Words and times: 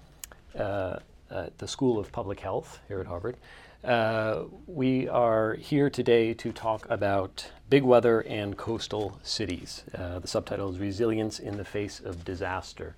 uh, 0.56 1.00
at 1.28 1.58
the 1.58 1.66
School 1.66 1.98
of 1.98 2.12
Public 2.12 2.38
Health 2.38 2.78
here 2.86 3.00
at 3.00 3.08
Harvard. 3.08 3.36
Uh, 3.82 4.44
we 4.66 5.08
are 5.08 5.54
here 5.54 5.88
today 5.88 6.34
to 6.34 6.52
talk 6.52 6.86
about 6.90 7.50
big 7.70 7.82
weather 7.82 8.20
and 8.20 8.58
coastal 8.58 9.18
cities. 9.22 9.84
Uh, 9.96 10.18
the 10.18 10.28
subtitle 10.28 10.70
is 10.70 10.78
Resilience 10.78 11.38
in 11.38 11.56
the 11.56 11.64
Face 11.64 11.98
of 11.98 12.22
Disaster. 12.22 12.94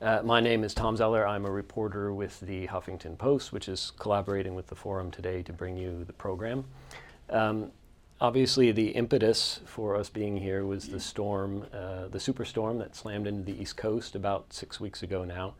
Uh, 0.00 0.22
my 0.24 0.40
name 0.40 0.64
is 0.64 0.72
Tom 0.72 0.96
Zeller. 0.96 1.26
I'm 1.26 1.44
a 1.44 1.50
reporter 1.50 2.14
with 2.14 2.40
the 2.40 2.66
Huffington 2.68 3.18
Post, 3.18 3.52
which 3.52 3.68
is 3.68 3.92
collaborating 3.98 4.54
with 4.54 4.68
the 4.68 4.74
Forum 4.74 5.10
today 5.10 5.42
to 5.42 5.52
bring 5.52 5.76
you 5.76 6.04
the 6.04 6.14
program. 6.14 6.64
Um, 7.28 7.72
obviously, 8.18 8.72
the 8.72 8.88
impetus 8.88 9.60
for 9.66 9.96
us 9.96 10.08
being 10.08 10.38
here 10.38 10.64
was 10.64 10.88
the 10.88 11.00
storm, 11.00 11.66
uh, 11.74 12.08
the 12.08 12.18
superstorm 12.18 12.78
that 12.78 12.96
slammed 12.96 13.26
into 13.26 13.42
the 13.42 13.60
East 13.60 13.76
Coast 13.76 14.14
about 14.14 14.50
six 14.54 14.80
weeks 14.80 15.02
ago 15.02 15.24
now, 15.24 15.54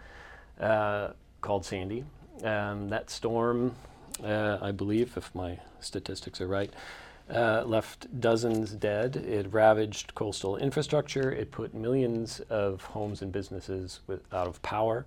uh, 0.59 1.13
called 1.43 1.66
Sandy. 1.66 2.07
Um, 2.43 2.88
that 2.88 3.11
storm, 3.11 3.75
uh, 4.23 4.59
I 4.61 4.73
believe, 4.73 5.16
if 5.16 5.34
my 5.34 5.59
statistics 5.80 6.41
are 6.41 6.47
right, 6.47 6.73
uh, 7.33 7.65
left 7.65 8.20
dozens 8.20 8.70
dead. 8.73 9.16
It 9.16 9.52
ravaged 9.52 10.15
coastal 10.15 10.57
infrastructure. 10.57 11.33
It 11.33 11.51
put 11.51 11.74
millions 11.74 12.41
of 12.48 12.83
homes 12.83 13.23
and 13.23 13.33
businesses 13.33 14.01
with, 14.07 14.23
out 14.32 14.46
of 14.46 14.63
power. 14.63 15.07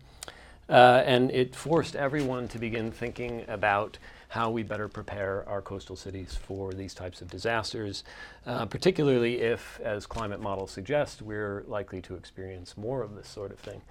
Uh, 0.67 1.01
and 1.05 1.31
it 1.31 1.55
forced 1.55 1.95
everyone 1.95 2.47
to 2.49 2.59
begin 2.59 2.91
thinking 2.91 3.43
about 3.47 3.97
how 4.27 4.51
we 4.51 4.61
better 4.61 4.87
prepare 4.87 5.47
our 5.49 5.61
coastal 5.61 5.95
cities 5.95 6.35
for 6.35 6.71
these 6.73 6.93
types 6.93 7.21
of 7.21 7.29
disasters, 7.29 8.03
uh, 8.45 8.65
particularly 8.67 9.41
if, 9.41 9.79
as 9.83 10.05
climate 10.05 10.39
models 10.39 10.69
suggest, 10.69 11.23
we're 11.23 11.63
likely 11.67 11.99
to 12.01 12.13
experience 12.13 12.77
more 12.77 13.01
of 13.01 13.15
this 13.15 13.27
sort 13.27 13.51
of 13.51 13.57
thing. 13.57 13.81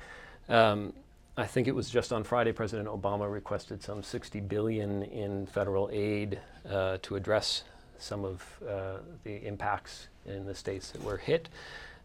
Um, 0.49 0.93
I 1.39 1.47
think 1.47 1.69
it 1.69 1.75
was 1.75 1.89
just 1.89 2.13
on 2.13 2.25
Friday, 2.25 2.51
President 2.51 2.89
Obama 2.89 3.33
requested 3.33 3.81
some 3.81 4.03
60 4.03 4.41
billion 4.41 5.05
in 5.05 5.47
federal 5.47 5.89
aid 5.93 6.41
uh, 6.69 6.99
to 7.03 7.15
address 7.15 7.63
some 7.97 8.25
of 8.25 8.45
uh, 8.69 8.97
the 9.23 9.47
impacts 9.47 10.09
in 10.27 10.47
the 10.47 10.55
states 10.55 10.91
that 10.91 11.05
were 11.05 11.17
hit. 11.17 11.49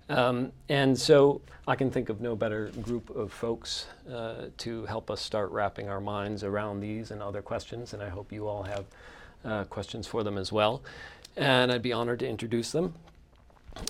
Um, 0.07 0.51
and 0.69 0.95
so 0.95 1.41
I 1.67 1.75
can 1.75 1.89
think 1.89 2.09
of 2.09 2.21
no 2.21 2.35
better 2.35 2.67
group 2.83 3.09
of 3.09 3.33
folks 3.33 3.87
uh, 4.07 4.49
to 4.57 4.85
help 4.85 5.09
us 5.09 5.19
start 5.19 5.49
wrapping 5.49 5.89
our 5.89 6.01
minds 6.01 6.43
around 6.43 6.81
these 6.81 7.09
and 7.09 7.19
other 7.19 7.41
questions. 7.41 7.93
And 7.93 8.03
I 8.03 8.09
hope 8.09 8.31
you 8.31 8.47
all 8.47 8.61
have 8.61 8.85
uh, 9.43 9.63
questions 9.63 10.05
for 10.05 10.23
them 10.23 10.37
as 10.37 10.51
well. 10.51 10.83
And 11.35 11.71
I'd 11.71 11.81
be 11.81 11.91
honored 11.91 12.19
to 12.19 12.27
introduce 12.29 12.71
them. 12.71 12.93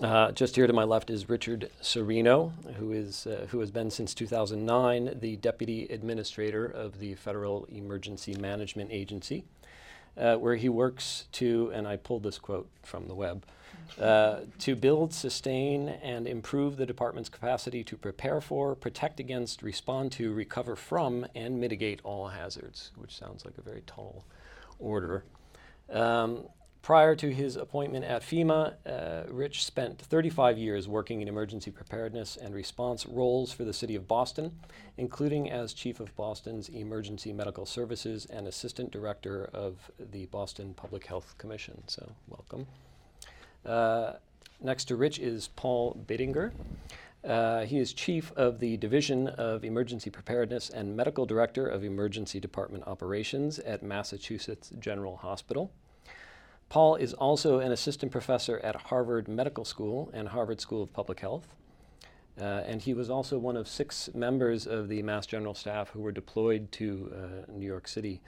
Uh, 0.02 0.31
just 0.31 0.56
here 0.56 0.67
to 0.67 0.73
my 0.73 0.84
left 0.84 1.09
is 1.09 1.30
Richard 1.30 1.70
Serino, 1.81 2.52
who 2.76 2.92
is 2.92 3.28
uh, 3.28 3.48
who 3.50 3.59
has 3.59 3.70
been 3.70 3.92
since 3.92 4.14
2009 4.14 5.20
the 5.20 5.36
deputy 5.38 5.88
administrator 5.88 6.66
of 6.66 7.00
the 7.00 7.16
Federal 7.16 7.66
Emergency 7.66 8.36
Management 8.36 8.92
Agency, 8.92 9.44
uh, 10.17 10.36
where 10.36 10.56
he 10.56 10.70
works 10.70 11.26
to, 11.34 11.72
and 11.73 11.88
I 11.88 11.98
pulled 11.98 12.23
this 12.23 12.39
quote 12.39 12.70
from 12.81 13.08
the 13.08 13.16
web 13.16 13.45
uh, 14.00 14.42
to 14.59 14.76
build, 14.76 15.14
sustain, 15.14 15.89
and 15.89 16.28
improve 16.28 16.78
the 16.78 16.86
department's 16.86 17.30
capacity 17.30 17.84
to 17.84 17.98
prepare 17.98 18.42
for, 18.42 18.76
protect 18.76 19.20
against, 19.20 19.61
respond 19.61 20.11
to, 20.14 20.34
recover 20.34 20.76
from, 20.76 21.26
and 21.36 21.59
mitigate 21.59 22.00
all 22.04 22.30
hazards, 22.30 22.92
which 22.95 23.15
sounds 23.15 23.45
like 23.45 23.58
a 23.58 23.61
very 23.61 23.83
tall 23.86 24.23
order. 24.80 25.23
Um, 25.92 26.45
prior 26.83 27.16
to 27.16 27.33
his 27.33 27.55
appointment 27.55 28.04
at 28.04 28.21
FEMA, 28.21 28.73
uh, 28.86 29.23
Rich 29.32 29.64
spent 29.64 29.99
35 29.99 30.58
years 30.58 30.86
working 30.86 31.21
in 31.21 31.30
emergency 31.30 31.71
preparedness 31.71 32.36
and 32.36 32.54
response 32.54 33.05
roles 33.05 33.54
for 33.54 33.64
the 33.64 33.71
city 33.71 33.95
of 33.95 34.05
Boston, 34.05 34.52
including 34.98 35.49
as 35.49 35.73
chief 35.73 36.02
of 36.02 36.14
Boston's 36.17 36.67
Emergency 36.67 37.32
Medical 37.32 37.66
Services 37.66 38.26
and 38.26 38.48
assistant 38.48 38.92
director 38.92 39.49
of 39.54 39.89
the 39.98 40.26
Boston 40.26 40.73
Public 40.73 41.08
Health 41.08 41.36
Commission. 41.38 41.82
So, 41.88 42.11
welcome. 42.27 42.67
Uh, 43.65 44.15
next 44.61 44.86
to 44.86 44.98
Rich 44.98 45.20
is 45.20 45.48
Paul 45.55 45.98
Biddinger. 46.05 46.52
Uh, 47.23 47.61
he 47.61 47.80
is 47.80 47.94
chief 47.94 48.33
of 48.36 48.60
the 48.60 48.76
Division 48.76 49.30
of 49.30 49.64
Emergency 49.64 50.10
Preparedness 50.10 50.70
and 50.70 50.98
medical 50.98 51.26
director 51.26 51.65
of 51.65 51.86
Emergency 51.86 52.42
Department 52.42 52.83
Operations 52.86 53.58
at 53.60 53.83
Massachusetts 53.83 54.73
General 54.82 55.15
Hospital. 55.15 55.71
Paul 56.73 56.95
is 56.95 57.14
also 57.14 57.60
an 57.60 57.72
assistant 57.72 58.11
professor 58.11 58.58
at 58.64 58.76
Harvard 58.76 59.28
Medical 59.28 59.64
School 59.64 60.10
and 60.11 60.28
Harvard 60.28 60.60
School 60.60 60.82
of 60.82 60.92
Public 60.92 61.20
Health. 61.20 61.54
Uh, 62.42 62.64
and 62.66 62.82
he 62.82 62.95
was 62.95 63.11
also 63.11 63.38
one 63.38 63.56
of 63.56 63.67
six 63.67 64.10
members 64.16 64.66
of 64.66 64.89
the 64.89 65.04
Mass 65.04 65.28
General 65.28 65.54
staff 65.54 65.92
who 65.92 66.02
were 66.02 66.12
deployed 66.12 66.72
to 66.72 67.14
uh, 67.16 67.52
New 67.52 67.67
York 67.67 67.88
City 67.88 68.22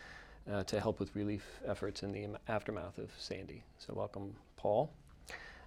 uh, 0.48 0.64
to 0.66 0.80
help 0.80 1.00
with 1.00 1.16
relief 1.16 1.60
efforts 1.66 2.04
in 2.04 2.12
the 2.12 2.28
aftermath 2.48 3.00
of 3.00 3.10
Sandy. 3.18 3.64
So, 3.80 3.96
welcome, 3.96 4.36
Paul. 4.58 4.92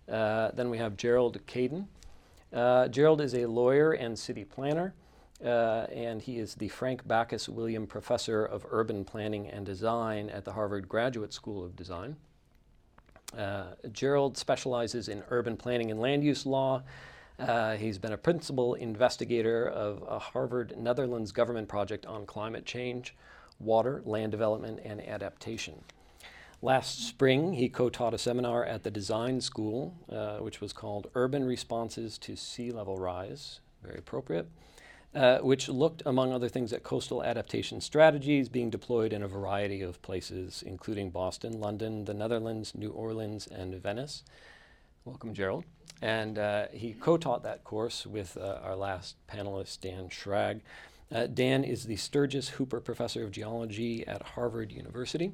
Uh, 0.08 0.52
then 0.52 0.70
we 0.70 0.78
have 0.78 0.96
Jerold 0.96 1.36
Kayden. 1.48 1.88
Uh, 2.52 2.86
Gerald 2.86 3.20
is 3.20 3.34
a 3.34 3.46
lawyer 3.46 3.90
and 3.90 4.16
city 4.16 4.44
planner, 4.44 4.94
uh, 5.44 5.88
and 5.92 6.22
he 6.22 6.38
is 6.38 6.54
the 6.54 6.68
Frank 6.68 7.08
Backus 7.08 7.48
Williams 7.48 7.88
Professor 7.88 8.44
of 8.44 8.64
Urban 8.70 9.04
Planning 9.04 9.48
and 9.48 9.66
Design 9.66 10.30
at 10.30 10.44
the 10.44 10.52
Harvard 10.52 10.88
Graduate 10.88 11.32
School 11.32 11.64
of 11.64 11.74
Design. 11.74 12.14
Uh, 13.36 13.74
Jerold 13.92 14.36
specializes 14.36 15.08
in 15.08 15.22
urban 15.30 15.56
planning 15.56 15.90
and 15.90 16.00
land 16.00 16.24
use 16.24 16.46
law. 16.46 16.82
Uh, 17.38 17.76
he's 17.76 17.98
been 17.98 18.12
a 18.12 18.18
principal 18.18 18.74
investigator 18.74 19.68
of 19.68 20.02
a 20.08 20.18
Harvard 20.18 20.74
Netherlands 20.76 21.30
government 21.30 21.68
project 21.68 22.04
on 22.06 22.26
climate 22.26 22.64
change, 22.64 23.14
water, 23.60 24.02
land 24.04 24.32
development, 24.32 24.80
and 24.84 25.06
adaptation. 25.06 25.84
Last 26.60 27.06
spring, 27.06 27.52
he 27.52 27.68
co 27.68 27.88
taught 27.88 28.14
a 28.14 28.18
seminar 28.18 28.64
at 28.64 28.82
the 28.82 28.90
design 28.90 29.40
school, 29.40 29.94
uh, 30.10 30.38
which 30.38 30.60
was 30.60 30.72
called 30.72 31.08
Urban 31.14 31.44
Responses 31.44 32.18
to 32.18 32.34
Sea 32.34 32.72
Level 32.72 32.96
Rise, 32.96 33.60
very 33.84 33.98
appropriate, 33.98 34.48
uh, 35.14 35.38
which 35.38 35.68
looked, 35.68 36.02
among 36.06 36.32
other 36.32 36.48
things, 36.48 36.72
at 36.72 36.82
coastal 36.82 37.22
adaptation 37.22 37.80
strategies 37.80 38.48
being 38.48 38.70
deployed 38.70 39.12
in 39.12 39.22
a 39.22 39.28
variety 39.28 39.80
of 39.82 40.00
places, 40.02 40.62
including 40.66 41.10
Boston, 41.10 41.60
London, 41.60 42.04
the 42.04 42.14
Netherlands, 42.14 42.74
New 42.74 42.90
Orleans, 42.90 43.46
and 43.46 43.74
Venice. 43.74 44.22
Welcome, 45.04 45.34
Jerold. 45.34 45.64
And 46.00 46.38
uh, 46.38 46.66
he 46.72 46.92
co 46.92 47.16
taught 47.16 47.42
that 47.42 47.64
course 47.64 48.06
with 48.06 48.36
uh, 48.36 48.60
our 48.62 48.76
last 48.76 49.16
panelist, 49.26 49.80
Dan 49.80 50.08
Schrag. 50.08 50.60
Uh, 51.10 51.26
Dan 51.26 51.64
is 51.64 51.84
the 51.84 51.96
Sturgis 51.96 52.50
Hooper 52.50 52.80
Professor 52.80 53.24
of 53.24 53.32
Geology 53.32 54.06
at 54.06 54.22
Harvard 54.22 54.70
University 54.70 55.32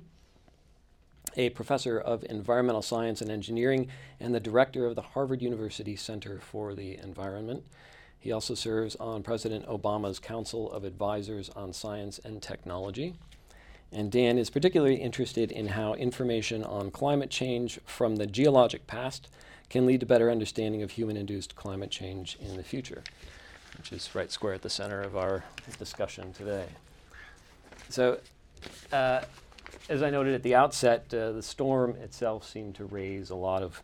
a 1.36 1.50
professor 1.50 1.98
of 1.98 2.24
environmental 2.28 2.82
science 2.82 3.20
and 3.20 3.30
engineering 3.30 3.88
and 4.20 4.34
the 4.34 4.40
director 4.40 4.86
of 4.86 4.94
the 4.94 5.02
Harvard 5.02 5.42
University 5.42 5.96
Center 5.96 6.38
for 6.38 6.74
the 6.74 6.96
Environment. 6.98 7.64
He 8.24 8.32
also 8.32 8.54
serves 8.54 8.96
on 8.96 9.22
President 9.22 9.66
Obama's 9.66 10.18
Council 10.18 10.72
of 10.72 10.82
Advisors 10.82 11.50
on 11.50 11.74
Science 11.74 12.18
and 12.24 12.40
Technology. 12.40 13.16
And 13.92 14.10
Dan 14.10 14.38
is 14.38 14.48
particularly 14.48 14.94
interested 14.94 15.52
in 15.52 15.66
how 15.66 15.92
information 15.92 16.64
on 16.64 16.90
climate 16.90 17.28
change 17.28 17.78
from 17.84 18.16
the 18.16 18.26
geologic 18.26 18.86
past 18.86 19.28
can 19.68 19.84
lead 19.84 20.00
to 20.00 20.06
better 20.06 20.30
understanding 20.30 20.82
of 20.82 20.92
human 20.92 21.18
induced 21.18 21.54
climate 21.54 21.90
change 21.90 22.38
in 22.40 22.56
the 22.56 22.62
future, 22.62 23.02
which 23.76 23.92
is 23.92 24.14
right 24.14 24.32
square 24.32 24.54
at 24.54 24.62
the 24.62 24.70
center 24.70 25.02
of 25.02 25.18
our 25.18 25.44
discussion 25.78 26.32
today. 26.32 26.68
So, 27.90 28.20
uh, 28.90 29.20
as 29.90 30.02
I 30.02 30.08
noted 30.08 30.32
at 30.32 30.42
the 30.42 30.54
outset, 30.54 31.12
uh, 31.12 31.32
the 31.32 31.42
storm 31.42 31.90
itself 31.96 32.48
seemed 32.48 32.74
to 32.76 32.86
raise 32.86 33.28
a 33.28 33.36
lot 33.36 33.62
of 33.62 33.82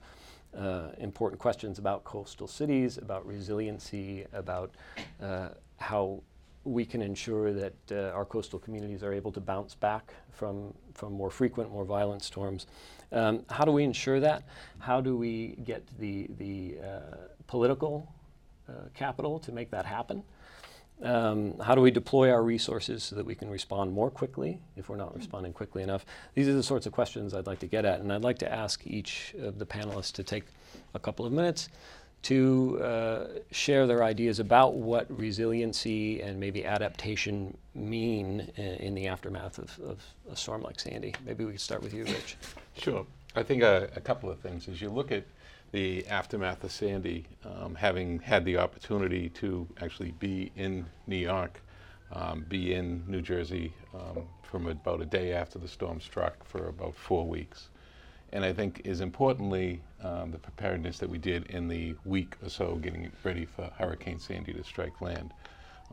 uh, 0.56 0.88
important 0.98 1.40
questions 1.40 1.78
about 1.78 2.04
coastal 2.04 2.48
cities, 2.48 2.98
about 2.98 3.26
resiliency, 3.26 4.26
about 4.32 4.74
uh, 5.22 5.48
how 5.78 6.22
we 6.64 6.84
can 6.84 7.00
ensure 7.00 7.52
that 7.52 7.74
uh, 7.90 8.14
our 8.14 8.24
coastal 8.24 8.58
communities 8.58 9.02
are 9.02 9.12
able 9.12 9.32
to 9.32 9.40
bounce 9.40 9.74
back 9.74 10.12
from, 10.30 10.74
from 10.94 11.12
more 11.12 11.30
frequent, 11.30 11.70
more 11.70 11.84
violent 11.84 12.22
storms. 12.22 12.66
Um, 13.12 13.44
how 13.48 13.64
do 13.64 13.72
we 13.72 13.82
ensure 13.82 14.20
that? 14.20 14.44
How 14.78 15.00
do 15.00 15.16
we 15.16 15.58
get 15.64 15.82
the, 15.98 16.28
the 16.38 16.76
uh, 16.84 17.16
political 17.46 18.12
uh, 18.68 18.72
capital 18.94 19.38
to 19.40 19.52
make 19.52 19.70
that 19.70 19.86
happen? 19.86 20.22
Um, 21.02 21.58
how 21.58 21.74
do 21.74 21.80
we 21.80 21.90
deploy 21.90 22.30
our 22.30 22.42
resources 22.42 23.02
so 23.02 23.16
that 23.16 23.24
we 23.24 23.34
can 23.34 23.48
respond 23.48 23.92
more 23.92 24.10
quickly 24.10 24.58
if 24.76 24.88
we're 24.88 24.96
not 24.96 25.16
responding 25.16 25.52
quickly 25.52 25.82
enough? 25.82 26.04
These 26.34 26.48
are 26.48 26.52
the 26.52 26.62
sorts 26.62 26.86
of 26.86 26.92
questions 26.92 27.32
I'd 27.32 27.46
like 27.46 27.60
to 27.60 27.66
get 27.66 27.84
at, 27.84 28.00
and 28.00 28.12
I'd 28.12 28.22
like 28.22 28.38
to 28.38 28.52
ask 28.52 28.86
each 28.86 29.34
of 29.40 29.58
the 29.58 29.66
panelists 29.66 30.12
to 30.12 30.22
take 30.22 30.44
a 30.94 30.98
couple 30.98 31.24
of 31.24 31.32
minutes 31.32 31.68
to 32.22 32.78
uh, 32.82 33.26
share 33.50 33.86
their 33.86 34.04
ideas 34.04 34.40
about 34.40 34.74
what 34.74 35.06
resiliency 35.10 36.20
and 36.20 36.38
maybe 36.38 36.66
adaptation 36.66 37.56
mean 37.74 38.52
in, 38.56 38.64
in 38.74 38.94
the 38.94 39.06
aftermath 39.06 39.58
of, 39.58 39.78
of, 39.80 40.04
a 40.30 40.36
storm 40.36 40.62
like 40.62 40.78
Sandy. 40.78 41.14
Maybe 41.24 41.44
we 41.44 41.52
could 41.52 41.60
start 41.60 41.82
with 41.82 41.94
you, 41.94 42.04
Rich. 42.04 42.36
Sure. 42.76 43.06
I 43.34 43.42
think 43.42 43.62
a, 43.62 43.88
a 43.96 44.00
couple 44.00 44.30
of 44.30 44.38
things. 44.38 44.68
As 44.68 44.82
you 44.82 44.90
look 44.90 45.12
at 45.12 45.24
the 45.72 46.06
aftermath 46.08 46.64
of 46.64 46.72
Sandy, 46.72 47.26
um, 47.44 47.74
having 47.74 48.18
had 48.20 48.44
the 48.44 48.56
opportunity 48.56 49.28
to 49.30 49.66
actually 49.80 50.12
be 50.12 50.50
in 50.56 50.86
New 51.06 51.16
York, 51.16 51.62
um, 52.12 52.44
be 52.48 52.74
in 52.74 53.04
New 53.06 53.22
Jersey 53.22 53.72
um, 53.94 54.24
from 54.42 54.66
about 54.66 55.00
a 55.00 55.06
day 55.06 55.32
after 55.32 55.58
the 55.58 55.68
storm 55.68 56.00
struck 56.00 56.44
for 56.44 56.68
about 56.68 56.94
four 56.94 57.26
weeks 57.26 57.68
and 58.32 58.44
I 58.44 58.52
think 58.52 58.82
is 58.84 59.00
importantly 59.00 59.80
um, 60.02 60.30
the 60.30 60.38
preparedness 60.38 60.98
that 60.98 61.10
we 61.10 61.18
did 61.18 61.46
in 61.46 61.68
the 61.68 61.94
week 62.04 62.36
or 62.42 62.48
so 62.48 62.76
getting 62.76 63.10
ready 63.24 63.44
for 63.44 63.70
Hurricane 63.78 64.18
Sandy 64.18 64.52
to 64.52 64.64
strike 64.64 65.00
land. 65.00 65.32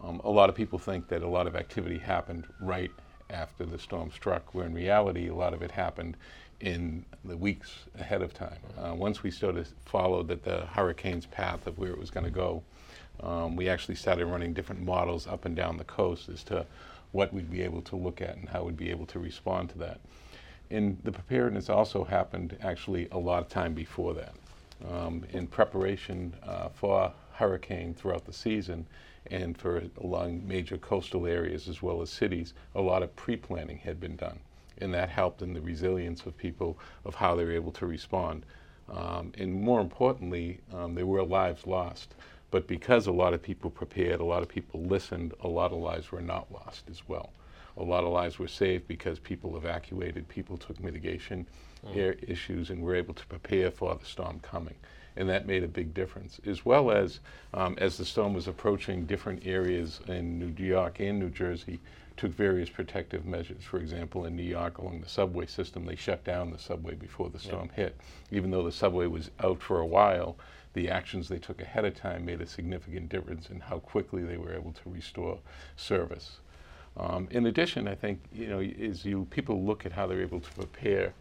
Um, 0.03 0.21
a 0.24 0.29
lot 0.29 0.50
of 0.50 0.56
people 0.56 0.77
think 0.77 1.07
that 1.07 1.24
a 1.24 1.27
lot 1.27 1.47
of 1.47 1.56
activity 1.56 1.97
happened 1.97 2.45
right 2.62 2.91
after 3.29 3.65
the 3.65 3.79
storm 3.79 4.12
struck, 4.12 4.53
where 4.53 4.65
in 4.65 4.74
reality 4.74 5.27
a 5.27 5.35
lot 5.35 5.53
of 5.53 5.62
it 5.62 5.71
happened 5.71 6.15
in 6.59 7.06
the 7.24 7.38
weeks 7.38 7.71
ahead 8.00 8.21
of 8.21 8.33
time. 8.33 8.57
Uh, 8.77 8.94
once 8.94 9.24
we 9.24 9.30
started 9.30 9.68
followed 9.86 10.27
that 10.27 10.44
the 10.44 10.65
hurricane's 10.68 11.25
path 11.25 11.68
of 11.68 11.77
where 11.77 11.92
it 11.92 12.00
was 12.00 12.09
going 12.09 12.25
to 12.25 12.31
go, 12.31 12.63
um, 13.21 13.56
we 13.56 13.69
actually 13.69 13.95
started 13.95 14.25
running 14.25 14.54
different 14.54 14.81
models 14.81 15.27
up 15.27 15.45
and 15.45 15.56
down 15.56 15.77
the 15.77 15.83
coast 15.83 16.30
as 16.30 16.44
to 16.44 16.65
what 17.12 17.33
we'd 17.33 17.50
be 17.50 17.62
able 17.62 17.81
to 17.81 17.95
look 17.95 18.21
at 18.21 18.36
and 18.36 18.50
how 18.50 18.63
we'd 18.63 18.77
be 18.77 18.89
able 18.89 19.06
to 19.06 19.19
respond 19.19 19.69
to 19.69 19.77
that. 19.77 20.00
And 20.69 20.98
the 21.04 21.12
preparedness 21.12 21.69
also 21.69 22.04
happened 22.04 22.57
actually 22.62 23.07
a 23.12 23.18
lot 23.18 23.42
of 23.42 23.50
time 23.50 23.74
before 23.74 24.13
that. 24.15 24.33
Um, 24.88 25.25
in 25.31 25.48
preparation 25.48 26.36
uh, 26.44 26.69
for 26.69 27.12
hurricane 27.33 27.94
throughout 27.94 28.25
the 28.25 28.33
season 28.33 28.86
and 29.31 29.57
for 29.57 29.83
along 30.01 30.48
major 30.48 30.77
coastal 30.77 31.25
areas 31.25 31.68
as 31.68 31.81
well 31.81 32.01
as 32.01 32.10
cities, 32.10 32.53
a 32.75 32.81
lot 32.81 33.01
of 33.03 33.15
pre-planning 33.15 33.77
had 33.77 34.00
been 34.00 34.15
done. 34.15 34.39
And 34.79 34.94
that 34.94 35.09
helped 35.09 35.41
in 35.41 35.53
the 35.53 35.62
resilience 35.62 36.25
of 36.25 36.38
people 36.38 36.77
of 37.06 37.15
how 37.15 37.35
they 37.35 37.44
were 37.44 37.51
able 37.51 37.71
to 37.74 37.85
respond. 37.85 38.45
Um, 38.89 39.33
and 39.38 39.53
more 39.53 39.81
importantly, 39.81 40.59
um, 40.74 40.95
there 40.95 41.06
were 41.06 41.24
lives 41.24 41.68
lost. 41.68 42.15
But 42.50 42.68
because 42.68 43.07
a 43.07 43.12
lot 43.12 43.33
of 43.33 43.41
people 43.41 43.69
prepared, 43.69 44.21
a 44.21 44.25
lot 44.25 44.41
of 44.41 44.47
people 44.47 44.81
listened, 44.81 45.33
a 45.41 45.47
lot 45.47 45.71
of 45.74 45.79
lives 45.79 46.12
were 46.12 46.21
not 46.21 46.51
lost 46.51 46.83
as 46.89 47.01
well. 47.07 47.31
A 47.75 47.83
lot 47.83 48.03
of 48.03 48.12
lives 48.12 48.39
were 48.39 48.47
saved 48.47 48.88
because 48.88 49.19
people 49.19 49.57
evacuated, 49.57 50.27
people 50.27 50.57
took 50.57 50.79
mitigation 50.79 51.45
mm. 51.85 52.29
issues, 52.29 52.69
and 52.69 52.81
were 52.81 52.95
able 52.95 53.13
to 53.13 53.25
prepare 53.27 53.69
for 53.69 53.94
the 53.95 54.06
storm 54.06 54.39
coming. 54.39 54.74
And 55.15 55.29
that 55.29 55.45
made 55.45 55.63
a 55.63 55.68
big 55.68 55.94
difference, 55.94 56.39
as 56.45 56.65
well 56.65 56.91
as 56.91 57.19
um, 57.53 57.75
as 57.79 57.97
the 57.97 58.06
storm 58.06 58.33
was 58.33 58.47
approaching 58.47 59.06
different 59.06 59.45
areas 59.45 60.00
in 60.07 60.39
New 60.39 60.53
York 60.63 61.00
and 61.00 61.19
New 61.19 61.29
Jersey, 61.29 61.79
took 62.17 62.31
various 62.31 62.69
protective 62.69 63.25
measures. 63.25 63.63
For 63.63 63.77
example, 63.77 64.25
in 64.25 64.35
New 64.35 64.43
York, 64.43 64.79
along 64.79 65.01
the 65.01 65.09
subway 65.09 65.45
system, 65.45 65.85
they 65.85 65.95
shut 65.95 66.23
down 66.23 66.51
the 66.51 66.57
subway 66.57 66.95
before 66.95 67.29
the 67.29 67.39
storm 67.39 67.69
yeah. 67.77 67.83
hit. 67.83 67.97
Even 68.31 68.51
though 68.51 68.63
the 68.63 68.71
subway 68.71 69.07
was 69.07 69.31
out 69.39 69.61
for 69.61 69.79
a 69.79 69.85
while, 69.85 70.35
the 70.73 70.89
actions 70.89 71.27
they 71.27 71.39
took 71.39 71.61
ahead 71.61 71.85
of 71.85 71.95
time 71.95 72.25
made 72.25 72.41
a 72.41 72.47
significant 72.47 73.09
difference 73.09 73.49
in 73.49 73.59
how 73.59 73.79
quickly 73.79 74.23
they 74.23 74.37
were 74.37 74.53
able 74.53 74.71
to 74.71 74.89
restore 74.89 75.39
service. 75.75 76.37
Um, 76.97 77.27
in 77.31 77.45
addition, 77.45 77.87
I 77.87 77.95
think 77.95 78.19
you 78.33 78.47
know, 78.47 78.59
as 78.59 79.05
you 79.05 79.25
people 79.29 79.63
look 79.63 79.85
at 79.85 79.91
how 79.91 80.07
they're 80.07 80.21
able 80.21 80.39
to 80.39 80.51
prepare 80.51 81.13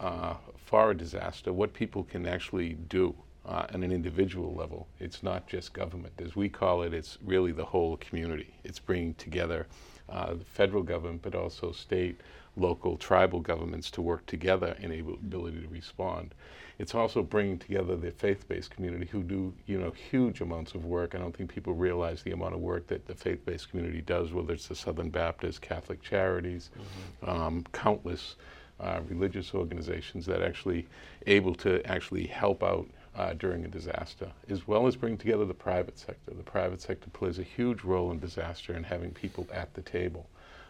uh, 0.00 0.34
for 0.64 0.92
a 0.92 0.96
disaster, 0.96 1.52
what 1.52 1.72
people 1.72 2.04
can 2.04 2.26
actually 2.26 2.74
do 2.88 3.14
uh, 3.44 3.66
on 3.72 3.82
an 3.82 3.92
individual 3.92 4.54
level. 4.54 4.86
It's 5.00 5.22
not 5.22 5.46
just 5.46 5.72
government, 5.72 6.14
as 6.18 6.36
we 6.36 6.48
call 6.48 6.82
it. 6.82 6.92
It's 6.92 7.18
really 7.24 7.52
the 7.52 7.64
whole 7.64 7.96
community. 7.96 8.54
It's 8.64 8.78
bringing 8.78 9.14
together 9.14 9.66
uh, 10.08 10.34
the 10.34 10.44
federal 10.44 10.82
government, 10.82 11.22
but 11.22 11.34
also 11.34 11.72
state, 11.72 12.20
local, 12.56 12.96
tribal 12.96 13.40
governments 13.40 13.90
to 13.90 14.02
work 14.02 14.24
together 14.26 14.76
in 14.80 14.92
ability 14.92 15.60
to 15.60 15.68
respond. 15.68 16.34
It's 16.78 16.94
also 16.94 17.22
bringing 17.22 17.58
together 17.58 17.96
the 17.96 18.10
faith-based 18.10 18.70
community 18.70 19.06
who 19.06 19.22
do, 19.22 19.54
you 19.66 19.78
know, 19.78 19.92
huge 20.10 20.42
amounts 20.42 20.74
of 20.74 20.84
work. 20.84 21.14
I 21.14 21.18
don't 21.18 21.34
think 21.34 21.52
people 21.52 21.72
realize 21.72 22.22
the 22.22 22.32
amount 22.32 22.54
of 22.54 22.60
work 22.60 22.86
that 22.88 23.06
the 23.06 23.14
faith-based 23.14 23.70
community 23.70 24.02
does, 24.02 24.32
whether 24.32 24.52
it's 24.52 24.68
the 24.68 24.74
Southern 24.74 25.08
Baptist, 25.08 25.62
Catholic 25.62 26.02
Charities, 26.02 26.70
mm-hmm. 27.24 27.30
um, 27.30 27.64
countless 27.72 28.36
uh, 28.78 29.00
religious 29.08 29.54
organizations 29.54 30.26
that 30.26 30.42
actually 30.42 30.86
able 31.26 31.54
to 31.54 31.84
actually 31.86 32.26
help 32.26 32.62
out 32.62 32.86
uh, 33.16 33.32
during 33.34 33.64
a 33.64 33.68
disaster, 33.68 34.30
as 34.48 34.66
well 34.68 34.86
as 34.86 34.94
bring 34.94 35.16
together 35.16 35.44
the 35.44 35.54
private 35.54 35.98
sector. 35.98 36.34
The 36.34 36.42
private 36.42 36.80
sector 36.80 37.08
plays 37.10 37.38
a 37.38 37.42
huge 37.42 37.82
role 37.82 38.10
in 38.10 38.18
disaster 38.18 38.74
and 38.74 38.84
having 38.84 39.10
people 39.10 39.46
at 39.52 39.72
the 39.74 39.82
table 39.82 40.28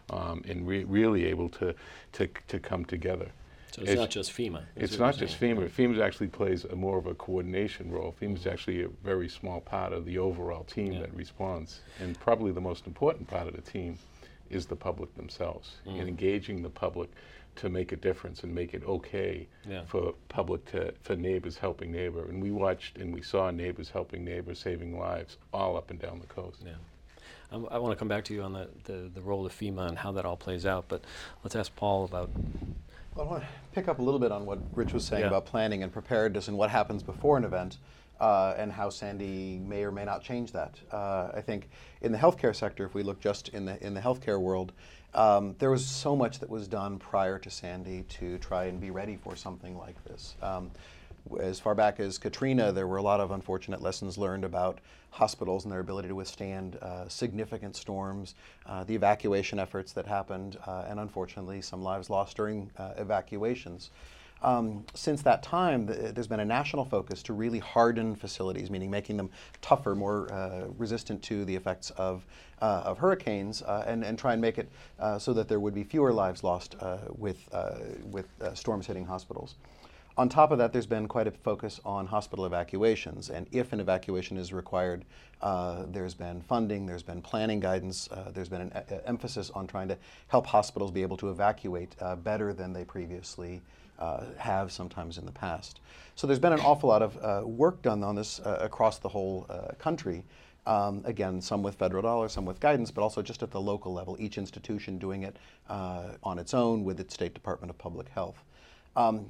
um, 0.09 0.43
and 0.47 0.65
re- 0.65 0.85
really 0.85 1.25
able 1.25 1.49
to, 1.49 1.75
to, 2.13 2.29
to 2.47 2.59
come 2.59 2.85
together. 2.85 3.29
So 3.73 3.81
it's, 3.81 3.91
it's 3.91 3.99
not 3.99 4.09
just 4.09 4.31
FEMA. 4.31 4.63
It's 4.77 4.97
not 4.97 5.17
just 5.17 5.39
FEMA. 5.39 5.69
FEMA 5.69 6.01
actually 6.01 6.29
plays 6.29 6.63
a 6.63 6.75
more 6.75 6.97
of 6.97 7.05
a 7.05 7.13
coordination 7.13 7.91
role. 7.91 8.15
FEMA 8.19 8.37
is 8.37 8.47
actually 8.47 8.83
a 8.83 8.87
very 9.03 9.27
small 9.27 9.59
part 9.59 9.91
of 9.91 10.05
the 10.05 10.17
overall 10.17 10.63
team 10.63 10.93
yeah. 10.93 11.01
that 11.01 11.13
responds, 11.13 11.81
and 11.99 12.17
probably 12.19 12.51
the 12.51 12.61
most 12.61 12.87
important 12.87 13.27
part 13.27 13.47
of 13.47 13.55
the 13.55 13.61
team 13.61 13.97
is 14.49 14.65
the 14.65 14.75
public 14.75 15.13
themselves 15.15 15.75
mm. 15.85 15.99
and 15.99 16.07
engaging 16.07 16.63
the 16.63 16.69
public 16.69 17.09
to 17.57 17.69
make 17.69 17.91
a 17.91 17.95
difference 17.95 18.43
and 18.43 18.53
make 18.53 18.73
it 18.73 18.83
okay 18.85 19.47
yeah. 19.67 19.83
for 19.85 20.13
public 20.29 20.65
to 20.71 20.93
for 21.01 21.15
neighbors 21.15 21.57
helping 21.57 21.91
neighbor. 21.91 22.25
And 22.25 22.41
we 22.41 22.51
watched 22.51 22.97
and 22.97 23.13
we 23.13 23.21
saw 23.21 23.51
neighbors 23.51 23.89
helping 23.89 24.23
neighbors, 24.23 24.59
saving 24.59 24.97
lives 24.97 25.37
all 25.53 25.77
up 25.77 25.89
and 25.91 25.99
down 25.99 26.19
the 26.19 26.27
coast. 26.27 26.61
Yeah. 26.65 26.73
Um, 27.51 27.67
I 27.71 27.77
want 27.77 27.93
to 27.93 27.95
come 27.97 28.09
back 28.09 28.25
to 28.25 28.33
you 28.33 28.41
on 28.41 28.53
the, 28.53 28.67
the, 28.83 29.09
the 29.13 29.21
role 29.21 29.45
of 29.45 29.53
FEMA 29.53 29.87
and 29.87 29.97
how 29.97 30.11
that 30.13 30.25
all 30.25 30.35
plays 30.35 30.65
out, 30.65 30.85
but 30.89 31.01
let's 31.43 31.55
ask 31.55 31.73
Paul 31.75 32.03
about 32.03 32.29
well, 33.15 33.25
I 33.25 33.31
want 33.31 33.43
to 33.43 33.49
pick 33.73 33.87
up 33.87 33.99
a 33.99 34.01
little 34.01 34.19
bit 34.19 34.31
on 34.31 34.45
what 34.45 34.59
Rich 34.73 34.93
was 34.93 35.03
saying 35.03 35.21
yeah. 35.21 35.27
about 35.27 35.45
planning 35.45 35.81
and 35.81 35.91
preparedness 35.91 36.49
and 36.49 36.57
what 36.57 36.69
happens 36.69 37.01
before 37.03 37.37
an 37.37 37.43
event. 37.43 37.77
Uh, 38.19 38.55
and 38.57 38.71
how 38.71 38.89
Sandy 38.89 39.59
may 39.59 39.83
or 39.83 39.91
may 39.91 40.03
not 40.03 40.23
change 40.23 40.51
that. 40.51 40.73
Uh, 40.91 41.29
I 41.35 41.39
think 41.39 41.69
in 42.01 42.11
the 42.11 42.17
healthcare 42.17 42.55
sector, 42.55 42.83
if 42.83 42.95
we 42.95 43.03
look 43.03 43.19
just 43.19 43.49
in 43.49 43.63
the 43.63 43.85
in 43.85 43.93
the 43.93 44.01
healthcare 44.01 44.41
world, 44.41 44.71
um, 45.17 45.55
there 45.57 45.71
was 45.71 45.85
so 45.85 46.15
much 46.15 46.39
that 46.39 46.49
was 46.49 46.67
done 46.67 46.99
prior 46.99 47.39
to 47.39 47.49
Sandy 47.49 48.03
to 48.03 48.37
try 48.37 48.65
and 48.65 48.79
be 48.79 48.91
ready 48.91 49.15
for 49.15 49.35
something 49.35 49.75
like 49.77 50.01
this. 50.05 50.35
Um, 50.43 50.69
as 51.41 51.59
far 51.59 51.75
back 51.75 51.99
as 51.99 52.17
Katrina, 52.17 52.71
there 52.71 52.87
were 52.87 52.97
a 52.97 53.01
lot 53.01 53.19
of 53.19 53.31
unfortunate 53.31 53.81
lessons 53.81 54.17
learned 54.17 54.45
about 54.45 54.79
hospitals 55.09 55.65
and 55.65 55.71
their 55.71 55.79
ability 55.79 56.07
to 56.07 56.15
withstand 56.15 56.77
uh, 56.77 57.07
significant 57.09 57.75
storms, 57.75 58.35
uh, 58.67 58.83
the 58.83 58.93
evacuation 58.93 59.57
efforts 59.57 59.91
that 59.93 60.05
happened, 60.05 60.57
uh, 60.67 60.85
and 60.87 60.99
unfortunately, 60.99 61.61
some 61.61 61.81
lives 61.81 62.09
lost 62.09 62.37
during 62.37 62.69
uh, 62.77 62.91
evacuations. 62.97 63.89
Um, 64.41 64.85
since 64.93 65.21
that 65.23 65.43
time, 65.43 65.87
th- 65.87 66.13
there's 66.13 66.27
been 66.27 66.39
a 66.39 66.45
national 66.45 66.85
focus 66.85 67.23
to 67.23 67.33
really 67.33 67.59
harden 67.59 68.15
facilities, 68.15 68.69
meaning 68.69 68.91
making 68.91 69.17
them 69.17 69.29
tougher, 69.61 69.95
more 69.95 70.31
uh, 70.31 70.67
resistant 70.77 71.21
to 71.23 71.45
the 71.45 71.55
effects 71.55 71.89
of, 71.91 72.25
uh, 72.61 72.83
of 72.85 72.97
hurricanes, 72.97 73.61
and, 73.61 74.03
and 74.03 74.17
try 74.19 74.33
and 74.33 74.41
make 74.41 74.57
it 74.57 74.69
so 75.17 75.33
that 75.33 75.47
there 75.47 75.59
would 75.59 75.73
be 75.73 75.83
fewer 75.83 76.13
lives 76.13 76.43
lost 76.43 76.75
with, 77.15 77.49
with 78.11 78.27
storms 78.53 78.87
hitting 78.87 79.05
hospitals. 79.05 79.55
On 80.17 80.27
top 80.27 80.49
of 80.49 80.57
that, 80.57 80.73
there's 80.73 80.87
been 80.87 81.07
quite 81.07 81.27
a 81.27 81.31
focus 81.31 81.79
on 81.85 82.07
hospital 82.07 82.47
evacuations, 82.47 83.29
and 83.29 83.45
if 83.51 83.71
an 83.71 83.79
evacuation 83.79 84.35
is 84.35 84.51
required, 84.51 85.05
uh, 85.43 85.83
there's 85.89 86.15
been 86.15 86.41
funding, 86.41 86.87
there's 86.87 87.03
been 87.03 87.21
planning 87.21 87.59
guidance, 87.59 88.09
uh, 88.11 88.31
there's 88.33 88.49
been 88.49 88.61
an 88.61 88.71
e- 88.75 88.95
emphasis 89.05 89.51
on 89.51 89.67
trying 89.67 89.87
to 89.87 89.97
help 90.29 90.47
hospitals 90.47 90.89
be 90.89 91.03
able 91.03 91.17
to 91.17 91.29
evacuate 91.29 91.95
uh, 92.01 92.15
better 92.15 92.51
than 92.51 92.73
they 92.73 92.83
previously 92.83 93.61
uh, 93.99 94.25
have 94.37 94.71
sometimes 94.71 95.17
in 95.17 95.25
the 95.25 95.31
past. 95.31 95.79
So 96.15 96.27
there's 96.27 96.39
been 96.39 96.53
an 96.53 96.59
awful 96.61 96.89
lot 96.89 97.01
of 97.01 97.17
uh, 97.17 97.47
work 97.47 97.81
done 97.81 98.03
on 98.03 98.15
this 98.15 98.39
uh, 98.39 98.57
across 98.61 98.99
the 98.99 99.09
whole 99.09 99.47
country. 99.79 100.23
Um, 100.65 101.01
again, 101.05 101.39
some 101.41 101.63
with 101.63 101.75
federal 101.75 102.01
dollars, 102.01 102.33
some 102.33 102.45
with 102.45 102.59
guidance, 102.59 102.91
but 102.91 103.01
also 103.01 103.21
just 103.21 103.41
at 103.41 103.51
the 103.51 103.61
local 103.61 103.93
level, 103.93 104.17
each 104.19 104.37
institution 104.37 104.97
doing 104.97 105.23
it 105.23 105.37
on 105.69 106.39
its 106.39 106.53
own 106.53 106.83
with 106.83 106.99
its 106.99 107.13
State 107.13 107.33
Department 107.33 107.69
of 107.69 107.77
Public 107.77 108.09
Health. 108.09 108.43
Um, 108.95 109.27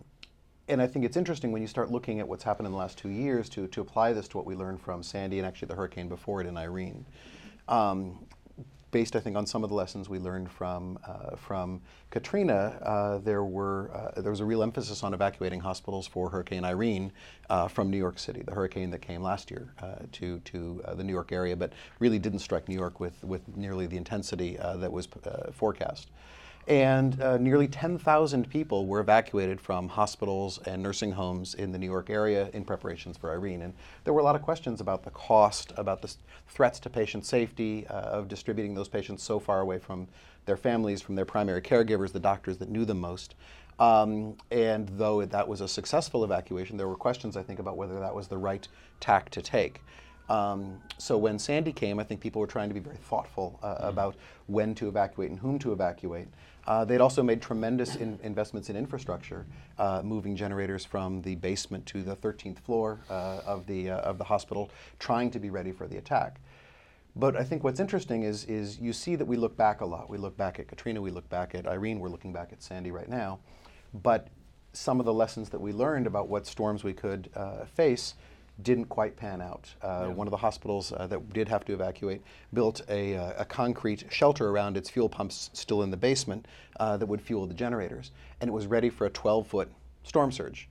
and 0.70 0.82
I 0.82 0.88
think 0.88 1.06
it's 1.06 1.16
interesting 1.16 1.52
when 1.52 1.62
you 1.62 1.68
start 1.68 1.92
looking 1.92 2.20
at 2.20 2.28
what's 2.28 2.44
happened 2.44 2.66
in 2.66 2.72
the 2.72 2.78
last 2.78 2.98
two 2.98 3.10
years 3.10 3.48
to, 3.50 3.68
to 3.68 3.82
apply 3.82 4.14
this 4.14 4.28
to 4.30 4.38
what 4.38 4.46
we 4.46 4.56
learned 4.56 4.82
from 4.82 5.02
Sandy 5.02 5.38
and 5.38 5.48
actually 5.48 5.70
the 5.70 5.76
hurricane 5.76 6.10
before 6.10 6.42
it 6.42 6.48
in 6.48 6.58
Irene. 6.58 7.06
Um, 7.68 8.26
based, 8.98 9.16
I 9.16 9.20
think, 9.20 9.38
on 9.38 9.46
some 9.46 9.64
of 9.64 9.70
the 9.70 9.76
lessons 9.76 10.10
we 10.10 10.18
learned 10.18 10.50
from 10.50 10.98
uh, 11.06 11.36
from 11.36 11.82
Katrina, 12.10 12.80
uh, 12.82 13.18
there 13.20 13.44
were 13.44 13.92
uh, 13.94 14.20
there 14.22 14.32
was 14.32 14.40
a 14.40 14.46
real 14.46 14.64
emphasis 14.64 15.04
on 15.04 15.14
evacuating 15.14 15.60
hospitals 15.60 16.08
for 16.08 16.32
Hurricane 16.32 16.66
Irene 16.66 17.12
uh, 17.48 17.68
from 17.68 17.92
New 17.92 17.98
York 17.98 18.18
City, 18.18 18.42
the 18.42 18.56
hurricane 18.56 18.90
that 18.90 19.04
came 19.04 19.22
last 19.22 19.52
year 19.52 19.72
uh, 19.84 19.98
to 20.14 20.40
to 20.40 20.82
the 20.96 21.04
New 21.04 21.14
York 21.14 21.32
area, 21.32 21.56
but 21.56 21.74
really 22.00 22.18
didn't 22.18 22.40
strike 22.40 22.68
New 22.68 22.80
York 22.84 23.00
with 23.00 23.24
with 23.24 23.44
nearly 23.56 23.86
the 23.86 23.98
intensity 23.98 24.58
that 24.58 24.92
was 24.92 25.08
forecast. 25.54 26.10
And 26.68 27.22
uh, 27.22 27.38
nearly 27.38 27.70
10,000 27.70 28.50
people 28.50 28.88
were 28.88 29.00
evacuated 29.00 29.62
from 29.62 29.88
hospitals 29.88 30.60
and 30.66 30.84
nursing 30.84 31.14
homes 31.14 31.54
in 31.54 31.72
the 31.72 31.78
New 31.78 31.90
York 31.90 32.10
area 32.10 32.50
in 32.52 32.66
preparations 32.66 33.16
for 33.16 33.32
Irene. 33.32 33.62
And 33.62 33.74
there 34.04 34.14
were 34.14 34.20
a 34.20 34.24
lot 34.24 34.36
of 34.36 34.42
questions 34.42 34.82
about 34.82 35.04
the 35.04 35.12
cost, 35.12 35.72
about 35.78 36.02
the 36.02 36.14
threats 36.50 36.80
to 36.82 36.90
patient 36.90 37.26
safety 37.26 37.88
uh, 37.88 37.94
of 37.94 38.28
distributing 38.28 38.74
those 38.76 38.90
patients 38.90 39.24
so 39.24 39.40
far 39.40 39.62
away 39.62 39.80
from 39.80 40.10
their 40.46 40.58
families, 40.58 41.02
from 41.02 41.16
their 41.16 41.26
primary 41.26 41.62
caregivers, 41.62 42.12
the 42.12 42.20
doctors 42.20 42.58
that 42.58 42.70
knew 42.70 42.84
them 42.84 43.00
most. 43.00 43.36
Um, 43.80 44.36
and 44.52 44.90
though 44.90 45.24
that 45.24 45.48
was 45.48 45.62
a 45.62 45.68
successful 45.70 46.26
evacuation, 46.26 46.76
there 46.76 46.88
were 46.90 46.96
questions, 46.96 47.38
I 47.38 47.44
think, 47.44 47.60
about 47.60 47.78
whether 47.78 47.98
that 48.00 48.14
was 48.14 48.28
the 48.28 48.38
right 48.38 48.68
tack 49.00 49.30
to 49.30 49.42
take. 49.42 49.82
Um, 50.30 50.82
so 50.98 51.18
when 51.18 51.40
Sandy 51.40 51.72
came, 51.72 52.00
I 52.00 52.04
think 52.04 52.20
people 52.20 52.42
were 52.42 52.48
trying 52.48 52.68
to 52.70 52.74
be 52.74 52.80
very 52.80 52.98
thoughtful 52.98 53.60
uh, 53.64 53.76
mm-hmm. 53.76 53.88
about 53.88 54.16
when 54.48 54.76
to 54.76 54.88
evacuate 54.88 55.30
and 55.30 55.40
whom 55.40 55.58
to 55.60 55.72
evacuate. 55.72 56.28
Uh, 56.68 56.84
they'd 56.84 57.00
also 57.00 57.24
made 57.24 57.42
tremendous 57.42 57.96
in 57.96 58.20
investments 58.24 58.70
in 58.70 58.76
infrastructure, 58.76 59.46
uh, 59.78 60.02
moving 60.04 60.36
generators 60.36 60.84
from 60.84 61.22
the 61.22 61.36
basement 61.36 61.86
to 61.86 62.04
the 62.04 62.16
13th 62.16 62.60
floor 62.60 63.00
uh, 63.10 63.40
of, 63.46 63.66
the, 63.68 63.90
uh, 63.90 64.00
of 64.00 64.18
the 64.18 64.24
hospital, 64.26 64.70
trying 65.00 65.32
to 65.32 65.40
be 65.40 65.50
ready 65.50 65.72
for 65.72 65.88
the 65.88 65.98
attack. 65.98 66.42
But 67.16 67.38
I 67.38 67.44
think 67.44 67.64
what's 67.64 67.80
interesting 67.80 68.24
is, 68.24 68.44
is 68.46 68.80
you 68.80 68.92
see 68.92 69.16
that 69.16 69.26
we 69.26 69.38
look 69.38 69.56
back 69.56 69.82
a 69.82 69.86
lot. 69.86 70.10
We 70.10 70.18
look 70.18 70.36
back 70.36 70.60
at 70.60 70.68
Katrina, 70.68 71.02
we 71.02 71.10
look 71.10 71.28
back 71.30 71.56
at 71.56 71.66
Irene, 71.66 72.00
we're 72.00 72.10
looking 72.10 72.34
back 72.34 72.52
at 72.52 72.62
Sandy 72.62 72.92
right 72.92 73.10
now. 73.10 73.40
But 73.94 74.28
some 74.74 75.00
of 75.00 75.06
the 75.06 75.14
lessons 75.14 75.50
that 75.50 75.60
we 75.60 75.72
learned 75.72 76.06
about 76.06 76.28
what 76.28 76.46
storms 76.46 76.84
we 76.84 76.94
could 76.94 77.30
uh, 77.34 77.66
face 77.66 78.14
didn't 78.64 78.86
quite 78.86 79.16
pan 79.16 79.42
out. 79.42 79.74
Uh, 79.82 80.06
yeah. 80.08 80.08
One 80.08 80.28
of 80.28 80.32
the 80.32 80.38
hospitals 80.38 80.92
uh, 80.92 81.08
that 81.08 81.34
did 81.34 81.48
have 81.48 81.64
to 81.66 81.74
evacuate 81.74 82.22
built 82.54 82.82
a, 82.90 83.16
uh, 83.16 83.34
a, 83.38 83.46
concrete 83.46 84.06
shelter 84.10 84.50
around 84.50 84.78
its 84.78 84.90
fuel 84.90 85.10
pumps 85.10 85.50
still 85.54 85.84
in 85.84 85.92
the 85.92 85.98
basement 85.98 86.48
uh, 86.80 86.98
that 86.98 87.06
would 87.06 87.22
fuel 87.22 87.46
the 87.46 87.54
generators. 87.54 88.12
And 88.42 88.48
it 88.48 88.54
was 88.54 88.66
ready 88.66 88.90
for 88.90 89.06
a 89.06 89.10
12 89.10 89.48
foot 89.48 89.72
storm 90.04 90.32
surge. 90.32 90.68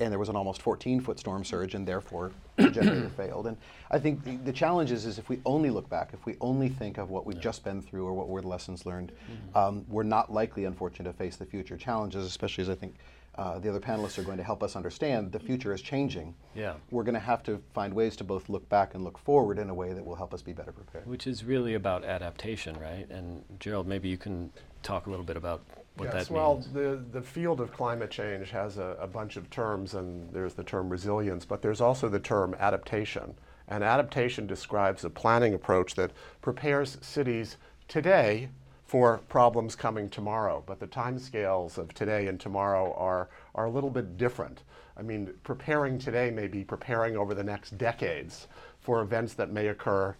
And 0.00 0.10
there 0.10 0.18
was 0.18 0.28
an 0.28 0.34
almost 0.34 0.60
14 0.60 1.00
foot 1.00 1.20
storm 1.20 1.44
surge, 1.44 1.74
and 1.74 1.86
therefore 1.86 2.32
the 2.56 2.70
generator 2.70 3.08
failed. 3.16 3.46
And 3.46 3.56
I 3.92 3.98
think 3.98 4.24
the, 4.24 4.36
the, 4.38 4.52
challenge 4.52 4.90
is, 4.90 5.06
is 5.06 5.18
if 5.20 5.28
we 5.28 5.40
only 5.46 5.70
look 5.70 5.88
back, 5.88 6.10
if 6.12 6.26
we 6.26 6.36
only 6.40 6.68
think 6.68 6.98
of 6.98 7.10
what 7.10 7.26
we've 7.26 7.36
yeah. 7.36 7.42
just 7.42 7.62
been 7.62 7.80
through 7.80 8.04
or 8.04 8.12
what 8.12 8.28
were 8.28 8.40
the 8.40 8.48
lessons 8.48 8.86
learned, 8.86 9.12
mm-hmm. 9.12 9.56
um, 9.56 9.84
we're 9.88 10.02
not 10.02 10.32
likely, 10.32 10.64
unfortunately, 10.64 11.12
to 11.12 11.16
face 11.16 11.36
the 11.36 11.46
future 11.46 11.76
challenges, 11.76 12.26
especially 12.26 12.62
as 12.62 12.70
I 12.70 12.74
think 12.74 12.96
uh, 13.36 13.58
the 13.58 13.68
other 13.68 13.80
panelists 13.80 14.18
are 14.18 14.22
going 14.22 14.36
to 14.36 14.44
help 14.44 14.62
us 14.62 14.76
understand 14.76 15.32
the 15.32 15.40
future 15.40 15.72
is 15.72 15.82
changing. 15.82 16.34
Yeah. 16.54 16.74
We're 16.90 17.02
going 17.02 17.14
to 17.14 17.20
have 17.20 17.42
to 17.44 17.60
find 17.72 17.92
ways 17.92 18.14
to 18.16 18.24
both 18.24 18.48
look 18.48 18.68
back 18.68 18.94
and 18.94 19.02
look 19.02 19.18
forward 19.18 19.58
in 19.58 19.70
a 19.70 19.74
way 19.74 19.92
that 19.92 20.04
will 20.04 20.14
help 20.14 20.32
us 20.32 20.42
be 20.42 20.52
better 20.52 20.72
prepared. 20.72 21.06
Which 21.06 21.26
is 21.26 21.44
really 21.44 21.74
about 21.74 22.04
adaptation, 22.04 22.78
right? 22.78 23.08
And 23.10 23.42
Jerold, 23.58 23.86
maybe 23.86 24.08
you 24.08 24.16
can 24.16 24.52
talk 24.82 25.06
a 25.06 25.10
little 25.10 25.24
bit 25.24 25.36
about 25.36 25.62
what 25.96 26.12
yes, 26.12 26.28
that 26.28 26.34
well, 26.34 26.54
means. 26.54 26.68
Well, 26.68 26.84
the, 26.84 27.04
the 27.12 27.22
field 27.22 27.60
of 27.60 27.72
climate 27.72 28.10
change 28.10 28.50
has 28.50 28.78
a, 28.78 28.96
a 29.00 29.06
bunch 29.06 29.36
of 29.36 29.50
terms, 29.50 29.94
and 29.94 30.32
there's 30.32 30.54
the 30.54 30.64
term 30.64 30.88
resilience, 30.88 31.44
but 31.44 31.62
there's 31.62 31.80
also 31.80 32.08
the 32.08 32.20
term 32.20 32.54
adaptation. 32.60 33.34
And 33.66 33.82
adaptation 33.82 34.46
describes 34.46 35.04
a 35.04 35.10
planning 35.10 35.54
approach 35.54 35.94
that 35.94 36.12
prepares 36.42 36.98
cities 37.00 37.56
today 37.88 38.50
for 38.94 39.18
problems 39.28 39.74
coming 39.74 40.08
tomorrow. 40.08 40.62
But 40.64 40.78
the 40.78 40.86
timescales 40.86 41.78
of 41.78 41.92
today 41.94 42.28
and 42.28 42.38
tomorrow 42.38 42.94
are, 42.96 43.28
are 43.56 43.64
a 43.64 43.68
little 43.68 43.90
bit 43.90 44.16
different. 44.16 44.62
I 44.96 45.02
mean, 45.02 45.34
preparing 45.42 45.98
today 45.98 46.30
may 46.30 46.46
be 46.46 46.62
preparing 46.62 47.16
over 47.16 47.34
the 47.34 47.42
next 47.42 47.76
decades 47.76 48.46
for 48.78 49.02
events 49.02 49.34
that 49.34 49.50
may 49.50 49.66
occur 49.66 50.14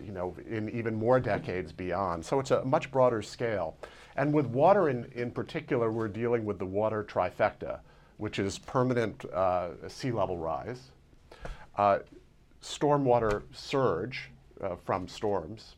you 0.00 0.12
know, 0.12 0.36
in 0.48 0.68
even 0.68 0.94
more 0.94 1.18
decades 1.18 1.72
beyond. 1.72 2.24
So 2.24 2.38
it's 2.38 2.52
a 2.52 2.64
much 2.64 2.88
broader 2.92 3.20
scale. 3.20 3.76
And 4.14 4.32
with 4.32 4.46
water 4.46 4.90
in, 4.90 5.10
in 5.16 5.32
particular, 5.32 5.90
we're 5.90 6.06
dealing 6.06 6.44
with 6.44 6.60
the 6.60 6.66
water 6.66 7.02
trifecta, 7.02 7.80
which 8.18 8.38
is 8.38 8.60
permanent 8.60 9.24
uh, 9.24 9.70
sea 9.88 10.12
level 10.12 10.38
rise, 10.38 10.92
uh, 11.76 11.98
stormwater 12.62 13.42
surge 13.52 14.30
uh, 14.62 14.76
from 14.76 15.08
storms, 15.08 15.74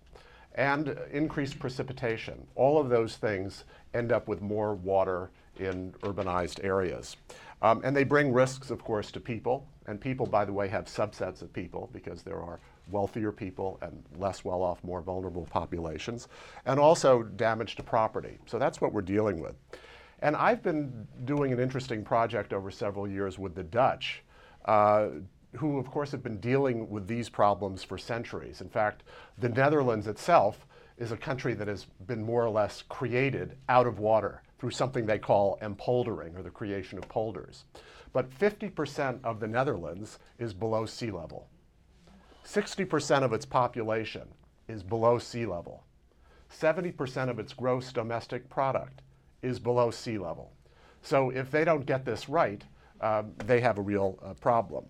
and 0.54 0.96
increased 1.12 1.58
precipitation. 1.58 2.46
All 2.54 2.80
of 2.80 2.88
those 2.88 3.16
things 3.16 3.64
end 3.94 4.12
up 4.12 4.28
with 4.28 4.40
more 4.40 4.74
water 4.74 5.30
in 5.58 5.92
urbanized 6.02 6.64
areas. 6.64 7.16
Um, 7.62 7.82
and 7.84 7.94
they 7.94 8.04
bring 8.04 8.32
risks, 8.32 8.70
of 8.70 8.82
course, 8.82 9.10
to 9.12 9.20
people. 9.20 9.66
And 9.86 10.00
people, 10.00 10.26
by 10.26 10.44
the 10.44 10.52
way, 10.52 10.68
have 10.68 10.86
subsets 10.86 11.42
of 11.42 11.52
people 11.52 11.90
because 11.92 12.22
there 12.22 12.40
are 12.40 12.60
wealthier 12.90 13.32
people 13.32 13.78
and 13.82 14.02
less 14.18 14.44
well 14.44 14.62
off, 14.62 14.82
more 14.82 15.00
vulnerable 15.00 15.46
populations, 15.50 16.28
and 16.66 16.80
also 16.80 17.22
damage 17.22 17.76
to 17.76 17.82
property. 17.82 18.38
So 18.46 18.58
that's 18.58 18.80
what 18.80 18.92
we're 18.92 19.02
dealing 19.02 19.40
with. 19.40 19.54
And 20.22 20.36
I've 20.36 20.62
been 20.62 21.06
doing 21.24 21.52
an 21.52 21.60
interesting 21.60 22.04
project 22.04 22.52
over 22.52 22.70
several 22.70 23.08
years 23.08 23.38
with 23.38 23.54
the 23.54 23.62
Dutch 23.62 24.22
uh, 24.64 25.08
who, 25.56 25.78
of 25.78 25.90
course, 25.90 26.12
have 26.12 26.22
been 26.22 26.40
dealing 26.40 26.88
with 26.88 27.06
these 27.06 27.28
problems 27.28 27.82
for 27.82 27.98
centuries. 27.98 28.60
In 28.60 28.68
fact, 28.68 29.02
the 29.38 29.48
Netherlands 29.48 30.06
itself 30.06 30.66
is 30.96 31.12
a 31.12 31.16
country 31.16 31.54
that 31.54 31.68
has 31.68 31.86
been 32.06 32.22
more 32.22 32.44
or 32.44 32.50
less 32.50 32.82
created 32.82 33.56
out 33.68 33.86
of 33.86 33.98
water 33.98 34.42
through 34.58 34.70
something 34.70 35.06
they 35.06 35.18
call 35.18 35.58
empoldering, 35.62 36.38
or 36.38 36.42
the 36.42 36.50
creation 36.50 36.98
of 36.98 37.08
polders. 37.08 37.64
But 38.12 38.30
50% 38.30 39.24
of 39.24 39.40
the 39.40 39.48
Netherlands 39.48 40.18
is 40.38 40.52
below 40.52 40.84
sea 40.84 41.10
level. 41.10 41.48
60% 42.44 43.22
of 43.22 43.32
its 43.32 43.46
population 43.46 44.28
is 44.68 44.82
below 44.82 45.18
sea 45.18 45.46
level. 45.46 45.84
70% 46.52 47.30
of 47.30 47.38
its 47.38 47.52
gross 47.52 47.92
domestic 47.92 48.48
product 48.50 49.02
is 49.42 49.58
below 49.58 49.90
sea 49.90 50.18
level. 50.18 50.52
So 51.02 51.30
if 51.30 51.50
they 51.50 51.64
don't 51.64 51.86
get 51.86 52.04
this 52.04 52.28
right, 52.28 52.62
um, 53.00 53.32
they 53.46 53.60
have 53.60 53.78
a 53.78 53.82
real 53.82 54.18
uh, 54.22 54.34
problem. 54.34 54.84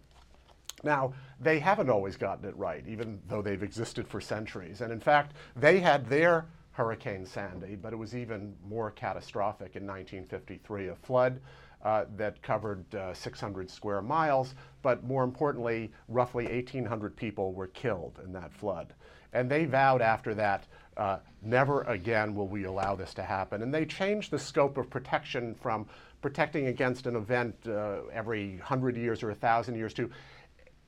Now, 0.83 1.13
they 1.41 1.59
haven't 1.59 1.91
always 1.91 2.17
gotten 2.17 2.49
it 2.49 2.57
right, 2.57 2.85
even 2.87 3.21
though 3.29 3.43
they've 3.43 3.63
existed 3.63 4.09
for 4.09 4.21
centuries. 4.21 4.81
And 4.81 4.93
in 4.93 5.01
fact, 5.01 5.35
they 5.57 5.81
had 5.81 6.09
their 6.09 6.47
Hurricane 6.73 7.27
Sandy, 7.27 7.77
but 7.77 7.93
it 7.93 7.97
was 7.97 8.17
even 8.17 8.55
more 8.67 8.91
catastrophic 8.91 9.77
in 9.77 9.87
1953, 9.87 10.89
a 10.89 10.95
flood 10.95 11.41
uh, 11.85 12.05
that 12.17 12.43
covered 12.43 12.95
uh, 12.95 13.15
600 13.15 13.71
square 13.71 14.03
miles, 14.03 14.55
but 14.83 15.05
more 15.05 15.25
importantly, 15.25 15.91
roughly 16.09 16.45
1,800 16.47 17.17
people 17.17 17.53
were 17.53 17.69
killed 17.69 18.21
in 18.25 18.33
that 18.33 18.53
flood. 18.53 18.95
And 19.33 19.51
they 19.51 19.65
vowed 19.65 20.03
after 20.03 20.35
that, 20.35 20.67
uh, 20.97 21.19
never 21.43 21.83
again 21.83 22.35
will 22.35 22.49
we 22.49 22.65
allow 22.65 22.97
this 22.97 23.15
to 23.15 23.23
happen. 23.23 23.63
And 23.63 23.73
they 23.73 23.87
changed 23.87 24.31
the 24.31 24.39
scope 24.39 24.77
of 24.77 24.91
protection 24.91 25.55
from 25.55 25.87
protecting 26.21 26.67
against 26.67 27.07
an 27.07 27.17
event 27.17 27.55
uh, 27.67 28.01
every 28.13 28.57
100 28.57 28.97
years 28.97 29.23
or 29.23 29.29
1,000 29.29 29.75
years 29.75 29.95
to 29.95 30.11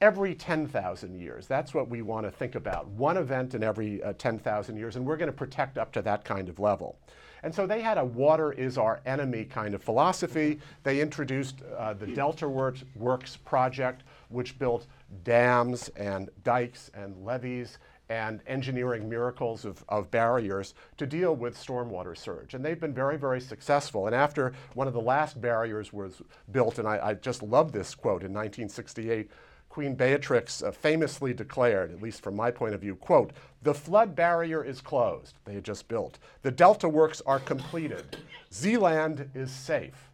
every 0.03 0.35
10,000 0.35 1.19
years. 1.19 1.47
That's 1.47 1.73
what 1.73 1.89
we 1.89 2.03
want 2.03 2.27
to 2.27 2.31
think 2.31 2.57
about. 2.57 2.89
One 2.89 3.17
event 3.17 3.55
in 3.55 3.63
every 3.63 4.03
uh, 4.03 4.13
10,000 4.15 4.77
years, 4.77 4.97
and 4.97 5.07
we're 5.07 5.17
going 5.17 5.31
to 5.31 5.37
protect 5.37 5.79
up 5.79 5.93
to 5.93 6.03
that 6.03 6.25
kind 6.25 6.49
of 6.49 6.59
level. 6.59 6.99
And 7.45 7.55
so 7.55 7.67
they 7.67 7.81
had 7.81 7.99
a 7.99 8.05
water 8.05 8.53
is 8.53 8.79
our 8.79 9.01
enemy 9.07 9.45
kind 9.45 9.75
of 9.75 9.83
philosophy. 9.83 10.59
They 10.83 11.01
introduced 11.01 11.63
uh, 11.79 11.95
the 11.95 12.09
Delta 12.09 12.49
Works 12.49 13.37
project, 13.45 14.03
which 14.29 14.59
built 14.59 14.87
dams 15.23 15.89
and 15.91 16.31
dikes 16.43 16.91
and 16.95 17.25
levees 17.25 17.79
and 18.09 18.41
engineering 18.47 19.09
miracles 19.09 19.65
of, 19.65 19.85
of 19.89 20.11
barriers 20.11 20.75
to 20.99 21.07
deal 21.07 21.35
with 21.35 21.57
stormwater 21.57 22.17
surge. 22.17 22.55
And 22.55 22.65
they've 22.65 22.79
been 22.79 22.93
very, 22.93 23.17
very 23.17 23.41
successful. 23.41 24.07
And 24.07 24.15
after 24.15 24.53
one 24.75 24.87
of 24.87 24.93
the 24.95 25.01
last 25.01 25.41
barriers 25.41 25.93
was 25.93 26.21
built, 26.51 26.79
and 26.79 26.87
I, 26.89 27.09
I 27.09 27.15
just 27.15 27.43
love 27.43 27.73
this 27.73 27.95
quote 27.95 28.23
in 28.23 28.33
1968, 28.33 29.31
Queen 29.73 29.95
Beatrix 29.95 30.63
uh, 30.63 30.71
famously 30.71 31.33
declared, 31.33 31.91
at 31.93 32.03
least 32.03 32.23
from 32.23 32.37
my 32.37 32.51
point 32.51 32.75
of 32.75 32.83
view, 32.83 32.95
quote, 32.95 33.33
the 33.63 33.73
flood 33.73 34.15
barrier 34.15 34.63
is 34.63 34.83
closed, 34.83 35.39
they 35.47 35.55
had 35.55 35.65
just 35.65 35.89
built. 35.89 36.19
The 36.43 36.51
delta 36.51 36.87
works 36.87 37.23
are 37.25 37.39
completed. 37.39 38.19
Zeeland 38.53 39.31
is 39.35 39.51
safe. 39.51 40.11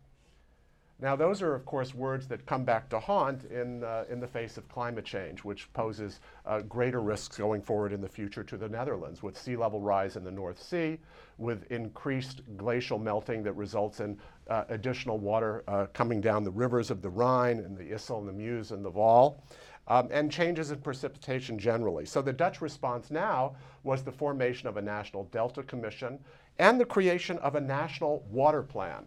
Now, 1.01 1.15
those 1.15 1.43
are, 1.43 1.55
of 1.55 1.65
course, 1.65 1.95
words 1.95 2.27
that 2.27 2.45
come 2.45 2.65
back 2.65 2.89
to 2.89 2.99
haunt 2.99 3.45
in, 3.45 3.85
uh, 3.85 4.05
in 4.11 4.19
the 4.19 4.27
face 4.27 4.57
of 4.57 4.69
climate 4.69 5.05
change, 5.05 5.45
which 5.45 5.73
poses 5.73 6.19
uh, 6.45 6.63
greater 6.63 7.01
risks 7.01 7.39
going 7.39 7.63
forward 7.63 7.93
in 7.93 8.01
the 8.01 8.09
future 8.09 8.43
to 8.43 8.57
the 8.57 8.69
Netherlands, 8.69 9.23
with 9.23 9.39
sea 9.39 9.55
level 9.55 9.81
rise 9.81 10.17
in 10.17 10.25
the 10.25 10.31
North 10.33 10.61
Sea, 10.61 10.99
with 11.37 11.71
increased 11.71 12.41
glacial 12.57 12.99
melting 12.99 13.45
that 13.45 13.53
results 13.53 14.01
in 14.01 14.19
uh, 14.51 14.65
additional 14.71 15.19
water 15.19 15.63
uh, 15.69 15.87
coming 15.93 16.21
down 16.21 16.43
the 16.43 16.51
rivers 16.51 16.91
of 16.91 17.01
the 17.01 17.11
Rhine 17.11 17.59
and 17.61 17.77
the 17.77 17.85
IJssel 17.85 18.19
and 18.19 18.29
the 18.29 18.33
Meuse 18.33 18.73
and 18.73 18.85
the 18.85 18.91
Waal. 18.91 19.41
Um, 19.87 20.09
and 20.11 20.31
changes 20.31 20.71
in 20.71 20.81
precipitation 20.81 21.59
generally. 21.59 22.05
So 22.05 22.21
the 22.21 22.33
Dutch 22.33 22.61
response 22.61 23.11
now 23.11 23.57
was 23.85 24.03
the 24.03 24.13
formation 24.13 24.69
of 24.69 24.77
a 24.77 24.83
national 24.83 25.25
delta 25.25 25.63
commission 25.63 26.19
and 26.59 26.79
the 26.79 26.85
creation 26.85 27.39
of 27.39 27.55
a 27.55 27.61
national 27.61 28.27
water 28.31 28.63
plan 28.63 29.07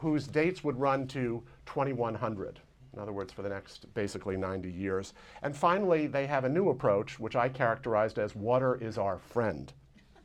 whose 0.00 0.26
dates 0.26 0.64
would 0.64 0.78
run 0.78 1.06
to 1.08 1.42
2100. 1.66 2.58
In 2.92 2.98
other 2.98 3.12
words, 3.12 3.32
for 3.32 3.42
the 3.42 3.48
next 3.48 3.92
basically 3.94 4.36
90 4.36 4.70
years. 4.70 5.14
And 5.42 5.54
finally, 5.54 6.06
they 6.06 6.26
have 6.26 6.44
a 6.44 6.48
new 6.48 6.70
approach, 6.70 7.20
which 7.20 7.36
I 7.36 7.48
characterized 7.48 8.18
as 8.18 8.34
water 8.34 8.78
is 8.80 8.98
our 8.98 9.18
friend. 9.18 9.72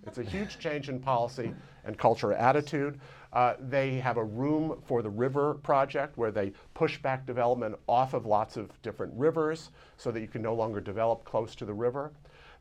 It's 0.08 0.18
a 0.18 0.24
huge 0.24 0.60
change 0.60 0.90
in 0.90 1.00
policy 1.00 1.54
and 1.84 1.98
culture 1.98 2.34
attitude. 2.34 3.00
Uh, 3.34 3.56
they 3.60 3.96
have 3.96 4.18
a 4.18 4.24
room 4.24 4.82
for 4.86 5.02
the 5.02 5.10
river 5.10 5.56
project 5.56 6.18
where 6.18 6.32
they 6.32 6.54
push 6.74 6.98
back 7.00 7.26
development 7.26 7.76
off 7.88 8.14
of 8.14 8.26
lots 8.26 8.56
of 8.56 8.82
different 8.82 9.14
rivers 9.16 9.72
so 9.98 10.10
that 10.12 10.22
you 10.22 10.28
can 10.28 10.42
no 10.42 10.54
longer 10.54 10.80
develop 10.80 11.26
close 11.26 11.54
to 11.56 11.66
the 11.66 11.74
river. 11.74 12.12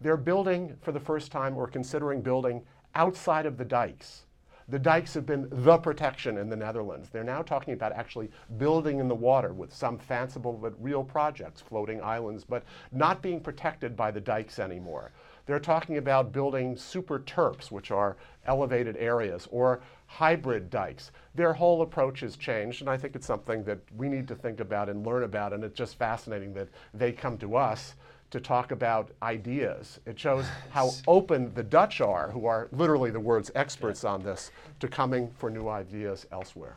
They're 0.00 0.16
building 0.16 0.76
for 0.83 0.90
the 0.90 1.00
first 1.00 1.30
time 1.30 1.56
or 1.56 1.68
considering 1.68 2.23
building 2.23 2.62
outside 2.94 3.47
of 3.47 3.56
the 3.56 3.64
dikes. 3.64 4.25
The 4.68 4.78
dikes 4.78 5.12
have 5.14 5.26
been 5.26 5.49
the 5.50 5.76
protection 5.76 6.38
in 6.38 6.49
the 6.49 6.56
Netherlands. 6.56 7.11
They're 7.11 7.23
now 7.23 7.42
talking 7.42 7.75
about 7.75 7.92
actually 7.92 8.30
building 8.56 8.99
in 8.99 9.09
the 9.09 9.14
water 9.14 9.52
with 9.52 9.73
some 9.73 9.99
fanciful 9.99 10.54
but 10.54 10.73
real 10.83 11.04
projects, 11.04 11.61
floating 11.61 12.02
islands, 12.02 12.44
but 12.44 12.64
not 12.90 13.21
being 13.21 13.40
protected 13.40 13.94
by 13.94 14.11
the 14.11 14.21
dikes 14.21 14.59
anymore. 14.59 15.12
They're 15.47 15.61
talking 15.61 15.99
about 15.99 16.33
building 16.33 16.76
super 16.76 17.18
terps, 17.18 17.71
which 17.71 17.90
are 17.90 18.16
elevated 18.47 18.97
areas, 18.97 19.47
or 19.50 19.83
hybrid 20.06 20.71
dikes. 20.71 21.11
Their 21.35 21.52
whole 21.52 21.83
approach 21.83 22.21
has 22.21 22.37
changed, 22.37 22.80
and 22.80 22.88
I 22.88 22.97
think 22.97 23.14
it's 23.14 23.26
something 23.26 23.64
that 23.64 23.80
we 23.94 24.09
need 24.09 24.26
to 24.28 24.35
think 24.35 24.61
about 24.61 24.88
and 24.88 25.06
learn 25.06 25.25
about, 25.25 25.52
and 25.52 25.62
it's 25.62 25.76
just 25.76 25.99
fascinating 25.99 26.54
that 26.54 26.68
they 26.94 27.12
come 27.12 27.37
to 27.38 27.56
us 27.56 27.94
to 28.35 28.41
talk 28.41 28.73
about 28.73 29.12
ideas. 29.23 30.00
It 30.07 30.19
shows 30.19 30.45
how 30.71 30.91
open 31.07 31.55
the 31.55 31.62
Dutch 31.62 32.00
are, 32.00 32.33
who 32.33 32.47
are 32.47 32.69
literally 32.73 33.12
the 33.12 33.21
world's 33.21 33.53
experts 33.55 34.03
on 34.03 34.25
this, 34.25 34.50
to 34.81 34.88
coming 34.88 35.31
for 35.38 35.50
new 35.50 35.69
ideas 35.69 36.26
elsewhere. 36.33 36.76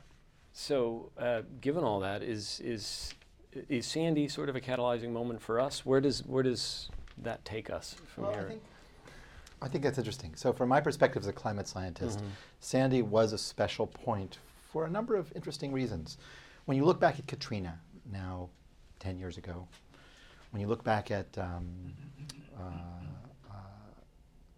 So, 0.54 1.10
uh, 1.18 1.42
given 1.60 1.84
all 1.84 2.00
that, 2.02 2.22
is 2.22 2.62
is 2.64 3.16
is 3.70 3.88
Sandy 3.88 4.28
sort 4.28 4.50
of 4.50 4.56
a 4.56 4.62
catalyzing 4.62 5.10
moment 5.10 5.42
for 5.42 5.60
us? 5.60 5.84
Where 5.84 6.00
does 6.00 6.24
where 6.26 6.44
does 6.44 6.90
that 7.24 7.44
take 7.44 7.72
us 7.72 7.96
from 8.14 8.26
Well, 8.26 8.34
I 8.34 8.36
here? 8.36 8.48
think, 8.50 8.62
I 9.64 9.68
think 9.68 9.84
that's 9.84 9.98
interesting. 9.98 10.36
So, 10.36 10.54
from 10.54 10.70
my 10.70 10.80
perspective 10.80 11.24
as 11.24 11.28
a 11.28 11.34
climate 11.34 11.68
scientist, 11.68 12.22
Sandy 12.60 13.02
was 13.02 13.34
a 13.34 13.38
special 13.38 13.88
point 13.88 14.38
for 14.72 14.86
a 14.86 14.90
number 14.90 15.16
of 15.16 15.32
interesting 15.36 15.72
reasons. 15.72 16.20
When 16.66 16.78
you 16.78 16.86
look 16.86 17.00
back 17.00 17.18
at 17.18 17.26
Katrina, 17.26 17.80
now 18.12 18.50
10 19.00 19.18
years 19.18 19.38
ago, 19.38 19.68
when 20.58 20.62
you 20.64 20.68
look 20.68 20.84
back 20.84 21.12
at 21.12 21.28
um, 21.38 21.68
uh, 22.58 22.64
uh, 23.48 23.54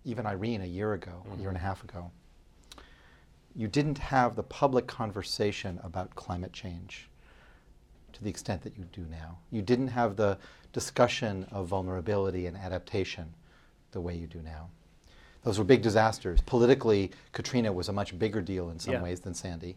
even 0.05 0.25
Irene 0.25 0.61
a 0.61 0.65
year 0.65 0.93
ago, 0.93 1.25
a 1.33 1.37
year 1.37 1.49
and 1.49 1.57
a 1.57 1.59
half 1.59 1.83
ago, 1.83 2.09
you 3.53 3.67
didn't 3.67 3.97
have 3.97 4.37
the 4.37 4.43
public 4.43 4.87
conversation 4.87 5.77
about 5.83 6.15
climate 6.15 6.53
change 6.53 7.09
to 8.13 8.23
the 8.23 8.29
extent 8.29 8.61
that 8.61 8.77
you 8.77 8.85
do 8.93 9.05
now. 9.11 9.39
You 9.51 9.61
didn't 9.61 9.89
have 9.89 10.15
the 10.15 10.37
discussion 10.71 11.45
of 11.51 11.67
vulnerability 11.67 12.45
and 12.45 12.55
adaptation 12.55 13.33
the 13.91 13.99
way 13.99 14.15
you 14.15 14.25
do 14.25 14.39
now. 14.41 14.69
Those 15.43 15.59
were 15.59 15.65
big 15.65 15.81
disasters. 15.81 16.39
Politically, 16.39 17.11
Katrina 17.33 17.73
was 17.73 17.89
a 17.89 17.93
much 17.93 18.17
bigger 18.17 18.39
deal 18.39 18.69
in 18.69 18.79
some 18.79 18.93
Yeah. 18.93 19.03
ways 19.03 19.19
than 19.19 19.33
Sandy. 19.33 19.75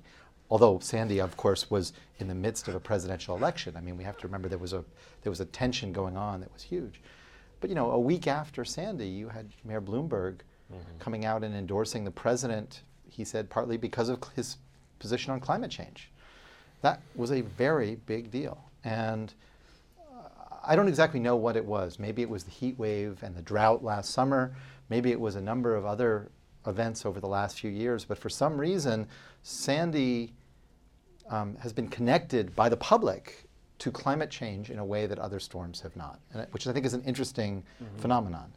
Although 0.53 0.81
Sandy, 0.81 1.19
of 1.19 1.35
course, 1.39 1.71
was 1.71 1.95
in 2.19 2.29
the 2.29 2.35
midst 2.35 2.69
of 2.69 2.75
a 2.75 2.79
presidential 2.79 3.35
election. 3.35 3.75
I 3.75 3.81
mean, 3.81 3.97
we 3.97 4.05
have 4.05 4.19
to 4.19 4.27
remember 4.27 4.51
there 4.51 4.59
was 4.59 4.75
a 4.75 4.85
there 5.23 5.31
was 5.31 5.41
a 5.41 5.47
tension 5.47 5.95
going 5.95 6.15
on 6.15 6.41
that 6.41 6.53
was 6.53 6.63
huge. 6.63 7.01
But 7.63 7.71
you 7.71 7.75
know, 7.75 7.93
a 7.93 7.99
week 7.99 8.27
after 8.27 8.63
Sandy, 8.63 9.09
you 9.09 9.31
had 9.31 9.49
Mayor 9.65 9.81
Bloomberg 9.81 10.41
coming 10.99 11.25
out 11.25 11.43
and 11.43 11.55
endorsing 11.55 12.05
the 12.05 12.11
president. 12.11 12.83
He 13.09 13.25
said 13.25 13.49
partly 13.49 13.79
because 13.79 14.11
of 14.11 14.23
his 14.37 14.59
position 14.99 15.33
on 15.33 15.41
climate 15.41 15.71
change. 15.71 16.11
That 16.83 17.01
was 17.17 17.33
a 17.33 17.41
very 17.41 17.95
big 18.05 18.31
deal. 18.31 18.63
And 18.85 19.33
uh, 19.99 20.29
I 20.63 20.77
don't 20.77 20.89
exactly 20.89 21.21
know 21.21 21.37
what 21.37 21.57
it 21.57 21.65
was. 21.65 21.99
Maybe 21.99 22.21
it 22.21 22.29
was 22.29 22.45
the 22.45 22.51
heat 22.51 22.79
wave 22.79 23.23
and 23.23 23.35
the 23.35 23.43
drought 23.43 23.83
last 23.83 24.11
summer. 24.11 24.55
Maybe 24.91 25.13
it 25.13 25.21
was 25.21 25.35
a 25.35 25.41
number 25.41 25.75
of 25.75 25.87
other 25.87 26.31
events 26.67 27.07
over 27.07 27.21
the 27.21 27.27
last 27.27 27.59
few 27.59 27.71
years. 27.71 28.05
But 28.05 28.19
for 28.19 28.29
some 28.29 28.59
reason, 28.59 29.07
Sandy 29.43 30.35
um, 31.33 31.57
has 31.57 31.73
been 31.73 31.89
connected 31.89 32.55
by 32.55 32.69
the 32.69 32.77
public 32.77 33.45
to 33.79 33.91
climate 33.91 34.31
change 34.31 34.71
in 34.71 34.79
a 34.79 34.85
way 34.85 35.07
that 35.07 35.19
other 35.19 35.41
storms 35.41 35.81
have 35.81 35.97
not, 35.97 36.21
which 36.53 36.67
I 36.69 36.73
think 36.73 36.87
is 36.87 36.95
an 36.95 37.03
interesting 37.03 37.65
phenomenon. 37.97 38.53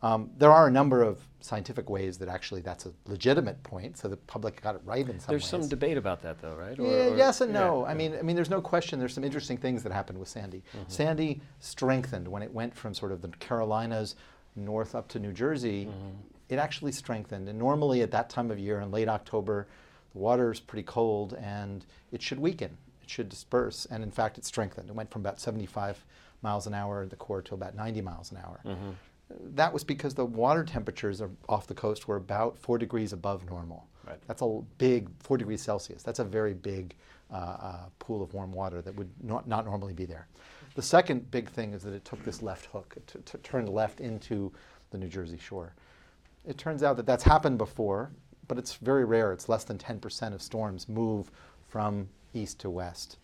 Um, 0.00 0.30
there 0.38 0.52
are 0.52 0.68
a 0.68 0.70
number 0.70 1.02
of 1.02 1.18
scientific 1.40 1.90
ways 1.90 2.18
that 2.18 2.28
actually 2.28 2.60
that's 2.60 2.86
a 2.86 2.92
legitimate 3.06 3.60
point, 3.64 3.96
so 3.98 4.06
the 4.06 4.16
public 4.16 4.60
got 4.62 4.76
it 4.76 4.80
right 4.84 5.08
in 5.08 5.18
some 5.18 5.32
There's 5.32 5.42
ways. 5.42 5.48
some 5.62 5.68
debate 5.68 5.96
about 5.96 6.22
that, 6.22 6.40
though, 6.40 6.54
right? 6.54 6.78
Or- 6.78 6.82
Yeah, 6.86 7.06
or- 7.12 7.16
yes 7.16 7.40
and 7.40 7.52
no. 7.52 7.80
yeah, 7.82 7.90
I 7.90 7.94
mean, 7.94 8.14
I 8.16 8.22
mean, 8.22 8.36
there's 8.36 8.50
no 8.50 8.60
question. 8.60 9.00
There's 9.00 9.12
some 9.14 9.24
interesting 9.24 9.56
things 9.56 9.82
that 9.82 9.90
happened 9.90 10.18
with 10.20 10.28
Sandy. 10.28 10.62
Sandy 10.86 11.40
strengthened 11.58 12.28
when 12.28 12.42
it 12.42 12.52
went 12.52 12.76
from 12.76 12.94
sort 12.94 13.10
of 13.10 13.22
the 13.22 13.28
Carolinas 13.40 14.14
north 14.54 14.94
up 14.94 15.08
to 15.08 15.18
New 15.18 15.32
Jersey. 15.32 15.88
It 16.48 16.58
actually 16.58 16.92
strengthened, 16.92 17.48
and 17.48 17.58
normally 17.58 18.02
at 18.02 18.10
that 18.12 18.30
time 18.30 18.50
of 18.52 18.58
year, 18.58 18.80
in 18.80 18.90
late 18.92 19.08
October, 19.08 19.66
the 20.18 20.50
is 20.50 20.60
pretty 20.60 20.82
cold, 20.82 21.34
and 21.34 21.84
it 22.12 22.22
should 22.22 22.40
weaken. 22.40 22.76
It 23.02 23.10
should 23.10 23.28
disperse, 23.28 23.86
and 23.90 24.02
in 24.02 24.10
fact, 24.10 24.38
it 24.38 24.44
strengthened. 24.44 24.88
It 24.88 24.94
went 24.94 25.10
from 25.10 25.22
about 25.22 25.40
75 25.40 26.04
miles 26.42 26.66
an 26.66 26.74
hour 26.74 27.02
at 27.02 27.10
the 27.10 27.16
core 27.16 27.42
to 27.42 27.54
about 27.54 27.74
90 27.74 28.00
miles 28.02 28.30
an 28.30 28.38
hour. 28.38 28.60
That 29.54 29.72
was 29.72 29.84
because 29.84 30.14
the 30.14 30.24
water 30.24 30.64
temperatures 30.64 31.20
are 31.20 31.30
off 31.48 31.66
the 31.66 31.74
coast 31.74 32.08
were 32.08 32.16
about 32.16 32.58
four 32.58 32.78
degrees 32.78 33.12
above 33.12 33.44
normal. 33.44 33.86
Right. 34.06 34.18
That's 34.26 34.40
a 34.40 34.60
big, 34.78 35.10
four 35.20 35.36
degrees 35.36 35.60
Celsius. 35.60 36.02
That's 36.02 36.18
a 36.18 36.24
very 36.24 36.54
big 36.54 36.94
uh, 37.30 37.34
uh, 37.36 37.76
pool 37.98 38.22
of 38.22 38.32
warm 38.32 38.52
water 38.52 38.80
that 38.80 38.94
would 38.94 39.10
not, 39.22 39.46
not 39.46 39.66
normally 39.66 39.92
be 39.92 40.06
there. 40.06 40.28
The 40.76 40.82
second 40.82 41.30
big 41.30 41.50
thing 41.50 41.74
is 41.74 41.82
that 41.82 41.92
it 41.92 42.04
took 42.06 42.24
this 42.24 42.40
left 42.40 42.66
hook. 42.66 42.94
It 42.96 43.06
t- 43.06 43.18
t- 43.24 43.38
turned 43.42 43.68
left 43.68 44.00
into 44.00 44.50
the 44.90 44.98
New 44.98 45.08
Jersey 45.08 45.36
shore. 45.36 45.74
It 46.46 46.56
turns 46.56 46.82
out 46.82 46.96
that 46.96 47.04
that's 47.04 47.24
happened 47.24 47.58
before, 47.58 48.10
but 48.48 48.58
it's 48.58 48.74
very 48.74 49.04
rare. 49.04 49.32
It's 49.32 49.48
less 49.48 49.64
than 49.64 49.78
10% 49.78 50.34
of 50.34 50.42
storms 50.42 50.88
move 50.88 51.30
from 51.68 52.08
east 52.34 52.58
to 52.60 52.70
west. 52.70 53.18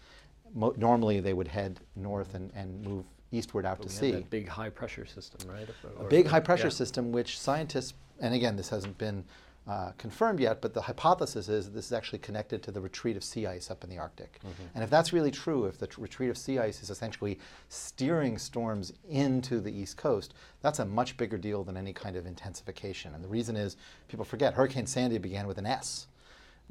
Mo- 0.55 0.75
normally, 0.77 1.21
they 1.21 1.33
would 1.33 1.49
head 1.49 1.81
north 1.97 2.35
and, 2.35 2.53
and 2.55 2.83
move 2.83 3.07
eastward 3.33 3.67
out 3.67 3.79
But 3.79 3.89
to 3.89 3.95
sea 3.95 4.11
that 4.13 4.31
big 4.31 4.47
high 4.47 4.71
pressure 4.71 5.07
system, 5.07 5.51
right? 5.51 5.69
a 5.99 6.05
big 6.05 6.27
high 6.27 6.41
pressure 6.41 6.65
yeah. 6.65 6.71
system, 6.71 7.11
which 7.11 7.39
scientists, 7.39 7.95
and 8.21 8.35
again, 8.35 8.55
this 8.55 8.69
hasn't 8.69 8.97
been 8.99 9.25
uh, 9.66 9.92
confirmed 9.96 10.40
yet, 10.40 10.61
but 10.61 10.74
the 10.74 10.83
hypothesis 10.83 11.48
is 11.48 11.64
that 11.64 11.74
this 11.74 11.87
is 11.87 11.92
actually 11.92 12.18
connected 12.18 12.62
to 12.62 12.70
the 12.70 12.81
retreat 12.81 13.16
of 13.16 13.24
sea 13.24 13.46
ice 13.46 13.70
up 13.70 13.83
in 13.83 13.88
the 13.88 13.96
Arctic. 13.98 14.40
And 14.74 14.85
if 14.85 14.90
that's 14.90 15.12
really 15.12 15.31
true, 15.31 15.64
if 15.64 15.79
the 15.79 15.87
tr- 15.87 16.03
retreat 16.03 16.29
of 16.29 16.37
sea 16.37 16.59
ice 16.59 16.83
is 16.83 16.90
essentially 16.90 17.38
steering 17.70 18.37
storms 18.37 18.92
into 19.09 19.61
the 19.61 19.72
East 19.72 19.96
Coast, 19.96 20.35
that's 20.61 20.81
a 20.81 20.85
much 20.85 21.16
bigger 21.16 21.38
deal 21.38 21.64
than 21.64 21.77
any 21.79 21.92
kind 21.94 22.14
of 22.16 22.27
intensification. 22.27 23.14
And 23.14 23.24
the 23.24 23.29
reason 23.29 23.57
is 23.57 23.77
people 24.09 24.24
forget 24.24 24.53
Hurricane 24.55 24.87
Sandy 24.87 25.16
began 25.18 25.46
with 25.46 25.57
an 25.59 25.66
S. 25.66 26.09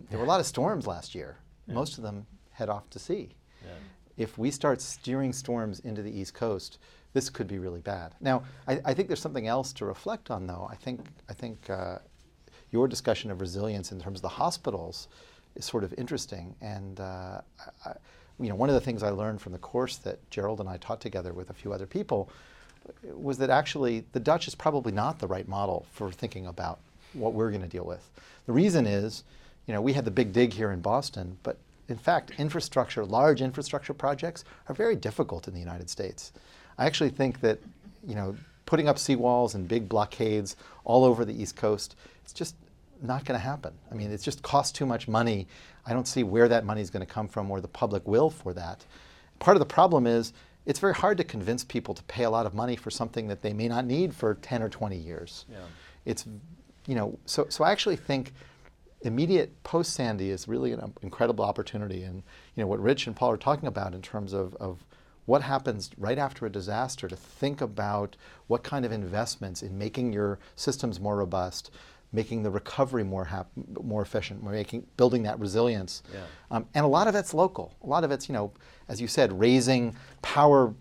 There 0.10 0.19
were 0.19 0.25
a 0.25 0.27
lot 0.27 0.39
of 0.39 0.45
storms 0.45 0.86
last 0.86 1.15
year. 1.15 1.38
Most 1.67 1.97
of 1.97 2.03
them 2.03 2.27
head 2.51 2.69
off 2.69 2.89
to 2.91 2.99
sea 2.99 3.36
Yeah. 3.65 3.71
if 4.17 4.38
we 4.38 4.51
start 4.51 4.82
steering 4.82 5.34
storms 5.34 5.79
into 5.79 6.03
the 6.03 6.12
East 6.12 6.36
Coast, 6.36 6.77
this 7.13 7.29
could 7.29 7.47
be 7.47 7.58
really 7.58 7.82
bad. 7.82 8.13
Now, 8.21 8.43
I, 8.67 8.79
I 8.86 8.93
think 8.93 9.08
there's 9.08 9.21
something 9.21 9.47
else 9.47 9.73
to 9.73 9.86
reflect 9.86 10.29
on, 10.29 10.45
though. 10.45 10.67
I 10.69 10.75
think 10.75 11.08
I 11.29 11.34
think 11.34 11.69
uh, 11.69 11.99
your 12.73 12.88
discussion 12.88 13.31
of 13.31 13.39
resilience 13.39 13.91
in 13.91 14.01
terms 14.01 14.17
of 14.17 14.23
the 14.23 14.29
hospitals 14.29 15.07
is 15.55 15.63
sort 15.63 15.83
of 15.83 15.93
interesting. 15.97 16.55
And 16.59 16.99
uh, 16.99 17.41
I, 17.86 17.93
you 18.39 18.49
know, 18.49 18.55
one 18.55 18.69
of 18.69 18.75
the 18.75 18.81
things 18.81 19.03
I 19.03 19.12
learned 19.12 19.41
from 19.41 19.51
the 19.51 19.59
course 19.59 19.97
that 19.97 20.17
Jerold 20.31 20.59
and 20.59 20.67
I 20.67 20.77
taught 20.77 20.99
together 20.99 21.31
with 21.33 21.49
a 21.49 21.53
few 21.53 21.71
other 21.71 21.86
people 21.86 22.29
was 23.13 23.38
that 23.38 23.49
actually 23.49 24.03
the 24.12 24.19
Dutch 24.19 24.47
is 24.47 24.55
probably 24.55 24.91
not 24.91 25.19
the 25.19 25.27
right 25.27 25.47
model 25.47 25.86
for 25.93 26.12
thinking 26.12 26.47
about 26.47 26.79
what 27.13 27.33
we're 27.33 27.49
going 27.49 27.62
to 27.62 27.67
deal 27.67 27.86
with. 27.86 28.09
The 28.47 28.51
reason 28.51 28.86
is, 28.86 29.23
you 29.67 29.73
know, 29.73 29.81
we 29.81 29.93
had 29.93 30.03
the 30.03 30.12
big 30.12 30.33
dig 30.33 30.51
here 30.51 30.71
in 30.71 30.81
Boston, 30.81 31.38
but 31.43 31.57
in 31.88 31.97
fact, 31.97 32.31
infrastructure, 32.38 33.05
large 33.05 33.41
infrastructure 33.41 33.93
projects 33.93 34.43
are 34.67 34.75
very 34.75 34.95
difficult 34.95 35.47
in 35.47 35.53
the 35.53 35.59
United 35.59 35.89
States. 35.89 36.33
I 36.77 36.86
actually 36.86 37.12
think 37.12 37.41
that, 37.41 37.59
you 38.05 38.15
know, 38.15 38.36
putting 38.65 38.88
up 38.88 38.97
seawalls 38.97 39.53
and 39.53 39.67
big 39.67 39.88
blockades 39.88 40.55
all 40.83 41.03
over 41.05 41.23
the 41.23 41.39
East 41.39 41.55
Coast, 41.55 41.95
it's 42.23 42.33
just 42.33 42.55
not 43.04 43.26
going 43.26 43.39
to 43.39 43.46
happen. 43.46 43.74
I 43.92 43.96
mean, 43.96 44.12
it 44.12 44.22
just 44.22 44.42
costs 44.42 44.72
too 44.72 44.86
much 44.86 45.08
money. 45.08 45.48
I 45.86 45.94
don't 45.94 46.08
see 46.08 46.24
where 46.24 46.48
that 46.48 46.66
money 46.66 46.82
is 46.82 46.89
going 46.89 47.06
to 47.06 47.12
come 47.12 47.28
from 47.28 47.52
or 47.52 47.62
the 47.62 47.68
public 47.68 48.08
will 48.08 48.30
for 48.30 48.54
that. 48.54 48.86
Part 49.39 49.58
of 49.58 49.60
the 49.60 49.66
problem 49.66 50.08
is 50.08 50.34
it's 50.66 50.80
very 50.80 50.94
hard 50.94 51.18
to 51.18 51.24
convince 51.24 51.63
people 51.63 51.94
to 51.94 52.04
pay 52.04 52.24
a 52.24 52.30
lot 52.30 52.46
of 52.46 52.54
money 52.54 52.76
for 52.76 52.89
something 52.89 53.28
that 53.28 53.42
they 53.42 53.54
may 53.54 53.68
not 53.68 53.86
need 53.86 54.16
for 54.16 54.36
10 54.36 54.63
or 54.63 54.70
20 54.70 54.96
years. 54.96 55.46
Yeah. 55.52 55.58
It's, 56.06 56.26
you 56.88 56.96
know, 56.96 57.20
so, 57.26 57.48
so 57.50 57.63
I 57.63 57.72
actually 57.72 57.98
think 57.98 58.34
immediate 59.02 59.62
post 59.63 59.94
Sandy 59.94 60.30
is 60.30 60.48
really 60.48 60.72
an 60.72 60.94
incredible 61.02 61.44
opportunity. 61.44 62.04
And, 62.04 62.24
you 62.56 62.63
know, 62.63 62.68
what 62.68 62.82
Rich 62.82 63.08
and 63.08 63.16
Paul 63.16 63.32
are 63.32 63.38
talking 63.38 63.68
about 63.68 63.94
in 63.94 64.02
terms 64.02 64.32
of, 64.34 64.56
of 64.56 64.86
what 65.26 65.42
happens 65.42 65.89
right 65.98 66.18
after 66.18 66.46
a 66.46 66.50
disaster 66.50 67.08
to 67.08 67.16
think 67.16 67.62
about 67.62 68.16
what 68.48 68.63
kind 68.63 68.86
of 68.86 68.92
investments 68.92 69.62
in 69.63 69.78
making 69.78 70.12
your 70.13 70.39
systems 70.56 71.00
more 71.00 71.18
robust, 71.18 71.72
making 72.13 72.43
the 72.43 72.49
recovery 72.49 73.04
more 73.04 73.26
hap- 73.26 73.49
more 73.82 74.02
efficient, 74.02 74.43
making 74.43 74.86
building 74.95 75.23
that 75.23 75.39
resilience. 75.39 76.04
Yeah. 76.13 76.19
Um, 76.52 76.67
and 76.73 76.86
a 76.86 76.88
lot 76.88 77.08
of 77.08 77.15
it's 77.15 77.34
local. 77.34 77.73
A 77.84 77.88
lot 77.88 78.04
of 78.04 78.12
it's, 78.12 78.30
you 78.30 78.34
know, 78.34 78.54
as 78.88 79.02
you 79.02 79.08
said, 79.08 79.38
raising 79.38 79.95
power 80.21 80.73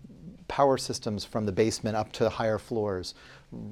power 0.47 0.77
systems 0.77 1.25
from 1.25 1.45
the 1.45 1.51
basement 1.51 1.95
up 1.95 2.11
to 2.11 2.29
higher 2.29 2.59
floors, 2.59 3.15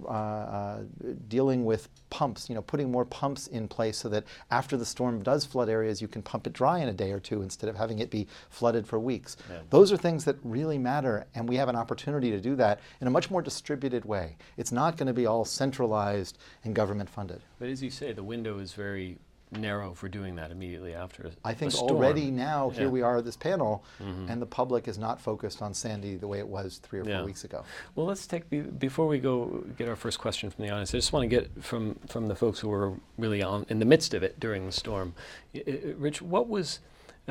uh, 0.06 0.10
uh, 0.10 0.84
dealing 1.28 1.66
with 1.66 1.90
pumps, 2.10 2.50
you 2.50 2.56
know, 2.56 2.62
putting 2.62 2.92
more 2.92 3.06
pumps 3.06 3.48
in 3.48 3.68
place 3.68 3.98
so 3.98 4.10
that 4.10 4.24
after 4.50 4.78
the 4.78 4.86
storm 4.86 5.22
does 5.24 5.46
flood 5.46 5.70
areas, 5.70 6.02
you 6.02 6.08
can 6.08 6.22
pump 6.22 6.48
it 6.48 6.54
dry 6.54 6.80
in 6.80 6.88
a 6.88 6.94
day 6.94 7.12
or 7.12 7.20
two 7.20 7.42
instead 7.42 7.70
of 7.70 7.76
having 7.76 8.00
it 8.00 8.10
be 8.10 8.28
flooded 8.50 8.86
for 8.88 9.00
weeks. 9.00 9.38
Yeah. 9.50 9.60
Those 9.70 9.92
are 9.92 9.98
things 9.98 10.26
that 10.26 10.38
really 10.44 10.78
matter, 10.78 11.26
and 11.36 11.48
we 11.48 11.56
have 11.56 11.70
an 11.70 11.76
opportunity 11.76 12.32
to 12.32 12.40
do 12.40 12.56
that 12.56 12.80
in 13.00 13.08
a 13.08 13.12
much 13.12 13.32
more 13.32 13.42
distributed 13.42 14.06
way. 14.06 14.38
It's 14.58 14.72
not 14.72 14.98
going 14.98 15.08
to 15.08 15.14
be 15.14 15.26
all 15.26 15.46
centralized 15.46 16.38
and 16.64 16.76
government 16.76 17.10
funded. 17.10 17.42
But 17.60 17.70
as 17.70 17.82
you 17.82 17.90
say, 17.90 18.14
the 18.14 18.24
window 18.24 18.60
is 18.60 18.74
very 18.74 19.18
narrow 19.52 19.94
for 19.94 20.08
doing 20.08 20.36
that 20.36 20.52
immediately 20.52 20.94
after 20.94 21.30
I 21.44 21.54
think 21.54 21.76
already 21.76 22.32
now 22.32 22.70
here 22.70 22.84
yeah. 22.84 22.90
we 22.90 23.02
are 23.02 23.18
at 23.18 23.26
this 23.26 23.36
panel 23.36 23.84
mm-hmm. 24.02 24.30
and 24.30 24.42
the 24.42 24.46
public 24.46 24.88
is 24.88 24.98
not 24.98 25.20
focused 25.20 25.62
on 25.62 25.74
Sandy 25.74 26.16
the 26.16 26.28
way 26.28 26.40
it 26.40 26.48
was 26.48 26.78
three 26.78 27.00
or 27.00 27.06
yeah. 27.06 27.18
four 27.18 27.26
weeks 27.26 27.44
ago. 27.44 27.64
Well, 27.96 28.06
let's 28.06 28.26
take 28.28 28.50
before 28.80 29.08
we 29.08 29.20
go 29.20 29.64
get 29.78 29.90
our 29.90 29.96
first 29.96 30.20
question 30.20 30.50
from 30.50 30.66
the 30.66 30.72
audience. 30.72 30.94
I 30.94 30.98
just 30.98 31.14
want 31.14 31.24
to 31.24 31.28
get 31.28 31.64
from 31.64 31.96
from 32.08 32.28
the 32.28 32.36
folks 32.36 32.60
who 32.60 32.70
were 32.70 32.94
really 33.18 33.44
on 33.44 33.66
in 33.70 33.80
the 33.80 33.86
midst 33.86 34.14
of 34.14 34.24
it 34.24 34.40
during 34.40 34.66
the 34.66 34.72
storm. 34.72 35.14
Rich, 35.54 36.22
what 36.22 36.48
was 36.48 36.80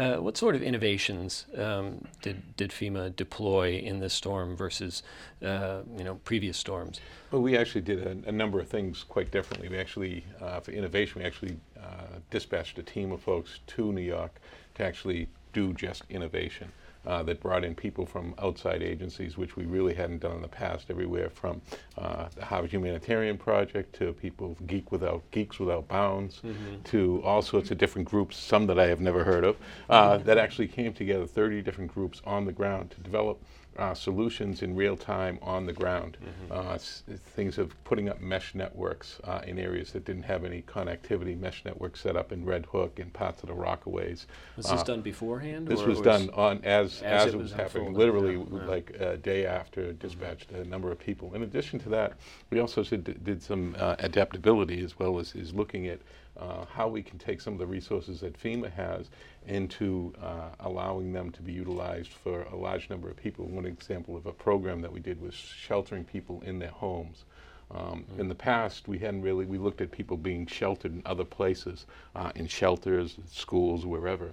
uh, 0.01 0.17
what 0.17 0.37
sort 0.37 0.55
of 0.55 0.63
innovations 0.63 1.45
um, 1.59 2.03
did, 2.23 2.57
did 2.57 2.71
FEMA 2.71 3.15
deploy 3.15 3.75
in 3.75 4.01
this 4.01 4.15
storm 4.15 4.57
versus 4.57 5.03
uh, 5.45 5.81
you 5.99 6.05
know 6.05 6.15
previous 6.25 6.57
storms? 6.57 7.01
Well, 7.31 7.43
we 7.43 7.57
actually 7.57 7.83
did 7.83 8.07
a, 8.07 8.29
a 8.29 8.33
number 8.33 8.59
of 8.61 8.69
things 8.69 9.05
quite 9.05 9.31
differently. 9.31 9.69
We 9.69 9.79
actually, 9.79 10.25
uh, 10.41 10.61
for 10.61 10.71
innovation, 10.71 11.21
we 11.21 11.27
actually 11.27 11.59
uh, 11.79 12.19
dispatched 12.31 12.79
a 12.79 12.83
team 12.83 13.13
of 13.13 13.21
folks 13.21 13.61
to 13.69 13.93
New 13.93 14.01
York 14.01 14.41
to 14.77 14.85
actually 14.85 15.29
do 15.53 15.75
just 15.75 16.05
innovation 16.09 16.73
uh, 17.07 17.23
that 17.23 17.41
brought 17.41 17.65
in 17.65 17.75
people 17.75 18.05
from 18.05 18.35
outside 18.39 18.83
agencies, 18.83 19.37
which 19.37 19.57
we 19.57 19.65
really 19.65 19.95
hadn't 19.95 20.21
done 20.21 20.33
in 20.33 20.43
the 20.43 20.49
past, 20.49 20.91
everywhere 20.91 21.31
from 21.31 21.61
uh, 21.97 22.29
the 22.35 22.45
Harvard 22.45 22.73
Humanitarian 22.73 23.39
Project 23.39 23.95
to 23.97 24.13
people 24.13 24.57
Geek 24.67 24.93
Without 24.93 25.23
Geeks 25.31 25.59
Without 25.59 25.89
Bounds 25.89 26.37
mm-hmm. 26.45 26.83
to 26.85 27.23
all 27.25 27.43
sorts 27.43 27.71
of 27.71 27.79
different 27.79 28.09
groups, 28.09 28.37
some 28.37 28.67
that 28.67 28.79
I 28.79 28.87
have 28.87 29.01
never 29.01 29.25
heard 29.25 29.45
of, 29.45 29.57
uh, 29.89 30.19
that 30.19 30.39
actually 30.39 30.69
came 30.69 30.93
together, 30.93 31.27
30 31.27 31.63
different 31.63 31.93
groups 31.93 32.21
on 32.27 32.45
the 32.45 32.53
ground 32.53 32.91
to 32.93 33.01
develop 33.01 33.41
uh, 33.77 33.95
solutions 33.95 34.63
in 34.63 34.75
real 34.75 34.97
time 34.97 35.39
on 35.43 35.67
the 35.67 35.73
ground. 35.73 36.17
Mm-hmm. 36.21 36.69
Uh, 36.69 36.75
s- 36.75 37.03
things 37.35 37.59
of 37.59 37.73
putting 37.85 38.09
up 38.09 38.21
mesh 38.21 38.55
networks 38.55 39.21
uh, 39.25 39.41
in 39.47 39.59
areas 39.59 39.93
that 39.93 40.05
didn't 40.05 40.25
have 40.25 40.45
any 40.45 40.63
connectivity, 40.63 41.39
mesh 41.39 41.65
networks 41.65 42.01
set 42.01 42.17
up 42.17 42.33
in 42.33 42.45
Red 42.45 42.67
Hook 42.67 42.99
and 42.99 43.13
parts 43.13 43.43
of 43.43 43.49
the 43.49 43.55
Rockaways. 43.55 44.27
Was 44.57 44.67
this 44.67 44.81
uh, 44.81 44.85
done 44.85 45.03
beforehand? 45.03 45.67
This 45.67 45.81
was, 45.81 45.99
was 45.99 46.01
done 46.01 46.31
on 46.35 46.63
as 46.65 47.03
as, 47.03 47.27
as 47.27 47.35
it, 47.35 47.37
was, 47.39 47.53
happening, 47.53 47.95
literally 47.95 48.35
yeah. 48.35 48.67
like 48.67 48.91
a 48.99 49.17
day 49.17 49.47
after 49.47 49.93
dispatched 49.93 50.53
mm-hmm. 50.53 50.63
a 50.63 50.65
number 50.65 50.91
of 50.91 50.99
people. 50.99 51.35
In 51.35 51.43
addition 51.43 51.79
to 51.81 51.89
that, 51.91 52.15
we 52.51 52.61
also 52.61 52.83
did, 52.83 53.25
did 53.25 53.43
some 53.43 53.77
uh, 53.79 53.97
adaptability 53.99 54.83
as 54.85 54.99
well 54.99 55.19
as 55.19 55.35
is 55.35 55.55
looking 55.55 55.87
at 55.87 56.01
uh, 56.39 56.65
how 56.73 56.89
we 56.89 57.03
can 57.03 57.19
take 57.19 57.41
some 57.41 57.53
of 57.53 57.59
the 57.59 57.67
resources 57.67 58.21
that 58.21 58.41
FEMA 58.41 58.73
has 58.73 59.11
into 59.47 60.13
uh, 60.23 60.51
allowing 60.61 61.13
them 61.13 61.31
to 61.31 61.43
be 61.43 61.53
utilized 61.53 62.11
for 62.11 62.43
a 62.43 62.57
large 62.57 62.91
number 62.91 63.09
of 63.09 63.17
people. 63.17 63.47
One 63.47 63.67
example 63.67 64.17
of 64.17 64.27
a 64.27 64.33
program 64.33 64.81
that 64.83 64.93
we 64.93 65.01
did 65.01 65.21
was 65.21 65.35
sheltering 65.35 66.05
people 66.05 66.43
in 66.45 66.59
their 66.59 66.71
homes. 66.71 67.25
Um, 67.73 68.05
mm. 68.15 68.21
In 68.21 68.29
the 68.29 68.35
past, 68.35 68.89
we 68.89 68.99
hadn't 68.99 69.23
really, 69.23 69.45
we 69.45 69.59
looked 69.59 69.81
at 69.81 69.91
people 69.91 70.17
being 70.17 70.47
sheltered 70.47 70.93
in 70.93 71.03
other 71.07 71.25
places, 71.25 71.87
uh, 72.15 72.33
in 72.35 72.47
shelters, 72.47 73.17
schools, 73.31 73.87
wherever. 73.87 74.33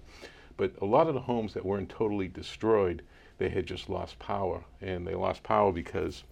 But 0.57 0.73
a 0.81 0.85
lot 0.85 1.07
of 1.07 1.13
the 1.13 1.21
homes 1.21 1.53
that 1.53 1.65
weren't 1.65 1.89
totally 1.89 2.27
destroyed, 2.27 3.03
they 3.37 3.49
had 3.49 3.65
just 3.65 3.89
lost 3.89 4.17
power. 4.17 4.63
And 4.81 5.05
they 5.05 5.13
lost 5.13 5.43
power 5.43 5.71
because 5.71 6.23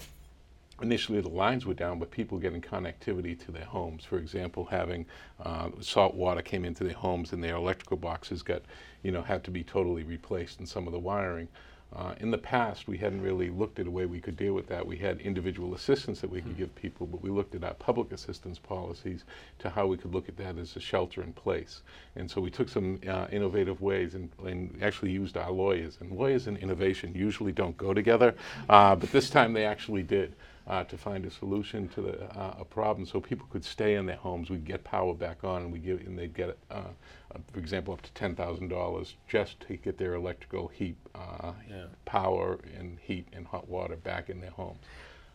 initially 0.81 1.21
the 1.21 1.29
lines 1.29 1.65
were 1.65 1.73
down, 1.73 1.99
but 1.99 2.11
people 2.11 2.37
getting 2.37 2.61
connectivity 2.61 3.37
to 3.45 3.51
their 3.51 3.65
homes. 3.65 4.03
For 4.03 4.17
example, 4.17 4.65
having 4.65 5.05
uh, 5.43 5.69
salt 5.79 6.15
water 6.15 6.41
came 6.41 6.65
into 6.65 6.83
their 6.83 6.93
homes 6.93 7.33
and 7.33 7.43
their 7.43 7.55
electrical 7.55 7.97
boxes 7.97 8.41
got, 8.41 8.61
you 9.03 9.11
know, 9.11 9.21
had 9.21 9.43
to 9.45 9.51
be 9.51 9.63
totally 9.63 10.03
replaced 10.03 10.59
in 10.59 10.65
some 10.65 10.87
of 10.87 10.93
the 10.93 10.99
wiring. 10.99 11.47
Uh, 11.95 12.13
in 12.19 12.29
the 12.29 12.37
past, 12.37 12.89
we 12.89 12.97
hadn't 12.97 13.21
really 13.21 13.49
looked 13.49 13.79
at 13.79 13.87
a 13.87 13.91
way 13.91 14.05
we 14.05 14.19
could 14.19 14.35
deal 14.35 14.53
with 14.53 14.67
that. 14.67 14.85
We 14.85 14.97
had 14.97 15.21
individual 15.21 15.75
assistance 15.75 16.19
that 16.19 16.29
we 16.29 16.41
could 16.41 16.51
hmm. 16.53 16.57
give 16.57 16.75
people, 16.75 17.07
but 17.07 17.21
we 17.21 17.29
looked 17.29 17.55
at 17.55 17.63
our 17.63 17.75
public 17.75 18.11
assistance 18.11 18.59
policies 18.59 19.23
to 19.59 19.69
how 19.69 19.87
we 19.87 19.95
could 19.95 20.13
look 20.13 20.27
at 20.27 20.35
that 20.37 20.57
as 20.57 20.75
a 20.75 20.81
shelter 20.81 21.23
in 21.23 21.31
place. 21.31 21.83
And 22.17 22.29
so 22.29 22.41
we 22.41 22.49
took 22.49 22.67
some 22.67 22.99
uh, 23.07 23.27
innovative 23.31 23.81
ways 23.81 24.13
and, 24.13 24.29
and, 24.45 24.77
actually 24.81 25.11
used 25.11 25.37
our 25.37 25.51
lawyers. 25.51 25.97
And 26.01 26.11
lawyers 26.11 26.47
and 26.47 26.57
innovation 26.57 27.13
usually 27.15 27.53
don't 27.53 27.77
go 27.77 27.93
together, 27.93 28.35
uh, 28.67 28.95
but 28.97 29.11
this 29.13 29.29
time 29.29 29.53
they 29.53 29.63
actually 29.63 30.03
did 30.03 30.35
uh, 30.67 30.83
to 30.85 30.97
find 30.97 31.25
a 31.25 31.31
solution 31.31 31.87
to 31.89 32.01
the, 32.01 32.23
uh, 32.37 32.55
a 32.59 32.65
problem 32.65 33.05
so 33.05 33.19
people 33.19 33.45
could 33.51 33.63
stay 33.63 33.95
in 33.95 34.05
their 34.05 34.15
homes. 34.15 34.49
We'd 34.49 34.65
get 34.65 34.83
power 34.83 35.13
back 35.13 35.43
on 35.43 35.63
and, 35.63 35.71
we 35.71 35.79
give, 35.79 35.99
and 36.01 36.17
they'd 36.17 36.33
get, 36.33 36.57
uh, 36.71 36.73
uh 36.73 37.37
for 37.51 37.59
example, 37.59 37.93
up 37.93 38.01
to 38.01 38.11
$10,000 38.11 39.13
just 39.27 39.59
to 39.61 39.77
get 39.77 39.97
their 39.97 40.15
electrical 40.15 40.67
heat, 40.69 40.97
uh, 41.13 41.53
yeah. 41.69 41.85
power 42.05 42.59
and 42.77 42.97
heat 42.99 43.27
and 43.33 43.45
hot 43.45 43.67
water 43.67 43.95
back 43.95 44.29
in 44.29 44.41
their 44.41 44.51
homes. 44.51 44.79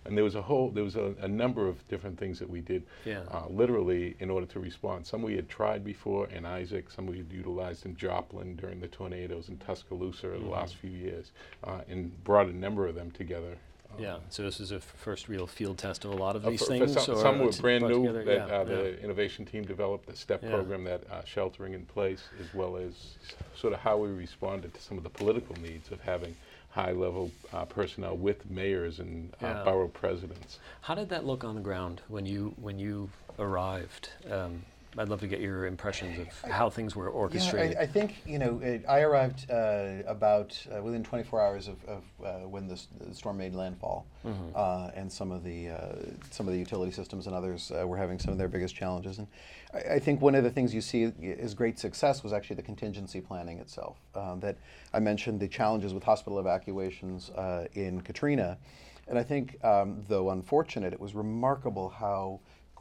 And 0.07 0.16
there 0.16 0.25
was 0.25 0.35
a 0.35 0.40
whole, 0.43 0.71
there 0.71 0.83
was 0.83 0.97
a, 0.97 1.14
a 1.21 1.29
number 1.29 1.69
of 1.69 1.87
different 1.88 2.19
things 2.19 2.38
that 2.38 2.49
we 2.49 2.62
did, 2.62 2.85
yeah. 3.05 3.21
uh, 3.31 3.45
literally, 3.51 4.16
in 4.19 4.31
order 4.31 4.47
to 4.47 4.59
respond. 4.59 5.07
Some 5.07 5.21
we 5.21 5.37
had 5.37 5.49
tried 5.49 5.85
before 5.85 6.27
in 6.29 6.47
Isaac, 6.47 6.90
some 6.90 7.07
we 7.07 7.19
had 7.19 7.31
utilized 7.31 7.85
in 7.85 7.95
Joplin 7.97 8.57
during 8.57 8.81
the 8.81 8.88
tornadoes 8.88 9.51
in 9.51 9.59
Tuscaloosa 9.59 10.29
mm-hmm. 10.29 10.45
the 10.45 10.51
last 10.51 10.77
few 10.77 10.90
years, 10.90 11.33
uh, 11.64 11.83
and 11.87 12.25
brought 12.25 12.47
a 12.47 12.57
number 12.57 12.87
of 12.87 12.95
them 12.95 13.11
together 13.11 13.59
yeah, 13.98 14.18
so 14.29 14.42
this 14.42 14.61
is 14.61 14.70
a 14.70 14.81
first 14.81 15.29
real 15.29 15.46
field 15.46 15.79
test 15.79 16.05
of 16.05 16.12
a 16.12 16.16
lot 16.16 16.37
of 16.37 16.46
uh, 16.46 16.50
these 16.50 16.61
for, 16.61 16.66
things? 16.66 16.94
For 16.94 17.00
some, 17.00 17.18
some 17.18 17.38
were 17.38 17.53
brand 17.53 17.85
new 17.85 18.07
together? 18.07 18.24
that 18.24 18.48
yeah, 18.48 18.55
uh, 18.55 18.64
the 18.64 18.96
yeah. 18.98 19.05
innovation 19.05 19.44
team 19.44 19.64
developed, 19.64 20.07
the 20.07 20.16
STEP 20.16 20.42
yeah. 20.42 20.50
program 20.50 20.85
that 20.85 21.03
uh, 21.11 21.24
sheltering 21.24 21.74
in 21.74 21.85
place, 21.87 22.22
as 22.40 22.53
well 22.55 22.76
as 22.76 23.16
sort 23.57 23.72
of 23.72 23.81
how 23.81 23.96
we 23.96 24.09
responded 24.09 24.72
to 24.74 24.81
some 24.81 24.96
of 24.96 25.05
the 25.05 25.11
political 25.11 25.57
needs 25.57 25.90
of 25.90 26.00
having 26.00 26.35
high 26.70 26.92
level 26.92 27.31
uh, 27.53 27.64
personnel 27.64 28.16
with 28.16 28.48
mayors 28.48 29.00
and 29.00 29.35
uh, 29.42 29.64
borough 29.64 29.88
presidents. 29.88 30.61
How 30.83 30.94
did 30.94 31.09
that 31.09 31.24
look 31.24 31.42
on 31.42 31.57
the 31.57 31.61
ground 31.61 32.00
when 32.09 32.26
you, 32.26 32.55
when 32.61 32.79
you 32.79 33.11
arrived? 33.38 34.11
Um, 34.31 34.62
I'd 34.98 35.09
love 35.09 35.20
to 35.20 35.29
get 35.29 35.40
your 35.40 35.66
impressions 35.66 36.18
of 36.18 36.50
how 36.50 36.68
things 36.68 36.96
were 36.96 37.09
orchestrated. 37.09 37.72
Yeah, 37.72 37.81
I, 37.81 37.83
I 37.83 37.87
think 37.87 38.16
you 38.26 38.38
know 38.38 38.61
it, 38.62 38.85
I 38.88 39.00
arrived 39.00 39.48
uh, 39.50 40.03
about 40.07 40.61
uh, 40.74 40.83
within 40.83 41.05
24 41.05 41.40
hours 41.40 41.68
of, 41.68 41.85
of 41.85 42.03
uh, 42.24 42.48
when 42.48 42.66
the, 42.66 42.81
the, 43.07 43.14
storm 43.14 43.38
made 43.38 43.55
landfall, 43.55 44.07
mm-hmm. 44.26 44.50
Uh, 44.55 44.90
and 44.94 45.11
some 45.11 45.31
of 45.31 45.44
the 45.44 45.68
uh, 45.68 45.92
some 46.31 46.48
of 46.48 46.53
the 46.53 46.59
utility 46.59 46.90
systems 46.90 47.26
and 47.26 47.37
others 47.37 47.70
uh, 47.70 47.87
were 47.87 47.96
having 47.96 48.18
some 48.18 48.33
of 48.33 48.38
their 48.38 48.48
biggest 48.48 48.74
challenges. 48.74 49.18
And 49.18 49.29
I, 49.72 49.94
I, 49.94 49.98
think 50.00 50.20
one 50.20 50.35
of 50.35 50.42
the 50.42 50.50
things 50.50 50.74
you 50.74 50.81
see 50.81 51.05
is 51.20 51.55
great 51.55 51.79
success 51.79 52.24
was 52.24 52.33
actually 52.33 52.57
the 52.57 52.62
contingency 52.62 53.20
planning 53.20 53.59
itself. 53.59 53.96
Um, 54.16 54.40
that 54.40 54.57
I 54.92 54.98
mentioned 54.98 55.38
the 55.38 55.48
challenges 55.48 55.94
with 55.94 56.03
hospital 56.03 56.40
evacuations 56.40 57.31
in 57.74 58.00
Katrina, 58.00 58.59
and 59.07 59.16
I 59.18 59.22
think 59.22 59.62
um, 59.64 60.03
though 60.09 60.31
unfortunate, 60.31 60.92
it 60.92 61.00
was 61.00 61.14
remarkable 61.14 61.90
how 61.90 62.40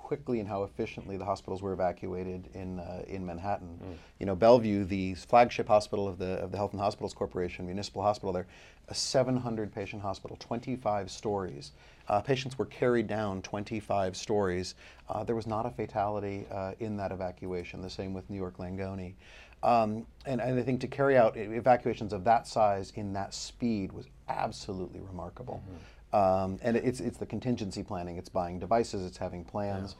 quickly 0.09 0.39
and 0.39 0.49
how 0.49 0.63
efficiently 0.63 1.17
the 1.17 1.23
hospitals 1.23 1.61
were 1.61 1.71
evacuated 1.71 2.49
in 2.55 2.79
uh, 2.79 3.03
in 3.07 3.23
Manhattan. 3.23 3.79
Mm. 3.79 3.95
You 4.19 4.25
know, 4.25 4.35
Bellevue, 4.35 4.83
the 4.83 5.13
flagship 5.13 5.67
hospital 5.67 6.07
of 6.07 6.17
the 6.17 6.31
of 6.43 6.51
the 6.51 6.57
Health 6.57 6.71
and 6.73 6.81
Hospitals 6.81 7.13
Corporation, 7.13 7.67
municipal 7.67 8.01
hospital 8.01 8.33
there, 8.33 8.47
a 8.87 8.95
700 8.95 9.71
patient 9.71 10.01
hospital, 10.01 10.35
25 10.39 11.11
stories. 11.11 11.73
Uh, 12.07 12.21
patients 12.21 12.57
were 12.57 12.65
carried 12.65 13.05
down 13.05 13.43
25 13.43 14.17
stories. 14.17 14.73
Uh, 15.09 15.23
there 15.23 15.35
was 15.35 15.45
not 15.45 15.67
a 15.67 15.69
fatality 15.69 16.47
uh, 16.49 16.71
in 16.79 16.97
that 16.97 17.11
evacuation. 17.11 17.79
The 17.79 17.89
same 17.91 18.11
with 18.11 18.27
New 18.31 18.37
York 18.37 18.57
Langone. 18.57 19.13
Um, 19.61 20.07
and, 20.25 20.41
and, 20.41 20.57
I 20.57 20.63
think 20.63 20.79
to 20.81 20.87
carry 20.87 21.17
out 21.17 21.35
evacuations 21.35 22.13
of 22.13 22.23
that 22.23 22.47
size 22.47 22.93
in 22.95 23.13
that 23.13 23.33
speed 23.33 23.91
was 23.91 24.07
absolutely 24.29 25.01
remarkable. 25.01 25.61
Mm-hmm. 25.65 25.77
Um, 26.13 26.59
and 26.61 26.75
it's, 26.75 26.99
it's 26.99 27.17
the 27.17 27.25
contingency 27.25 27.83
planning. 27.83 28.17
It's 28.17 28.29
buying 28.29 28.59
devices, 28.59 29.05
it's 29.05 29.17
having 29.17 29.43
plans. 29.43 29.95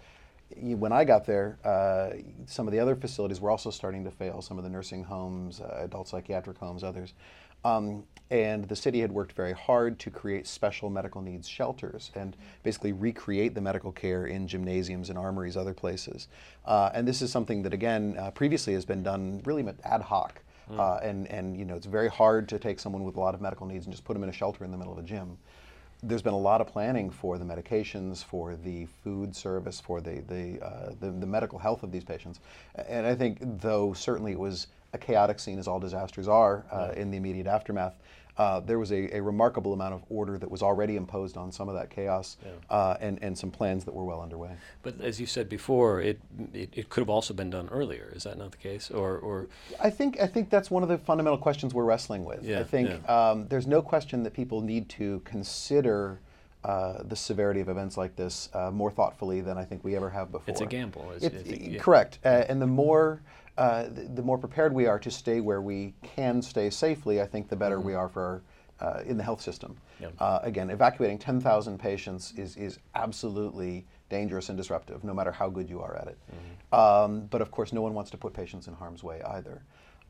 Yeah. 0.58 0.76
When 0.76 0.92
I 0.92 1.04
got 1.04 1.26
there, 1.28 1.60
uh, 1.64 2.18
some 2.48 2.68
of 2.68 2.72
the 2.72 2.80
other 2.80 2.96
facilities 2.96 3.40
were 3.40 3.52
also 3.52 3.70
starting 3.70 4.04
to 4.06 4.12
fail, 4.12 4.42
some 4.42 4.58
of 4.58 4.64
the 4.64 4.70
nursing 4.70 5.04
homes, 5.04 5.62
uh, 5.62 5.82
adult 5.84 6.08
psychiatric 6.08 6.58
homes, 6.58 6.84
others. 6.84 7.14
Um, 7.64 8.04
and 8.32 8.68
the 8.68 8.76
city 8.76 9.00
had 9.02 9.12
worked 9.12 9.34
very 9.34 9.54
hard 9.54 10.00
to 10.00 10.10
create 10.10 10.48
special 10.48 10.90
medical 10.90 11.22
needs 11.22 11.48
shelters 11.48 12.12
and 12.16 12.36
basically 12.64 12.94
recreate 12.94 13.54
the 13.54 13.62
medical 13.62 13.92
care 13.92 14.28
in 14.28 14.48
gymnasiums 14.48 15.10
and 15.10 15.18
armories, 15.18 15.58
other 15.58 15.74
places. 15.74 16.28
Uh, 16.66 16.90
and 16.94 17.08
this 17.08 17.22
is 17.22 17.32
something 17.32 17.64
that, 17.64 17.74
again, 17.74 18.16
uh, 18.20 18.32
previously 18.32 18.74
has 18.74 18.86
been 18.86 19.04
done 19.04 19.42
really 19.46 19.66
ad 19.84 20.02
hoc. 20.02 20.42
Mm. 20.72 20.80
Uh, 20.80 21.00
and, 21.02 21.28
and 21.30 21.58
you 21.58 21.66
know 21.66 21.76
it's 21.76 21.88
very 21.88 22.10
hard 22.10 22.48
to 22.50 22.60
take 22.60 22.80
someone 22.80 23.04
with 23.04 23.16
a 23.16 23.20
lot 23.20 23.34
of 23.34 23.42
medical 23.42 23.66
needs 23.66 23.88
and 23.88 23.94
just 23.94 24.06
put 24.06 24.14
them 24.14 24.22
in 24.22 24.30
a 24.30 24.34
shelter 24.34 24.64
in 24.64 24.70
the 24.70 24.78
middle 24.78 24.94
of 24.94 25.00
a 25.00 25.04
gym 25.04 25.36
there's 26.02 26.22
been 26.22 26.34
a 26.34 26.38
lot 26.38 26.62
of 26.62 26.68
planning 26.68 27.10
for 27.10 27.38
the 27.38 27.46
medications, 27.46 28.24
for 28.24 28.56
the 28.56 28.86
food 29.04 29.36
service, 29.36 29.80
for 29.80 30.02
the 30.02 30.22
the, 30.22 30.64
uh, 30.66 30.92
the, 31.00 31.12
the 31.12 31.26
medical 31.26 31.60
health 31.60 31.84
of 31.84 31.92
these 31.92 32.04
patients, 32.04 32.40
and 32.88 33.06
I 33.06 33.16
think 33.16 33.40
though 33.60 33.94
certainly 33.94 34.32
it 34.32 34.40
was 34.40 34.68
a 34.94 34.98
chaotic 34.98 35.40
scene 35.40 35.60
as 35.60 35.68
all 35.68 35.80
disasters 35.80 36.28
are 36.28 36.66
uh, 36.72 36.94
in 36.96 37.12
the 37.12 37.18
immediate 37.18 37.48
aftermath. 37.48 37.96
Uh, 38.40 38.62
there 38.62 38.80
was 38.80 38.92
a, 38.94 39.18
a 39.18 39.22
remarkable 39.22 39.74
amount 39.74 39.94
of 39.94 40.02
order 40.10 40.38
that 40.38 40.50
was 40.50 40.64
already 40.64 40.96
imposed 40.96 41.36
on 41.36 41.52
some 41.52 41.68
of 41.68 41.76
that 41.76 41.90
chaos 41.90 42.38
uh, 42.70 42.96
and, 43.02 43.22
and 43.22 43.38
some 43.38 43.52
plans 43.52 43.84
that 43.84 43.94
were 43.94 44.06
well 44.06 44.22
underway. 44.22 44.52
But 44.82 45.02
as 45.02 45.20
you 45.20 45.26
said 45.26 45.50
before, 45.50 46.02
it, 46.02 46.22
it, 46.54 46.70
it 46.74 46.90
could 46.90 47.02
have 47.02 47.10
also 47.10 47.34
been 47.34 47.50
done 47.50 47.68
earlier. 47.70 48.14
Is 48.16 48.24
that 48.24 48.38
not 48.38 48.52
the 48.52 48.58
case? 48.58 48.90
Or, 48.90 49.18
or 49.18 49.48
I 49.82 49.90
think 49.90 50.22
I 50.22 50.28
think 50.28 50.50
that's 50.50 50.72
one 50.72 50.84
of 50.84 50.90
the 50.90 50.98
fundamental 50.98 51.38
questions 51.38 51.74
we're 51.74 51.84
wrestling 51.84 52.24
with. 52.24 52.44
Yeah, 52.44 52.62
I 52.62 52.64
think 52.64 52.90
yeah. 52.90 53.30
um, 53.30 53.48
there's 53.50 53.68
no 53.68 53.82
question 53.82 54.24
that 54.24 54.34
people 54.34 54.62
need 54.62 54.88
to 54.90 55.22
consider 55.26 56.22
uh, 56.64 57.04
the 57.04 57.16
severity 57.16 57.62
of 57.62 57.70
events 57.70 57.98
like 57.98 58.16
this 58.16 58.50
uh, 58.54 58.70
more 58.72 58.92
thoughtfully 58.92 59.42
than 59.42 59.58
I 59.58 59.64
think 59.64 59.84
we 59.84 59.96
ever 59.96 60.10
have 60.10 60.32
before. 60.32 60.52
it's 60.52 60.62
a 60.62 60.66
gamble. 60.66 61.12
Is, 61.12 61.24
It- 61.24 61.34
I 61.34 61.38
think, 61.44 61.68
yeah. 61.74 61.80
Correct, 61.80 62.20
uh, 62.26 62.46
and 62.50 62.62
the 62.62 62.68
more 62.68 63.22
uh, 63.58 63.88
the, 63.90 64.22
more 64.22 64.38
prepared 64.38 64.74
we 64.74 64.88
are 64.88 64.98
to 65.00 65.12
stay 65.12 65.42
where 65.42 65.62
we 65.62 65.94
can 66.02 66.42
stay 66.42 66.70
safely, 66.70 67.22
I 67.22 67.26
think 67.26 67.50
the 67.50 67.58
better 67.58 67.82
we 67.82 67.94
are 67.94 68.08
for 68.08 68.42
our, 68.80 68.90
uh, 69.00 69.04
in 69.04 69.18
the 69.18 69.24
health 69.24 69.42
system. 69.42 69.76
Yeah. 70.00 70.08
Uh, 70.18 70.40
again, 70.44 70.70
evacuating 70.70 71.18
10,000 71.18 71.78
patients 71.78 72.34
is 72.38 72.56
is 72.56 72.80
absolutely 72.96 73.86
dangerous 74.10 74.48
and 74.50 74.58
disruptive, 74.58 75.04
no 75.04 75.14
matter 75.14 75.32
how 75.32 75.50
good 75.50 75.70
you 75.70 75.82
are 75.82 75.96
at 75.98 76.08
it. 76.08 76.18
Um, 76.74 77.26
but 77.30 77.42
of 77.42 77.52
course, 77.52 77.74
no 77.74 77.82
one 77.82 77.94
wants 77.94 78.10
to 78.12 78.18
put 78.18 78.34
patients 78.34 78.68
in 78.68 78.74
harm's 78.74 79.04
way 79.04 79.22
either. 79.24 79.62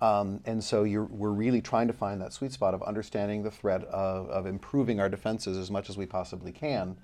Um, 0.01 0.39
and 0.45 0.63
so 0.63 0.83
you're, 0.83 1.05
we're 1.05 1.31
really 1.31 1.61
trying 1.61 1.87
to 1.87 1.93
find 1.93 2.21
that 2.21 2.33
sweet 2.33 2.53
spot 2.53 2.73
of 2.73 2.81
understanding 2.83 3.43
the 3.43 3.51
threat 3.51 3.83
of, 3.85 4.29
of 4.29 4.45
improving 4.45 4.99
our 4.99 5.09
defenses 5.09 5.57
as 5.57 5.69
much 5.69 5.89
as 5.89 5.97
we 5.97 6.05
possibly 6.05 6.51
can, 6.51 6.95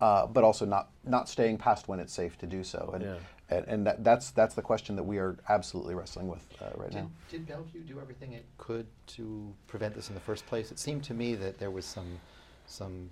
uh, 0.00 0.26
but 0.26 0.44
also 0.44 0.64
not, 0.64 0.90
not 1.04 1.28
staying 1.28 1.58
past 1.58 1.88
when 1.88 1.98
it's 1.98 2.12
safe 2.12 2.38
to 2.38 2.46
do 2.46 2.62
so. 2.62 2.92
And, 2.94 3.02
Yeah. 3.02 3.16
and, 3.50 3.64
and 3.66 3.86
that, 3.86 4.04
that's, 4.04 4.30
that's 4.30 4.54
the 4.54 4.62
question 4.62 4.94
that 4.96 5.02
we 5.02 5.18
are 5.18 5.36
absolutely 5.48 5.94
wrestling 5.94 6.28
with 6.28 6.46
uh, 6.60 6.66
right 6.76 6.90
Did, 6.90 6.98
now. 6.98 7.10
did 7.30 7.46
Bellevue 7.46 7.80
do 7.80 7.98
everything 8.00 8.34
it 8.34 8.44
could 8.56 8.86
to 9.08 9.52
prevent 9.66 9.94
this 9.94 10.08
in 10.08 10.14
the 10.14 10.20
first 10.20 10.46
place? 10.46 10.70
It 10.70 10.78
seemed 10.78 11.02
to 11.04 11.14
me 11.14 11.34
that 11.34 11.58
there 11.58 11.70
was 11.72 11.84
some, 11.84 12.20
some 12.66 13.10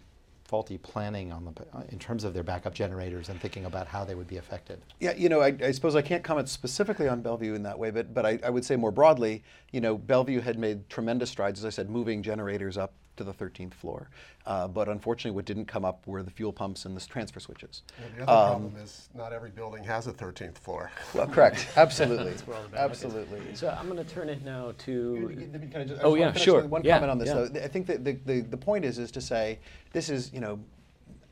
faulty 0.52 0.76
planning 0.76 1.32
on 1.32 1.46
the, 1.46 1.52
in 1.88 1.98
terms 1.98 2.24
of 2.24 2.34
their 2.34 2.42
backup 2.42 2.74
generators 2.74 3.30
and 3.30 3.40
thinking 3.40 3.64
about 3.64 3.86
how 3.86 4.04
they 4.04 4.14
would 4.14 4.26
be 4.26 4.36
affected. 4.36 4.82
Yeah, 5.00 5.14
you 5.16 5.30
know, 5.30 5.40
I, 5.40 5.56
I 5.64 5.70
suppose 5.70 5.96
I 5.96 6.02
can't 6.02 6.22
comment 6.22 6.46
specifically 6.46 7.08
on 7.08 7.22
Bellevue 7.22 7.54
in 7.54 7.62
that 7.62 7.78
way, 7.78 7.90
but 7.90 8.12
but 8.12 8.26
I, 8.26 8.38
I 8.44 8.50
would 8.50 8.62
say 8.62 8.76
more 8.76 8.90
broadly, 8.90 9.44
you 9.70 9.80
know, 9.80 9.96
Bellevue 9.96 10.42
had 10.42 10.58
made 10.58 10.90
tremendous 10.90 11.30
strides, 11.30 11.60
as 11.60 11.64
I 11.64 11.70
said, 11.70 11.88
moving 11.88 12.22
generators 12.22 12.76
up 12.76 12.92
to 13.16 13.24
the 13.24 13.32
13th 13.32 13.74
floor. 13.74 14.08
Uh, 14.46 14.66
but 14.66 14.88
unfortunately, 14.88 15.30
what 15.34 15.44
didn't 15.44 15.66
come 15.66 15.84
up 15.84 16.06
were 16.06 16.22
the 16.22 16.30
fuel 16.30 16.52
pumps 16.52 16.84
and 16.84 16.96
the 16.96 17.00
transfer 17.00 17.38
switches. 17.40 17.82
Well, 17.98 18.08
the 18.16 18.22
other 18.32 18.50
problem 18.50 18.76
is 18.82 19.08
not 19.14 19.32
every 19.32 19.50
building 19.50 19.84
has 19.84 20.06
a 20.06 20.12
13th 20.12 20.58
floor. 20.58 20.90
Well, 21.14 21.26
correct, 21.28 21.68
absolutely, 21.76 22.32
where 22.46 22.56
all 22.56 22.62
the 22.64 22.68
bad 22.70 22.80
luck 22.82 22.90
absolutely. 22.90 23.54
So 23.54 23.68
I'm 23.78 23.88
going 23.88 24.04
to 24.04 24.14
turn 24.14 24.28
it 24.28 24.44
now 24.44 24.72
to. 24.78 25.48
Can 25.70 25.80
I 25.80 25.84
just- 25.84 26.00
I 26.00 26.04
Oh, 26.04 26.16
just 26.16 26.38
yeah, 26.38 26.42
sure. 26.44 26.66
One 26.66 26.82
Yeah, 26.84 26.94
comment 26.96 27.10
on 27.12 27.18
this, 27.18 27.28
yeah. 27.28 27.34
though. 27.34 27.64
I 27.64 27.68
think 27.68 27.86
that 27.86 28.04
the, 28.04 28.12
the, 28.24 28.40
the 28.40 28.56
point 28.56 28.84
is, 28.84 28.98
is 28.98 29.10
to 29.12 29.20
say, 29.20 29.58
this 29.92 30.08
is, 30.08 30.32
you 30.32 30.40
know, 30.40 30.58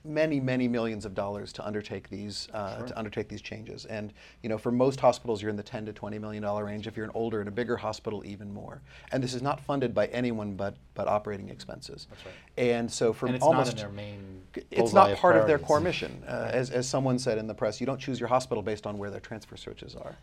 many, 0.04 0.40
many 0.40 0.66
millions 0.66 1.04
of 1.04 1.14
dollars 1.14 1.52
to 1.52 1.66
undertake 1.66 2.08
these, 2.08 2.48
uh, 2.54 2.82
to 2.82 2.98
undertake 2.98 3.28
these 3.28 3.42
changes. 3.42 3.84
And, 3.84 4.12
you 4.42 4.48
know, 4.48 4.56
for 4.56 4.72
most 4.72 4.98
hospitals, 5.00 5.42
you're 5.42 5.50
in 5.50 5.56
the 5.56 5.62
10 5.62 5.86
to 5.86 5.92
20 5.92 6.18
million 6.18 6.42
dollar 6.42 6.64
range. 6.64 6.86
If 6.86 6.96
you're 6.96 7.04
an 7.04 7.12
older 7.14 7.40
and 7.40 7.48
a 7.48 7.52
bigger 7.52 7.76
hospital, 7.76 8.22
even 8.24 8.52
more. 8.52 8.80
And 9.12 9.22
this 9.22 9.34
is 9.34 9.42
not 9.42 9.60
funded 9.60 9.94
by 9.94 10.06
anyone 10.06 10.54
but, 10.54 10.76
but 10.94 11.06
operating 11.06 11.50
expenses. 11.50 12.06
That's 12.10 12.24
right. 12.24 12.34
And 12.56 12.90
so 12.90 13.12
for 13.12 13.26
And 13.26 13.34
it's 13.34 13.44
almost 13.44 13.76
not 13.76 13.84
in 13.84 13.94
their 13.94 14.04
main 14.04 14.42
it's 14.70 14.92
not 14.92 15.12
of 15.12 15.18
part 15.18 15.36
of 15.36 15.46
their 15.46 15.58
core 15.58 15.80
mission. 15.80 16.22
Uh, 16.26 16.50
as, 16.52 16.70
as 16.70 16.88
someone 16.88 17.18
said 17.18 17.38
in 17.38 17.46
the 17.46 17.54
press, 17.54 17.80
you 17.80 17.86
don't 17.86 18.00
choose 18.00 18.18
your 18.18 18.28
hospital 18.28 18.62
based 18.62 18.86
on 18.86 18.98
where 18.98 19.10
their 19.10 19.20
transfer 19.20 19.56
switches 19.56 19.94
are. 19.94 20.16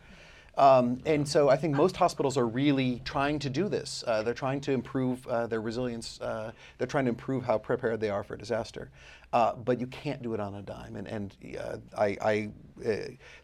Um, 0.58 1.00
and 1.06 1.26
so 1.26 1.48
I 1.48 1.56
think 1.56 1.76
most 1.76 1.96
hospitals 1.96 2.36
are 2.36 2.46
really 2.46 3.00
trying 3.04 3.38
to 3.38 3.48
do 3.48 3.68
this. 3.68 4.02
Uh, 4.06 4.24
they're 4.24 4.34
trying 4.34 4.60
to 4.62 4.72
improve 4.72 5.24
uh, 5.28 5.46
their 5.46 5.60
resilience. 5.60 6.20
Uh, 6.20 6.50
they're 6.76 6.88
trying 6.88 7.04
to 7.04 7.10
improve 7.10 7.44
how 7.44 7.58
prepared 7.58 8.00
they 8.00 8.10
are 8.10 8.24
for 8.24 8.36
disaster. 8.36 8.90
Uh, 9.32 9.54
but 9.54 9.78
you 9.78 9.86
can't 9.86 10.20
do 10.20 10.34
it 10.34 10.40
on 10.40 10.56
a 10.56 10.62
dime. 10.62 10.96
And, 10.96 11.06
and 11.06 11.36
uh, 11.60 11.76
I, 11.96 12.16
I 12.20 12.50
uh, 12.84 12.96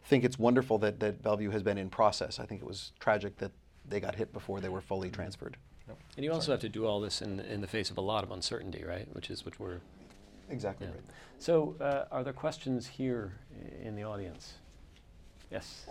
think 0.06 0.24
it's 0.24 0.40
wonderful 0.40 0.76
that, 0.78 0.98
that 1.00 1.22
Bellevue 1.22 1.50
has 1.50 1.62
been 1.62 1.78
in 1.78 1.88
process. 1.88 2.40
I 2.40 2.46
think 2.46 2.60
it 2.60 2.66
was 2.66 2.92
tragic 2.98 3.36
that 3.38 3.52
they 3.88 4.00
got 4.00 4.16
hit 4.16 4.32
before 4.32 4.60
they 4.60 4.68
were 4.68 4.80
fully 4.80 5.10
transferred. 5.10 5.56
And 6.16 6.24
you 6.24 6.32
also 6.32 6.50
have 6.50 6.60
to 6.62 6.68
do 6.68 6.86
all 6.86 7.00
this 7.00 7.22
in, 7.22 7.40
in 7.40 7.60
the 7.60 7.66
face 7.66 7.90
of 7.90 7.98
a 7.98 8.00
lot 8.00 8.24
of 8.24 8.32
uncertainty, 8.32 8.82
right? 8.84 9.06
Which 9.14 9.30
is 9.30 9.44
what 9.44 9.60
we're. 9.60 9.80
Exactly 10.50 10.86
Yeah. 10.86 10.94
right. 10.94 11.04
So, 11.38 11.76
uh, 11.80 12.04
are 12.10 12.24
there 12.24 12.32
questions 12.32 12.86
here 12.86 13.32
in 13.82 13.94
the 13.94 14.02
audience? 14.02 14.54
Yes. 15.50 15.86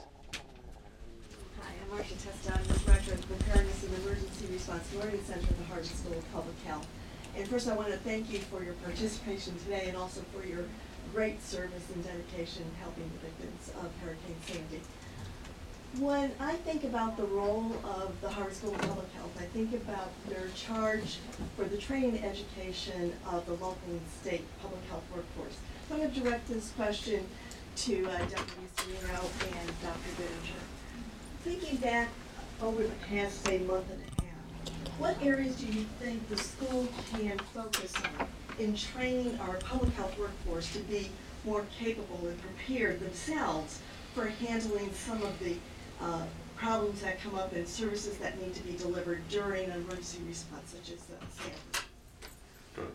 Hi, 1.64 1.72
I'm 1.82 1.96
Marcia 1.96 2.16
Testa. 2.16 2.54
I'm 2.54 2.64
the 2.68 2.80
Director 2.80 3.14
of 3.14 3.22
the 3.22 3.36
Preparedness 3.36 3.84
and 3.84 3.96
Emergency 4.04 4.48
Response 4.52 4.84
Learning 4.96 5.24
Center 5.24 5.48
at 5.48 5.58
the 5.58 5.64
Harvard 5.64 5.86
School 5.86 6.18
of 6.18 6.34
Public 6.34 6.60
Health. 6.66 6.86
And 7.38 7.48
first, 7.48 7.70
I 7.70 7.76
want 7.76 7.88
to 7.88 7.98
thank 8.00 8.34
you 8.34 8.40
for 8.40 8.62
your 8.64 8.74
participation 8.84 9.58
today 9.60 9.86
and 9.88 9.96
also 9.96 10.22
for 10.34 10.46
your 10.46 10.66
great 11.14 11.42
service 11.42 11.84
and 11.94 12.04
dedication 12.04 12.66
helping 12.82 13.10
the 13.16 13.28
victims 13.28 13.72
of 13.80 13.90
Hurricane 14.04 14.36
Sandy. 14.46 14.82
When 16.00 16.32
I 16.38 16.56
think 16.68 16.84
about 16.84 17.16
the 17.16 17.24
role 17.24 17.72
of 17.86 18.20
the 18.20 18.30
Harvard 18.30 18.56
School 18.56 18.76
of 18.76 18.82
Public 18.82 19.14
Health, 19.14 19.32
I 19.40 19.46
think 19.56 19.74
about 19.74 20.12
their 20.28 20.50
charge 20.56 21.20
for 21.56 21.64
the 21.64 21.78
training 21.78 22.18
and 22.18 22.26
education 22.26 23.14
of 23.32 23.46
the 23.46 23.54
local 23.54 23.78
and 23.88 24.02
state 24.22 24.44
public 24.62 24.82
health 24.90 25.04
workforce. 25.16 25.56
So 25.88 25.96
I'm 25.96 26.02
going 26.02 26.12
to 26.12 26.20
direct 26.20 26.50
this 26.50 26.72
question 26.72 27.26
to 27.88 28.06
uh, 28.10 28.18
Deputy 28.18 28.68
Serino 28.76 29.24
and 29.48 29.68
Dr. 29.82 30.12
Biddinger. 30.20 30.73
Thinking 31.44 31.78
back 31.78 32.08
over 32.62 32.84
the 32.84 32.96
past, 33.10 33.46
say, 33.46 33.60
month 33.60 33.86
and 33.92 34.02
a 34.02 34.22
half, 34.24 35.00
what 35.00 35.18
areas 35.22 35.56
do 35.58 35.66
you 35.66 35.86
think 36.00 36.30
the 36.30 36.38
school 36.38 36.88
can 37.12 37.38
focus 37.54 37.94
on 37.96 38.28
in 38.60 38.76
training 38.76 39.38
our 39.42 39.56
public 39.56 39.94
health 39.96 40.18
workforce 40.18 40.72
to 40.72 40.80
be 40.80 41.10
more 41.44 41.66
capable 41.78 42.28
and 42.28 42.40
prepared 42.42 43.02
themselves 43.02 43.80
for 44.14 44.28
handling 44.28 44.94
some 44.94 45.22
of 45.22 45.38
the 45.40 45.56
uh, 46.02 46.24
problems 46.56 47.02
that 47.02 47.22
come 47.22 47.36
up 47.36 47.52
and 47.54 47.68
services 47.68 48.18
that 48.20 48.40
need 48.42 48.54
to 48.56 48.64
be 48.64 48.78
delivered 48.78 49.22
during 49.28 49.66
an 49.66 49.72
emergency 49.72 50.20
response 50.26 50.74
such 50.74 50.96
as 50.96 51.02
uh? 52.80 52.86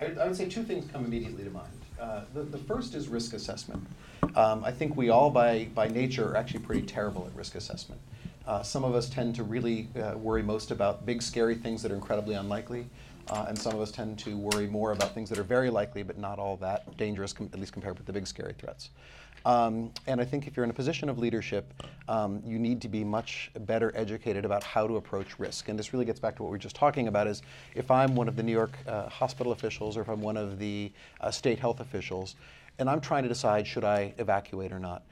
I, 0.00 0.06
I 0.20 0.26
would 0.26 0.36
say 0.36 0.48
two 0.48 0.64
things 0.64 0.90
come 0.90 1.04
immediately 1.04 1.44
to 1.44 1.50
mind. 1.50 1.81
Uh, 2.02 2.22
the, 2.34 2.42
the 2.42 2.58
first 2.58 2.96
is 2.96 3.06
risk 3.06 3.32
assessment. 3.32 3.86
Um, 4.34 4.64
I 4.64 4.72
think 4.72 4.96
we 4.96 5.10
all, 5.10 5.30
by, 5.30 5.68
by 5.72 5.86
nature, 5.86 6.32
are 6.32 6.36
actually 6.36 6.60
pretty 6.60 6.82
terrible 6.82 7.24
at 7.28 7.36
risk 7.36 7.54
assessment. 7.54 8.00
Uh, 8.44 8.60
some 8.60 8.82
of 8.82 8.96
us 8.96 9.08
tend 9.08 9.36
to 9.36 9.44
really 9.44 9.88
uh, 9.94 10.18
worry 10.18 10.42
most 10.42 10.72
about 10.72 11.06
big, 11.06 11.22
scary 11.22 11.54
things 11.54 11.80
that 11.80 11.92
are 11.92 11.94
incredibly 11.94 12.34
unlikely, 12.34 12.86
uh, 13.28 13.44
and 13.46 13.56
some 13.56 13.72
of 13.72 13.80
us 13.80 13.92
tend 13.92 14.18
to 14.18 14.36
worry 14.36 14.66
more 14.66 14.90
about 14.90 15.14
things 15.14 15.28
that 15.28 15.38
are 15.38 15.44
very 15.44 15.70
likely 15.70 16.02
but 16.02 16.18
not 16.18 16.40
all 16.40 16.56
that 16.56 16.96
dangerous, 16.96 17.32
com- 17.32 17.48
at 17.52 17.60
least 17.60 17.72
compared 17.72 17.96
with 17.96 18.06
the 18.06 18.12
big, 18.12 18.26
scary 18.26 18.54
threats. 18.54 18.90
Um, 19.44 19.90
and 20.06 20.20
I 20.20 20.24
think 20.24 20.46
if 20.46 20.56
you're 20.56 20.64
in 20.64 20.70
a 20.70 20.74
position 20.74 21.08
of 21.08 21.18
leadership, 21.18 21.72
um, 22.08 22.42
you 22.44 22.58
need 22.58 22.80
to 22.82 22.88
be 22.88 23.04
much 23.04 23.50
better 23.60 23.92
educated 23.94 24.44
about 24.44 24.62
how 24.62 24.86
to 24.86 24.96
approach 24.96 25.38
risk. 25.38 25.68
And 25.68 25.78
this 25.78 25.92
really 25.92 26.04
gets 26.04 26.20
back 26.20 26.36
to 26.36 26.42
what 26.42 26.50
we 26.50 26.54
were 26.54 26.58
just 26.58 26.76
talking 26.76 27.08
about: 27.08 27.26
is 27.26 27.42
if 27.74 27.90
I'm 27.90 28.14
one 28.14 28.28
of 28.28 28.36
the 28.36 28.42
New 28.42 28.52
York 28.52 28.76
uh, 28.86 29.08
hospital 29.08 29.52
officials, 29.52 29.96
or 29.96 30.02
if 30.02 30.08
I'm 30.08 30.20
one 30.20 30.36
of 30.36 30.58
the 30.58 30.92
uh, 31.20 31.30
state 31.30 31.58
health 31.58 31.80
officials, 31.80 32.36
and 32.78 32.88
I'm 32.88 33.00
trying 33.00 33.22
to 33.24 33.28
decide 33.28 33.66
should 33.66 33.84
I 33.84 34.14
evacuate 34.18 34.72
or 34.72 34.78
not. 34.78 35.02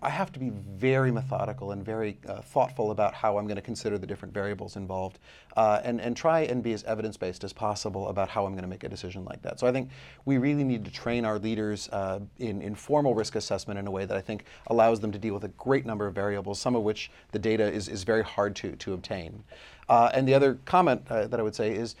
I 0.00 0.10
have 0.10 0.30
to 0.32 0.38
be 0.38 0.50
very 0.50 1.10
methodical 1.10 1.72
and 1.72 1.84
very 1.84 2.18
uh, 2.28 2.40
thoughtful 2.40 2.92
about 2.92 3.14
how 3.14 3.36
I'm 3.36 3.46
going 3.46 3.56
to 3.56 3.62
consider 3.62 3.98
the 3.98 4.06
different 4.06 4.32
variables 4.32 4.76
involved 4.76 5.18
uh, 5.56 5.80
and, 5.82 6.00
and 6.00 6.16
try 6.16 6.40
and 6.42 6.62
be 6.62 6.72
as 6.72 6.84
evidence 6.84 7.16
based 7.16 7.42
as 7.42 7.52
possible 7.52 8.08
about 8.08 8.28
how 8.28 8.46
I'm 8.46 8.52
going 8.52 8.62
to 8.62 8.68
make 8.68 8.84
a 8.84 8.88
decision 8.88 9.24
like 9.24 9.42
that. 9.42 9.58
So 9.58 9.66
I 9.66 9.72
think 9.72 9.90
we 10.24 10.38
really 10.38 10.62
need 10.62 10.84
to 10.84 10.90
train 10.92 11.24
our 11.24 11.38
leaders 11.38 11.88
uh, 11.88 12.20
in, 12.38 12.62
in 12.62 12.76
formal 12.76 13.14
risk 13.14 13.34
assessment 13.34 13.78
in 13.78 13.88
a 13.88 13.90
way 13.90 14.04
that 14.04 14.16
I 14.16 14.20
think 14.20 14.44
allows 14.68 15.00
them 15.00 15.10
to 15.10 15.18
deal 15.18 15.34
with 15.34 15.44
a 15.44 15.48
great 15.48 15.84
number 15.84 16.06
of 16.06 16.14
variables, 16.14 16.60
some 16.60 16.76
of 16.76 16.84
which 16.84 17.10
the 17.32 17.38
data 17.40 17.64
is, 17.64 17.88
is 17.88 18.04
very 18.04 18.22
hard 18.22 18.54
to, 18.56 18.76
to 18.76 18.92
obtain. 18.92 19.42
Uh, 19.88 20.10
and 20.14 20.28
the 20.28 20.34
other 20.34 20.58
comment 20.64 21.02
uh, 21.10 21.26
that 21.26 21.40
I 21.40 21.42
would 21.42 21.54
say 21.54 21.74
is 21.74 21.96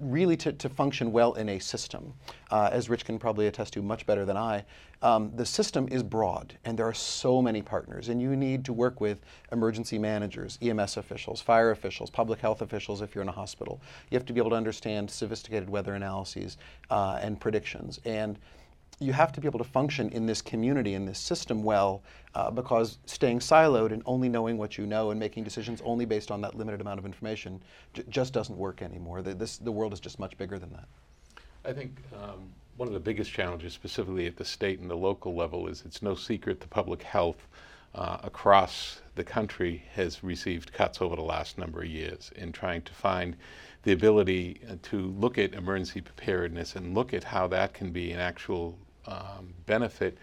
really 0.00 0.36
to, 0.38 0.52
to 0.52 0.68
function 0.68 1.12
well 1.12 1.34
in 1.34 1.48
a 1.48 1.58
system. 1.58 2.12
Uh, 2.50 2.68
as 2.72 2.88
Rich 2.88 3.04
can 3.04 3.18
probably 3.18 3.46
attest 3.46 3.72
to 3.74 3.82
much 3.82 4.06
better 4.06 4.24
than 4.24 4.36
I, 4.36 4.64
um, 5.02 5.32
the 5.34 5.44
system 5.44 5.88
is 5.90 6.02
broad 6.02 6.54
and 6.64 6.78
there 6.78 6.86
are 6.86 6.94
so 6.94 7.42
many 7.42 7.60
partners, 7.60 8.08
and 8.08 8.22
you 8.22 8.36
need 8.36 8.64
to 8.66 8.72
work 8.72 9.00
with 9.00 9.18
emergency 9.50 9.98
managers, 9.98 10.58
EMS 10.62 10.96
officials, 10.96 11.40
fire 11.40 11.70
officials, 11.70 12.10
public 12.10 12.40
health 12.40 12.62
officials 12.62 13.02
if 13.02 13.14
you're 13.14 13.22
in 13.22 13.28
a 13.28 13.32
hospital. 13.32 13.80
You 14.10 14.16
have 14.16 14.26
to 14.26 14.32
be 14.32 14.40
able 14.40 14.50
to 14.50 14.56
understand 14.56 15.10
sophisticated 15.10 15.68
weather 15.68 15.94
analyses 15.94 16.56
uh, 16.90 17.18
and 17.20 17.40
predictions. 17.40 18.00
And 18.04 18.38
you 19.02 19.12
have 19.12 19.32
to 19.32 19.40
be 19.40 19.46
able 19.46 19.58
to 19.58 19.64
function 19.64 20.08
in 20.10 20.26
this 20.26 20.40
community, 20.40 20.94
in 20.94 21.04
this 21.04 21.18
system 21.18 21.62
well, 21.62 22.02
uh, 22.34 22.50
because 22.50 22.98
staying 23.06 23.40
siloed 23.40 23.92
and 23.92 24.02
only 24.06 24.28
knowing 24.28 24.56
what 24.56 24.78
you 24.78 24.86
know 24.86 25.10
and 25.10 25.20
making 25.20 25.44
decisions 25.44 25.82
only 25.84 26.04
based 26.04 26.30
on 26.30 26.40
that 26.40 26.54
limited 26.54 26.80
amount 26.80 26.98
of 26.98 27.06
information 27.06 27.62
j- 27.92 28.04
just 28.08 28.32
doesn't 28.32 28.56
work 28.56 28.82
anymore. 28.82 29.22
The, 29.22 29.34
this, 29.34 29.58
the 29.58 29.72
world 29.72 29.92
is 29.92 30.00
just 30.00 30.18
much 30.18 30.36
bigger 30.38 30.58
than 30.58 30.70
that. 30.72 30.88
I 31.64 31.72
think 31.72 31.96
um, 32.14 32.50
one 32.76 32.88
of 32.88 32.94
the 32.94 33.00
biggest 33.00 33.30
challenges, 33.30 33.72
specifically 33.72 34.26
at 34.26 34.36
the 34.36 34.44
state 34.44 34.80
and 34.80 34.90
the 34.90 34.96
local 34.96 35.34
level, 35.34 35.68
is 35.68 35.82
it's 35.84 36.02
no 36.02 36.14
secret 36.14 36.60
the 36.60 36.68
public 36.68 37.02
health 37.02 37.48
uh, 37.94 38.18
across 38.22 39.00
the 39.14 39.24
country 39.24 39.84
has 39.92 40.24
received 40.24 40.72
cuts 40.72 41.02
over 41.02 41.14
the 41.14 41.22
last 41.22 41.58
number 41.58 41.82
of 41.82 41.88
years 41.88 42.32
in 42.36 42.50
trying 42.50 42.80
to 42.82 42.92
find 42.94 43.36
the 43.82 43.92
ability 43.92 44.60
uh, 44.68 44.76
to 44.82 45.08
look 45.18 45.38
at 45.38 45.52
emergency 45.52 46.00
preparedness 46.00 46.76
and 46.76 46.94
look 46.94 47.12
at 47.12 47.24
how 47.24 47.46
that 47.46 47.74
can 47.74 47.90
be 47.90 48.12
an 48.12 48.20
actual 48.20 48.78
um, 49.06 49.54
benefit 49.66 50.18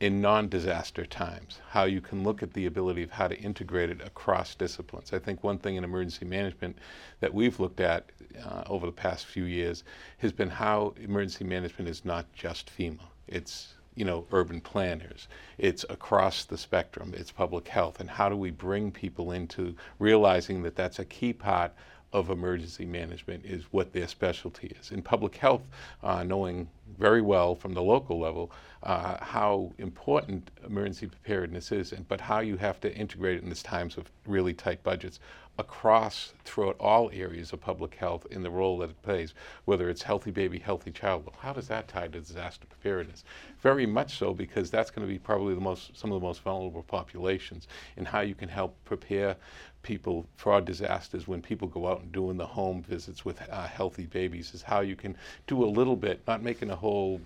in 0.00 0.20
non-disaster 0.20 1.06
times, 1.06 1.60
how 1.70 1.84
you 1.84 2.00
can 2.00 2.24
look 2.24 2.42
at 2.42 2.52
the 2.52 2.66
ability 2.66 3.02
of 3.02 3.10
how 3.10 3.28
to 3.28 3.38
integrate 3.38 3.90
it 3.90 4.00
across 4.02 4.54
disciplines. 4.54 5.12
I 5.12 5.18
think 5.18 5.42
one 5.42 5.58
thing 5.58 5.76
in 5.76 5.84
emergency 5.84 6.24
management 6.24 6.76
that 7.20 7.32
we've 7.32 7.60
looked 7.60 7.80
at 7.80 8.10
uh, 8.44 8.64
over 8.66 8.86
the 8.86 8.92
past 8.92 9.26
few 9.26 9.44
years 9.44 9.84
has 10.18 10.32
been 10.32 10.50
how 10.50 10.94
emergency 11.00 11.44
management 11.44 11.88
is 11.88 12.04
not 12.04 12.26
just 12.32 12.70
FEMA. 12.76 12.98
It's 13.28 13.74
you 13.94 14.04
know 14.04 14.26
urban 14.32 14.60
planners. 14.60 15.28
It's 15.58 15.84
across 15.88 16.44
the 16.44 16.58
spectrum. 16.58 17.14
It's 17.16 17.30
public 17.30 17.68
health, 17.68 18.00
and 18.00 18.10
how 18.10 18.28
do 18.28 18.36
we 18.36 18.50
bring 18.50 18.90
people 18.90 19.30
into 19.30 19.76
realizing 19.98 20.62
that 20.64 20.74
that's 20.74 20.98
a 20.98 21.04
key 21.04 21.32
part 21.32 21.72
of 22.14 22.30
emergency 22.30 22.86
management 22.86 23.44
is 23.44 23.64
what 23.72 23.92
their 23.92 24.06
specialty 24.06 24.72
is. 24.80 24.92
In 24.92 25.02
public 25.02 25.34
health, 25.34 25.62
uh, 26.02 26.22
knowing 26.22 26.68
very 26.96 27.20
well 27.20 27.56
from 27.56 27.74
the 27.74 27.82
local 27.82 28.20
level 28.20 28.52
uh, 28.84 29.16
how 29.22 29.72
important 29.78 30.50
emergency 30.64 31.08
preparedness 31.08 31.72
is, 31.72 31.92
and, 31.92 32.06
but 32.06 32.20
how 32.20 32.38
you 32.38 32.56
have 32.56 32.80
to 32.80 32.94
integrate 32.94 33.38
it 33.38 33.42
in 33.42 33.48
these 33.48 33.64
times 33.64 33.96
of 33.96 34.04
really 34.26 34.54
tight 34.54 34.82
budgets 34.84 35.18
across 35.58 36.32
throughout 36.44 36.76
all 36.78 37.10
areas 37.12 37.52
of 37.52 37.60
public 37.60 37.94
health 37.94 38.26
in 38.30 38.42
the 38.42 38.50
role 38.50 38.78
that 38.78 38.90
it 38.90 39.02
plays, 39.02 39.34
whether 39.64 39.88
it's 39.88 40.02
healthy 40.02 40.30
baby, 40.30 40.58
healthy 40.58 40.90
child. 40.90 41.24
Well, 41.24 41.34
how 41.38 41.52
does 41.52 41.68
that 41.68 41.88
tie 41.88 42.08
to 42.08 42.20
disaster 42.20 42.66
preparedness? 42.66 43.24
Very 43.60 43.86
much 43.86 44.18
so 44.18 44.34
because 44.34 44.70
that's 44.70 44.90
going 44.90 45.06
to 45.06 45.12
be 45.12 45.18
probably 45.18 45.54
the 45.54 45.60
most 45.60 45.96
some 45.96 46.12
of 46.12 46.20
the 46.20 46.26
most 46.26 46.42
vulnerable 46.42 46.82
populations, 46.82 47.66
and 47.96 48.06
how 48.06 48.20
you 48.20 48.34
can 48.34 48.48
help 48.48 48.76
prepare 48.84 49.36
people 49.84 50.26
fraud 50.36 50.64
disasters 50.64 51.28
when 51.28 51.40
people 51.40 51.68
go 51.68 51.86
out 51.86 52.00
and 52.00 52.10
doing 52.10 52.36
the 52.36 52.46
home 52.46 52.82
visits 52.82 53.24
with 53.24 53.40
uh, 53.48 53.66
healthy 53.68 54.06
babies 54.06 54.52
is 54.54 54.62
how 54.62 54.80
you 54.80 54.96
can 54.96 55.16
do 55.46 55.62
a 55.62 55.66
little 55.66 55.94
bit, 55.94 56.20
not 56.26 56.42
making 56.42 56.70
a 56.70 56.76
whole 56.76 57.20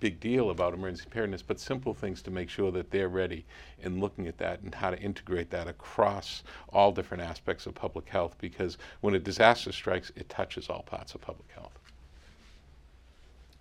big 0.00 0.18
deal 0.18 0.50
about 0.50 0.74
emergency 0.74 1.04
preparedness, 1.04 1.42
but 1.42 1.60
simple 1.60 1.94
things 1.94 2.20
to 2.22 2.30
make 2.30 2.48
sure 2.50 2.70
that 2.72 2.90
they're 2.90 3.08
ready 3.08 3.44
and 3.82 4.00
looking 4.00 4.26
at 4.26 4.36
that 4.38 4.60
and 4.60 4.74
how 4.74 4.90
to 4.90 4.98
integrate 4.98 5.50
that 5.50 5.68
across 5.68 6.42
all 6.72 6.90
different 6.90 7.22
aspects 7.22 7.66
of 7.66 7.74
public 7.74 8.08
health 8.08 8.34
because 8.40 8.76
when 9.02 9.14
a 9.14 9.18
disaster 9.18 9.72
strikes, 9.72 10.10
it 10.16 10.28
touches 10.28 10.68
all 10.68 10.82
parts 10.82 11.14
of 11.14 11.20
public 11.20 11.50
health. 11.54 11.78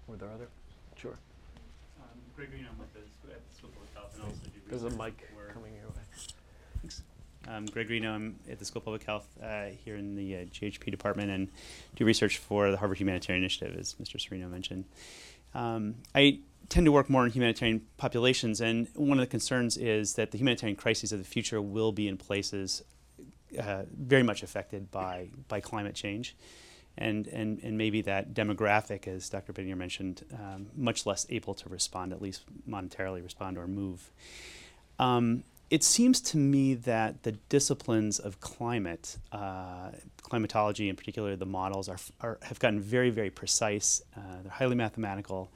Were 0.07 0.15
there 0.15 0.29
other? 0.29 0.47
Sure. 0.95 1.11
Um, 2.01 2.07
Greg 2.35 2.49
Greenough, 2.51 2.71
I'm 2.71 2.79
with 2.79 2.93
the, 2.93 3.01
sc- 3.01 3.31
at 3.35 3.47
the 3.49 3.55
School 3.55 3.69
of 3.69 3.75
Public 3.75 3.93
Health 3.93 4.13
and 4.15 4.23
also 4.23 4.37
do 4.45 4.51
There's 4.69 4.83
a 4.83 4.85
research 4.85 4.99
mic 4.99 5.27
for- 5.35 5.53
coming 5.53 5.73
your 5.75 5.89
way. 5.89 6.89
Thanks. 7.49 7.69
Um, 7.69 7.73
Greg 7.73 7.87
Greenough, 7.87 8.15
I'm 8.15 8.39
at 8.49 8.59
the 8.59 8.65
School 8.65 8.79
of 8.79 8.85
Public 8.85 9.03
Health 9.03 9.27
uh, 9.41 9.67
here 9.83 9.95
in 9.95 10.15
the 10.15 10.35
uh, 10.35 10.39
GHP 10.45 10.91
department 10.91 11.31
and 11.31 11.49
do 11.95 12.05
research 12.05 12.37
for 12.37 12.71
the 12.71 12.77
Harvard 12.77 12.99
Humanitarian 12.99 13.43
Initiative, 13.43 13.77
as 13.77 13.95
Mr. 13.95 14.17
Serino 14.17 14.49
mentioned. 14.49 14.85
Um, 15.53 15.95
I 16.13 16.39
tend 16.69 16.85
to 16.85 16.91
work 16.91 17.09
more 17.09 17.25
in 17.25 17.31
humanitarian 17.31 17.81
populations, 17.97 18.61
and 18.61 18.87
one 18.95 19.17
of 19.17 19.23
the 19.23 19.29
concerns 19.29 19.77
is 19.77 20.13
that 20.13 20.31
the 20.31 20.37
humanitarian 20.37 20.75
crises 20.75 21.11
of 21.11 21.19
the 21.19 21.25
future 21.25 21.61
will 21.61 21.91
be 21.91 22.07
in 22.07 22.17
places 22.17 22.83
uh, 23.59 23.83
very 23.97 24.23
much 24.23 24.43
affected 24.43 24.91
by, 24.91 25.29
by 25.47 25.59
climate 25.59 25.95
change. 25.95 26.35
And, 26.97 27.27
and, 27.27 27.59
and 27.63 27.77
maybe 27.77 28.01
that 28.01 28.33
demographic, 28.33 29.07
as 29.07 29.29
Dr. 29.29 29.53
Biddinger 29.53 29.77
mentioned, 29.77 30.25
um, 30.33 30.67
much 30.75 31.05
less 31.05 31.25
able 31.29 31.53
to 31.53 31.69
respond, 31.69 32.11
at 32.11 32.21
least 32.21 32.43
monetarily 32.67 33.23
respond 33.23 33.57
or 33.57 33.67
move. 33.67 34.11
Um, 34.99 35.43
it 35.69 35.83
seems 35.83 36.19
to 36.19 36.37
me 36.37 36.73
that 36.73 37.23
the 37.23 37.33
disciplines 37.49 38.19
of 38.19 38.39
climate, 38.39 39.17
uh, 39.31 39.91
climatology 40.21 40.89
in 40.89 40.95
particular, 40.95 41.35
the 41.35 41.45
models 41.45 41.87
are, 41.87 41.97
are 42.21 42.39
have 42.41 42.59
gotten 42.59 42.79
very, 42.79 43.09
very 43.09 43.29
precise. 43.29 44.01
Uh, 44.15 44.41
they're 44.41 44.51
highly 44.51 44.75
mathematical, 44.75 45.51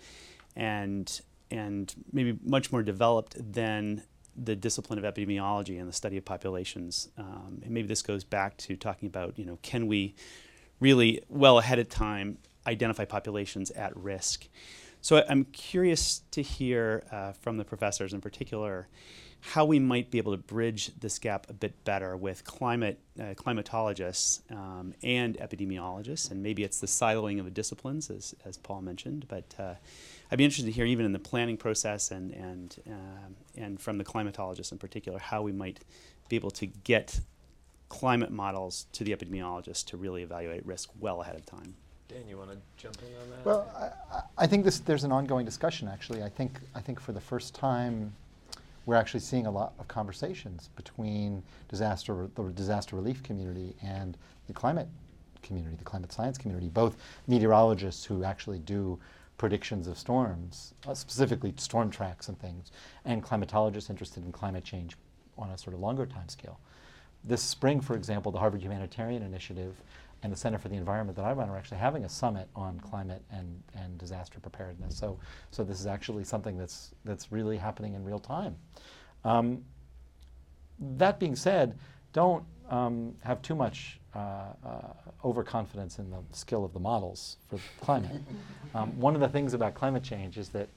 and 0.56 1.22
and 1.50 1.96
maybe 2.12 2.38
much 2.44 2.72
more 2.72 2.84
developed 2.84 3.36
than 3.54 4.04
the 4.36 4.56
discipline 4.56 5.04
of 5.04 5.06
epidemiology 5.06 5.80
and 5.80 5.88
the 5.88 5.94
study 5.94 6.18
of 6.18 6.26
populations. 6.26 7.10
Um, 7.18 7.62
and 7.64 7.72
maybe 7.72 7.88
this 7.88 8.02
goes 8.02 8.24
back 8.24 8.58
to 8.58 8.76
talking 8.76 9.08
about, 9.08 9.38
you 9.38 9.46
know, 9.46 9.60
can 9.62 9.86
we 9.86 10.16
really 10.80 11.22
well 11.30 11.60
ahead 11.60 11.78
of 11.78 11.88
time 11.88 12.40
identify 12.66 13.06
populations 13.06 13.70
at 13.72 13.96
risk? 13.96 14.48
So 15.02 15.24
I'm 15.30 15.46
curious 15.46 16.24
to 16.32 16.42
hear 16.42 17.04
uh, 17.12 17.34
from 17.34 17.58
the 17.58 17.66
professors 17.66 18.14
in 18.14 18.22
particular 18.22 18.88
how 19.46 19.66
we 19.66 19.78
might 19.78 20.10
be 20.10 20.18
able 20.18 20.32
to 20.32 20.38
bridge 20.38 20.90
this 21.02 21.20
gap 21.20 21.50
a 21.50 21.54
bit 21.54 21.84
better 21.84 22.16
with 22.16 22.46
climate 22.46 22.98
uh, 23.20 23.34
climatologists 23.36 24.40
um, 24.52 24.94
and 25.04 25.38
epidemiologists, 25.38 26.32
and 26.32 26.42
maybe 26.42 26.64
it's 26.64 26.80
the 26.80 26.88
siloing 26.88 27.40
of 27.40 27.46
the 27.46 27.52
disciplines, 27.52 28.10
as, 28.10 28.34
as 28.46 28.58
Paul 28.58 28.82
mentioned. 28.82 29.26
But 29.28 29.54
uh, 29.60 29.74
I'd 30.32 30.38
be 30.38 30.46
interested 30.46 30.68
to 30.68 30.72
hear, 30.72 30.86
even 30.86 31.06
in 31.06 31.12
the 31.12 31.20
planning 31.20 31.58
process 31.58 32.12
and 32.12 32.32
and 32.32 32.76
um 32.88 33.36
and 33.58 33.80
from 33.80 33.98
the 33.98 34.06
climatologists 34.06 34.72
in 34.72 34.78
particular, 34.78 35.20
how 35.20 35.42
we 35.42 35.52
might 35.52 35.80
be 36.30 36.38
able 36.38 36.52
to 36.52 36.66
get 36.66 37.20
climate 37.90 38.32
models 38.32 38.86
to 38.94 39.04
the 39.04 39.12
epidemiologists 39.16 39.86
to 39.86 39.98
really 39.98 40.24
evaluate 40.24 40.66
risk 40.66 40.90
well 41.00 41.22
ahead 41.22 41.36
of 41.36 41.46
time. 41.46 41.76
Dan, 42.08 42.28
you 42.30 42.38
want 42.38 42.52
to 42.52 42.58
jump 42.78 42.98
in 43.02 43.14
on 43.22 43.30
that? 43.30 43.46
Well, 43.46 43.70
I- 43.76 44.16
I, 44.18 44.22
I 44.44 44.48
think 44.48 44.64
this, 44.64 44.80
there's 44.80 45.04
an 45.04 45.12
ongoing 45.12 45.46
discussion, 45.46 45.88
actually. 45.88 46.24
I 46.24 46.30
think, 46.30 46.60
I 46.74 46.82
think 46.82 47.00
for 47.00 47.12
the 47.12 47.22
first 47.22 47.54
time, 47.54 48.14
we're 48.86 48.96
actually 48.96 49.20
seeing 49.22 49.46
a 49.46 49.52
lot 49.52 49.74
of 49.80 49.88
conversations 49.88 50.70
between 50.76 51.44
disaster, 51.70 52.30
the 52.36 52.44
disaster 52.52 52.96
relief 52.96 53.24
community 53.24 53.76
and 53.82 54.18
the 54.48 54.54
climate 54.54 54.88
community, 55.42 55.76
the 55.76 55.84
climate 55.84 56.12
science 56.12 56.38
community, 56.38 56.70
both 56.70 56.98
meteorologists 57.28 58.06
who 58.06 58.24
actually 58.24 58.60
do 58.60 59.00
predictions 59.38 59.88
of 59.88 59.98
storms, 59.98 60.74
uh, 60.88 60.94
specifically 60.94 61.54
storm 61.58 61.90
tracks 61.90 62.28
and 62.28 62.40
things, 62.40 62.72
and 63.06 63.24
climatologists 63.24 63.90
interested 63.90 64.24
in 64.26 64.32
climate 64.32 64.64
change 64.64 64.96
on 65.38 65.50
a 65.50 65.58
sort 65.58 65.74
of 65.74 65.80
longer 65.80 66.06
time 66.06 66.30
scale. 66.30 66.60
This 67.24 67.42
spring, 67.42 67.80
for 67.80 67.96
example, 67.96 68.32
the 68.32 68.40
Harvard 68.40 68.62
Humanitarian 68.62 69.24
Initiative 69.24 69.82
and 70.24 70.32
the 70.32 70.38
Center 70.38 70.58
for 70.58 70.70
the 70.70 70.76
Environment 70.76 71.16
that 71.18 71.26
I 71.26 71.34
run 71.34 71.50
are 71.50 71.58
actually 71.58 71.78
having 71.78 72.06
a 72.06 72.10
summit 72.10 72.48
on 72.56 72.80
climate 72.80 73.22
and, 73.30 73.62
and 73.76 73.98
disaster 73.98 74.40
preparedness. 74.40 74.98
So, 74.98 75.20
so 75.52 75.64
this 75.64 75.80
is 75.80 75.86
actually 75.86 76.24
something 76.24 76.58
that's, 76.58 76.92
that's 77.04 77.32
really 77.32 77.58
happening 77.58 77.94
in 77.94 78.04
real 78.04 78.20
time. 78.20 78.56
Um, 79.26 79.64
that 80.80 81.20
being 81.20 81.36
said, 81.36 81.78
don't 82.14 82.44
um, 82.70 83.16
have 83.24 83.42
too 83.42 83.56
much 83.56 84.00
uh, 84.16 84.20
uh, 84.66 84.82
overconfidence 85.26 86.00
in 86.00 86.10
the 86.10 86.20
skill 86.32 86.64
of 86.64 86.74
the 86.74 86.80
models 86.80 87.38
for 87.50 87.60
climate. 87.82 88.22
um, 88.76 88.98
one 89.00 89.16
of 89.16 89.22
the 89.22 89.30
things 89.30 89.54
about 89.54 89.74
climate 89.74 90.04
change 90.04 90.38
is 90.38 90.50
that 90.50 90.70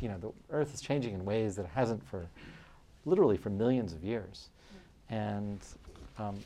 you 0.00 0.08
know 0.08 0.18
the 0.18 0.32
Earth 0.50 0.72
is 0.74 0.80
changing 0.80 1.14
in 1.14 1.24
ways 1.24 1.56
that 1.56 1.64
it 1.64 1.70
hasn't 1.74 2.04
for 2.08 2.26
literally 3.04 3.36
for 3.36 3.50
millions 3.50 3.92
of 3.92 4.02
years, 4.02 4.48
and 5.08 5.60
um, 6.18 6.38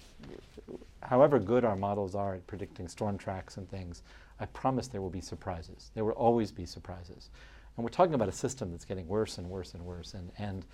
however 1.02 1.38
good 1.38 1.64
our 1.64 1.76
models 1.76 2.14
are 2.14 2.34
at 2.34 2.46
predicting 2.46 2.88
storm 2.88 3.18
tracks 3.18 3.56
and 3.56 3.68
things, 3.68 4.02
I 4.40 4.46
promise 4.46 4.88
there 4.88 5.00
will 5.00 5.10
be 5.10 5.20
surprises. 5.20 5.90
There 5.94 6.04
will 6.04 6.12
always 6.12 6.50
be 6.50 6.66
surprises, 6.66 7.30
and 7.76 7.84
we're 7.84 7.90
talking 7.90 8.14
about 8.14 8.28
a 8.28 8.32
system 8.32 8.70
that's 8.70 8.84
getting 8.84 9.06
worse 9.06 9.38
and 9.38 9.48
worse 9.48 9.74
and 9.74 9.84
worse, 9.84 10.14
and 10.14 10.30
and 10.38 10.64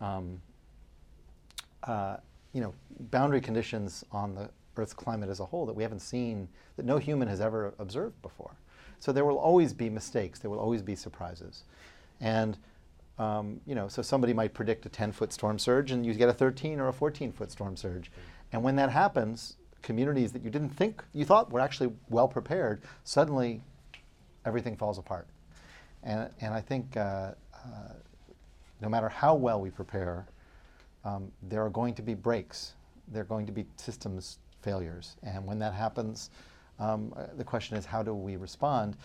um, 0.00 0.40
uh, 1.84 2.16
you 2.52 2.60
know, 2.60 2.74
boundary 3.10 3.40
conditions 3.40 4.04
on 4.12 4.34
the 4.34 4.50
Earth's 4.76 4.92
climate 4.92 5.30
as 5.30 5.40
a 5.40 5.44
whole 5.44 5.66
that 5.66 5.74
we 5.74 5.82
haven't 5.82 6.00
seen, 6.00 6.48
that 6.76 6.84
no 6.84 6.98
human 6.98 7.28
has 7.28 7.40
ever 7.40 7.74
observed 7.78 8.20
before. 8.22 8.54
So 8.98 9.12
there 9.12 9.24
will 9.24 9.38
always 9.38 9.72
be 9.72 9.88
mistakes. 9.88 10.38
There 10.38 10.50
will 10.50 10.58
always 10.58 10.82
be 10.82 10.94
surprises, 10.94 11.64
and 12.20 12.58
um, 13.18 13.60
you 13.66 13.74
know, 13.74 13.88
so 13.88 14.02
somebody 14.02 14.34
might 14.34 14.52
predict 14.52 14.84
a 14.84 14.90
10-foot 14.90 15.32
storm 15.32 15.58
surge, 15.58 15.90
and 15.90 16.04
you 16.04 16.12
get 16.12 16.28
a 16.28 16.34
13 16.34 16.80
or 16.80 16.88
a 16.88 16.92
14-foot 16.92 17.50
storm 17.50 17.74
surge, 17.76 18.10
and 18.52 18.62
when 18.62 18.76
that 18.76 18.90
happens, 18.90 19.56
communities 19.82 20.32
that 20.32 20.42
you 20.42 20.50
didn't 20.50 20.70
think 20.70 21.02
you 21.12 21.24
thought 21.24 21.50
were 21.50 21.60
actually 21.60 21.92
well 22.08 22.28
prepared, 22.28 22.82
suddenly 23.04 23.62
everything 24.44 24.76
falls 24.76 24.98
apart. 24.98 25.26
And 26.02 26.30
and 26.40 26.54
I 26.54 26.60
think. 26.60 26.96
Uh, 26.96 27.32
uh, 27.54 27.92
no 28.80 28.88
matter 28.88 29.08
how 29.08 29.34
well 29.34 29.60
we 29.60 29.70
prepare, 29.70 30.26
um, 31.04 31.30
there 31.42 31.64
are 31.64 31.70
going 31.70 31.94
to 31.94 32.02
be 32.02 32.14
breaks. 32.14 32.74
There 33.08 33.22
are 33.22 33.26
going 33.26 33.46
to 33.46 33.52
be 33.52 33.66
systems 33.76 34.38
failures. 34.62 35.16
And 35.22 35.46
when 35.46 35.58
that 35.60 35.72
happens, 35.72 36.30
um, 36.78 37.12
uh, 37.16 37.26
the 37.36 37.44
question 37.44 37.76
is 37.76 37.86
how 37.86 38.02
do 38.02 38.14
we 38.14 38.36
respond? 38.36 38.96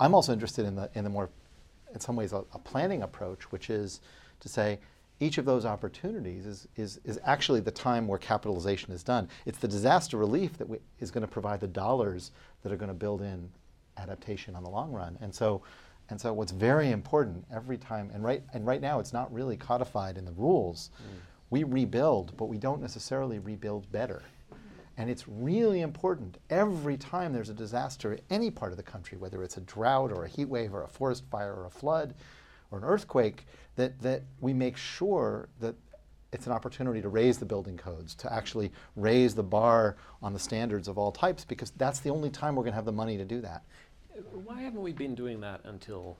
I'm 0.00 0.14
also 0.14 0.32
interested 0.32 0.64
in 0.64 0.76
the, 0.76 0.88
in 0.94 1.04
the 1.04 1.10
more, 1.10 1.28
in 1.92 2.00
some 2.00 2.16
ways, 2.16 2.32
a, 2.32 2.44
a 2.52 2.58
planning 2.58 3.02
approach, 3.02 3.50
which 3.50 3.68
is 3.70 4.00
to 4.40 4.48
say 4.48 4.78
each 5.20 5.38
of 5.38 5.44
those 5.44 5.64
opportunities 5.64 6.46
is, 6.46 6.68
is, 6.76 7.00
is 7.04 7.18
actually 7.24 7.60
the 7.60 7.70
time 7.70 8.06
where 8.06 8.18
capitalization 8.18 8.92
is 8.92 9.02
done. 9.02 9.28
It's 9.46 9.58
the 9.58 9.68
disaster 9.68 10.16
relief 10.16 10.56
that 10.58 10.68
we, 10.68 10.78
is 11.00 11.10
going 11.10 11.22
to 11.22 11.32
provide 11.32 11.60
the 11.60 11.66
dollars 11.66 12.30
that 12.62 12.72
are 12.72 12.76
going 12.76 12.88
to 12.88 12.94
build 12.94 13.22
in 13.22 13.50
adaptation 13.96 14.54
on 14.54 14.62
the 14.62 14.70
long 14.70 14.92
run. 14.92 15.18
And 15.20 15.34
so, 15.34 15.62
and 16.10 16.20
so 16.20 16.32
what's 16.32 16.52
very 16.52 16.90
important 16.92 17.44
every 17.52 17.78
time, 17.78 18.10
and 18.14 18.22
right, 18.22 18.42
and 18.54 18.64
right 18.64 18.80
now 18.80 19.00
it's 19.00 19.12
not 19.12 19.32
really 19.32 19.56
codified 19.56 20.18
in 20.18 20.24
the 20.24 20.32
rules, 20.32 20.90
mm. 20.96 21.18
we 21.50 21.64
rebuild, 21.64 22.36
but 22.36 22.46
we 22.46 22.56
don't 22.56 22.80
necessarily 22.80 23.40
rebuild 23.40 23.90
better. 23.90 24.22
And 24.96 25.08
it's 25.08 25.28
really 25.28 25.82
important 25.82 26.38
every 26.50 26.96
time 26.96 27.32
there's 27.32 27.50
a 27.50 27.54
disaster 27.54 28.14
in 28.14 28.20
any 28.30 28.50
part 28.50 28.72
of 28.72 28.76
the 28.76 28.82
country, 28.82 29.16
whether 29.16 29.44
it's 29.44 29.56
a 29.56 29.60
drought 29.60 30.10
or 30.10 30.24
a 30.24 30.28
heat 30.28 30.46
wave 30.48 30.74
or 30.74 30.82
a 30.82 30.88
forest 30.88 31.24
fire 31.30 31.54
or 31.54 31.66
a 31.66 31.70
flood 31.70 32.14
or 32.70 32.78
an 32.78 32.84
earthquake, 32.84 33.46
that, 33.76 34.00
that 34.02 34.22
we 34.40 34.52
make 34.52 34.76
sure 34.76 35.48
that 35.60 35.74
it's 36.32 36.46
an 36.46 36.52
opportunity 36.52 37.00
to 37.00 37.08
raise 37.08 37.38
the 37.38 37.46
building 37.46 37.76
codes, 37.76 38.14
to 38.14 38.32
actually 38.32 38.70
raise 38.96 39.34
the 39.34 39.42
bar 39.42 39.96
on 40.22 40.32
the 40.32 40.38
standards 40.38 40.88
of 40.88 40.98
all 40.98 41.10
types, 41.10 41.44
because 41.44 41.70
that's 41.72 42.00
the 42.00 42.10
only 42.10 42.30
time 42.30 42.54
we're 42.54 42.62
going 42.62 42.72
to 42.72 42.76
have 42.76 42.84
the 42.84 42.92
money 42.92 43.16
to 43.16 43.24
do 43.24 43.40
that. 43.40 43.62
Why 44.44 44.60
haven't 44.60 44.82
we 44.82 44.92
been 44.92 45.14
doing 45.14 45.40
that 45.40 45.60
until 45.64 46.16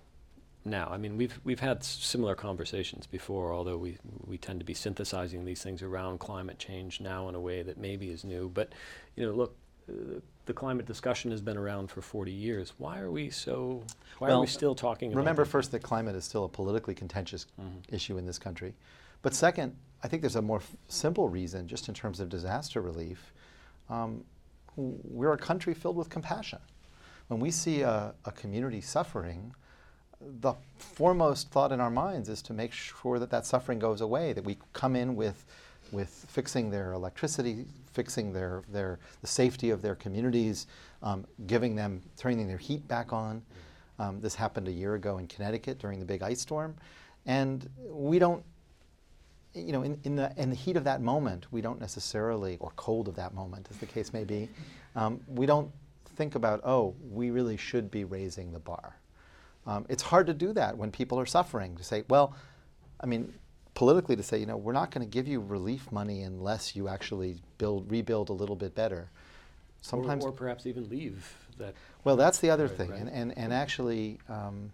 now? 0.64 0.88
I 0.90 0.98
mean, 0.98 1.16
we've 1.16 1.38
we've 1.44 1.60
had 1.60 1.82
similar 1.82 2.34
conversations 2.34 3.06
before, 3.06 3.52
although 3.52 3.76
we 3.76 3.98
we 4.24 4.38
tend 4.38 4.60
to 4.60 4.64
be 4.64 4.74
synthesizing 4.74 5.44
these 5.44 5.62
things 5.62 5.82
around 5.82 6.20
climate 6.20 6.58
change 6.58 7.00
now 7.00 7.28
in 7.28 7.34
a 7.34 7.40
way 7.40 7.62
that 7.62 7.76
maybe 7.76 8.10
is 8.10 8.24
new. 8.24 8.48
But 8.48 8.72
you 9.16 9.26
know, 9.26 9.32
look, 9.32 9.56
the 10.46 10.52
climate 10.52 10.86
discussion 10.86 11.30
has 11.30 11.40
been 11.40 11.56
around 11.56 11.90
for 11.90 12.00
40 12.00 12.30
years. 12.32 12.72
Why 12.78 13.00
are 13.00 13.10
we 13.10 13.30
so? 13.30 13.82
Why 14.18 14.30
are 14.30 14.40
we 14.40 14.46
still 14.46 14.74
talking 14.74 15.12
about? 15.12 15.18
Remember 15.20 15.44
this? 15.44 15.52
first 15.52 15.70
that 15.72 15.82
climate 15.82 16.16
is 16.16 16.24
still 16.24 16.44
a 16.44 16.48
politically 16.48 16.94
contentious 16.94 17.46
Mm-hmm. 17.60 17.94
issue 17.94 18.18
in 18.18 18.26
this 18.26 18.38
country. 18.38 18.74
But 19.22 19.34
second, 19.34 19.74
I 20.02 20.08
think 20.08 20.22
there's 20.22 20.36
a 20.36 20.42
more 20.42 20.58
f- 20.58 20.76
simple 20.88 21.28
reason, 21.28 21.66
just 21.66 21.88
in 21.88 21.94
terms 21.94 22.20
of 22.20 22.28
disaster 22.28 22.80
relief. 22.80 23.32
Um, 23.90 24.24
we're 24.76 25.32
a 25.32 25.38
country 25.38 25.74
filled 25.74 25.96
with 25.96 26.08
compassion. 26.08 26.60
When 27.26 27.40
we 27.40 27.50
see 27.50 27.82
a, 27.82 28.14
a 28.24 28.30
community 28.32 28.80
suffering, 28.80 29.54
the 30.20 30.54
foremost 30.76 31.50
thought 31.50 31.72
in 31.72 31.80
our 31.80 31.90
minds 31.90 32.28
is 32.28 32.42
to 32.42 32.52
make 32.52 32.72
sure 32.72 33.18
that 33.18 33.30
that 33.30 33.44
suffering 33.44 33.78
goes 33.80 34.00
away, 34.00 34.32
that 34.32 34.44
we 34.44 34.56
come 34.72 34.94
in 34.96 35.16
with, 35.16 35.44
with 35.92 36.26
fixing 36.28 36.70
their 36.70 36.92
electricity, 36.92 37.66
fixing 37.92 38.32
their, 38.32 38.62
their, 38.68 38.98
the 39.20 39.26
safety 39.26 39.70
of 39.70 39.82
their 39.82 39.94
communities, 39.94 40.66
um, 41.02 41.26
giving 41.46 41.74
them, 41.74 42.02
turning 42.16 42.46
their 42.46 42.58
heat 42.58 42.86
back 42.88 43.12
on. 43.12 43.42
Um, 43.98 44.20
this 44.20 44.34
happened 44.34 44.68
a 44.68 44.72
year 44.72 44.94
ago 44.94 45.18
in 45.18 45.26
Connecticut 45.26 45.78
during 45.78 45.98
the 45.98 46.04
big 46.04 46.22
ice 46.22 46.40
storm. 46.40 46.74
And 47.26 47.68
we 47.88 48.18
don't, 48.18 48.44
you 49.54 49.72
know, 49.72 49.82
in, 49.82 49.98
in, 50.04 50.16
the, 50.16 50.32
in 50.36 50.50
the 50.50 50.56
heat 50.56 50.76
of 50.76 50.84
that 50.84 51.00
moment, 51.00 51.46
we 51.50 51.60
don't 51.60 51.80
necessarily, 51.80 52.56
or 52.60 52.72
cold 52.76 53.08
of 53.08 53.16
that 53.16 53.34
moment, 53.34 53.66
as 53.70 53.78
the 53.78 53.86
case 53.86 54.12
may 54.12 54.24
be, 54.24 54.48
um, 54.94 55.20
we 55.26 55.46
don't 55.46 55.70
think 56.16 56.34
about, 56.34 56.60
oh, 56.64 56.94
we 57.10 57.30
really 57.30 57.56
should 57.56 57.90
be 57.90 58.04
raising 58.04 58.52
the 58.52 58.58
bar. 58.58 58.96
Um, 59.66 59.84
it's 59.88 60.02
hard 60.02 60.26
to 60.28 60.34
do 60.34 60.52
that 60.54 60.76
when 60.76 60.90
people 60.90 61.18
are 61.18 61.26
suffering, 61.26 61.76
to 61.76 61.84
say, 61.84 62.04
well, 62.08 62.34
I 63.00 63.06
mean, 63.06 63.32
politically 63.78 64.16
to 64.16 64.24
say, 64.24 64.36
you 64.36 64.44
know, 64.44 64.56
we're 64.56 64.72
not 64.72 64.90
going 64.90 65.06
to 65.06 65.10
give 65.10 65.28
you 65.28 65.38
relief 65.40 65.92
money 65.92 66.22
unless 66.22 66.74
you 66.74 66.88
actually 66.88 67.36
build, 67.58 67.88
rebuild 67.88 68.28
a 68.28 68.32
little 68.32 68.56
bit 68.56 68.74
better. 68.74 69.08
Sometimes, 69.82 70.24
or, 70.24 70.30
or 70.30 70.32
perhaps 70.32 70.66
even 70.66 70.88
leave 70.88 71.32
that. 71.58 71.74
well, 72.02 72.16
that's 72.16 72.40
the 72.40 72.50
other 72.50 72.66
Right, 72.66 72.76
thing, 72.76 72.90
right. 72.90 73.00
and, 73.02 73.08
and, 73.08 73.38
and 73.38 73.52
actually, 73.52 74.18
um, 74.28 74.72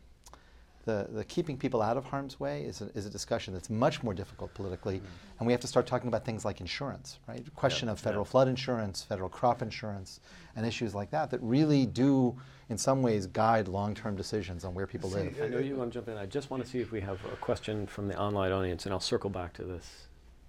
the, 0.85 1.09
the 1.11 1.24
keeping 1.24 1.57
people 1.57 1.80
out 1.80 1.97
of 1.97 2.05
harm's 2.05 2.39
way 2.39 2.62
is 2.62 2.80
a, 2.80 2.87
is 2.95 3.07
a 3.07 3.11
discussion 3.11 3.55
that's 3.55 3.70
much 3.70 4.03
more 4.03 4.14
difficult 4.14 4.53
politically, 4.55 5.01
and 5.39 5.47
we 5.47 5.53
have 5.53 5.61
to 5.61 5.66
start 5.66 5.87
talking 5.87 6.09
about 6.09 6.24
things 6.24 6.45
like 6.45 6.61
insurance, 6.61 7.18
right? 7.26 7.43
Question 7.55 7.89
of 7.89 7.99
federal 7.99 8.24
yeah. 8.24 8.30
flood 8.30 8.49
insurance, 8.49 9.03
federal 9.03 9.28
crop 9.28 9.62
insurance, 9.62 10.20
and 10.57 10.66
issues 10.66 10.95
like 10.95 11.11
that 11.11 11.30
that 11.30 11.41
really 11.43 11.87
do, 11.87 12.37
in 12.68 12.78
some 12.78 13.03
ways, 13.03 13.26
guide 13.26 13.68
long-term 13.68 14.16
decisions 14.16 14.64
on 14.64 14.74
where 14.74 14.87
people 14.87 15.11
live. 15.11 15.35
I 15.43 15.49
know 15.49 15.59
you 15.59 15.76
want 15.76 15.93
to 15.93 15.99
jump 15.99 16.09
in. 16.09 16.16
I 16.16 16.26
just 16.26 16.51
want 16.51 16.62
to 16.62 16.68
see 16.68 16.80
if 16.80 16.93
we 16.93 17.01
have 17.01 17.18
a 17.32 17.37
question 17.37 17.87
from 17.87 18.09
the 18.09 18.18
online 18.18 18.53
audience, 18.53 18.85
and 18.85 18.93
I'll 18.93 19.01
circle 19.01 19.30
back 19.30 19.53
to 19.55 19.64
this. 19.64 20.07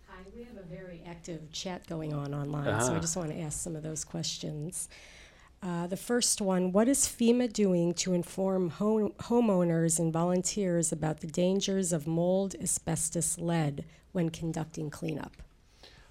Hi, 0.08 0.16
we 0.36 0.44
have 0.44 0.58
a 0.58 0.68
very 0.68 1.02
active 1.08 1.52
chat 1.52 1.88
going 1.88 2.14
on 2.14 2.34
online, 2.34 2.82
so 2.82 2.94
Ah. 2.94 2.98
I 2.98 3.00
just 3.00 3.16
want 3.16 3.32
to 3.32 3.40
ask 3.40 3.60
some 3.60 3.76
of 3.76 3.84
those 3.84 4.04
questions. 4.04 4.90
Uh, 5.66 5.88
the 5.88 5.98
first 5.98 6.42
one 6.42 6.72
What 6.72 6.88
is 6.88 7.08
FEMA 7.08 7.52
doing 7.52 7.96
to 7.96 8.14
inform 8.14 8.70
home- 8.70 9.14
homeowners 9.20 10.00
and 10.00 10.14
volunteers 10.14 10.92
about 10.92 11.22
the 11.22 11.28
dangers 11.28 11.92
of 11.92 12.06
mold, 12.06 12.56
asbestos, 12.62 13.40
lead 13.40 13.84
when 14.12 14.30
conducting 14.30 14.92
cleanup? 14.92 15.32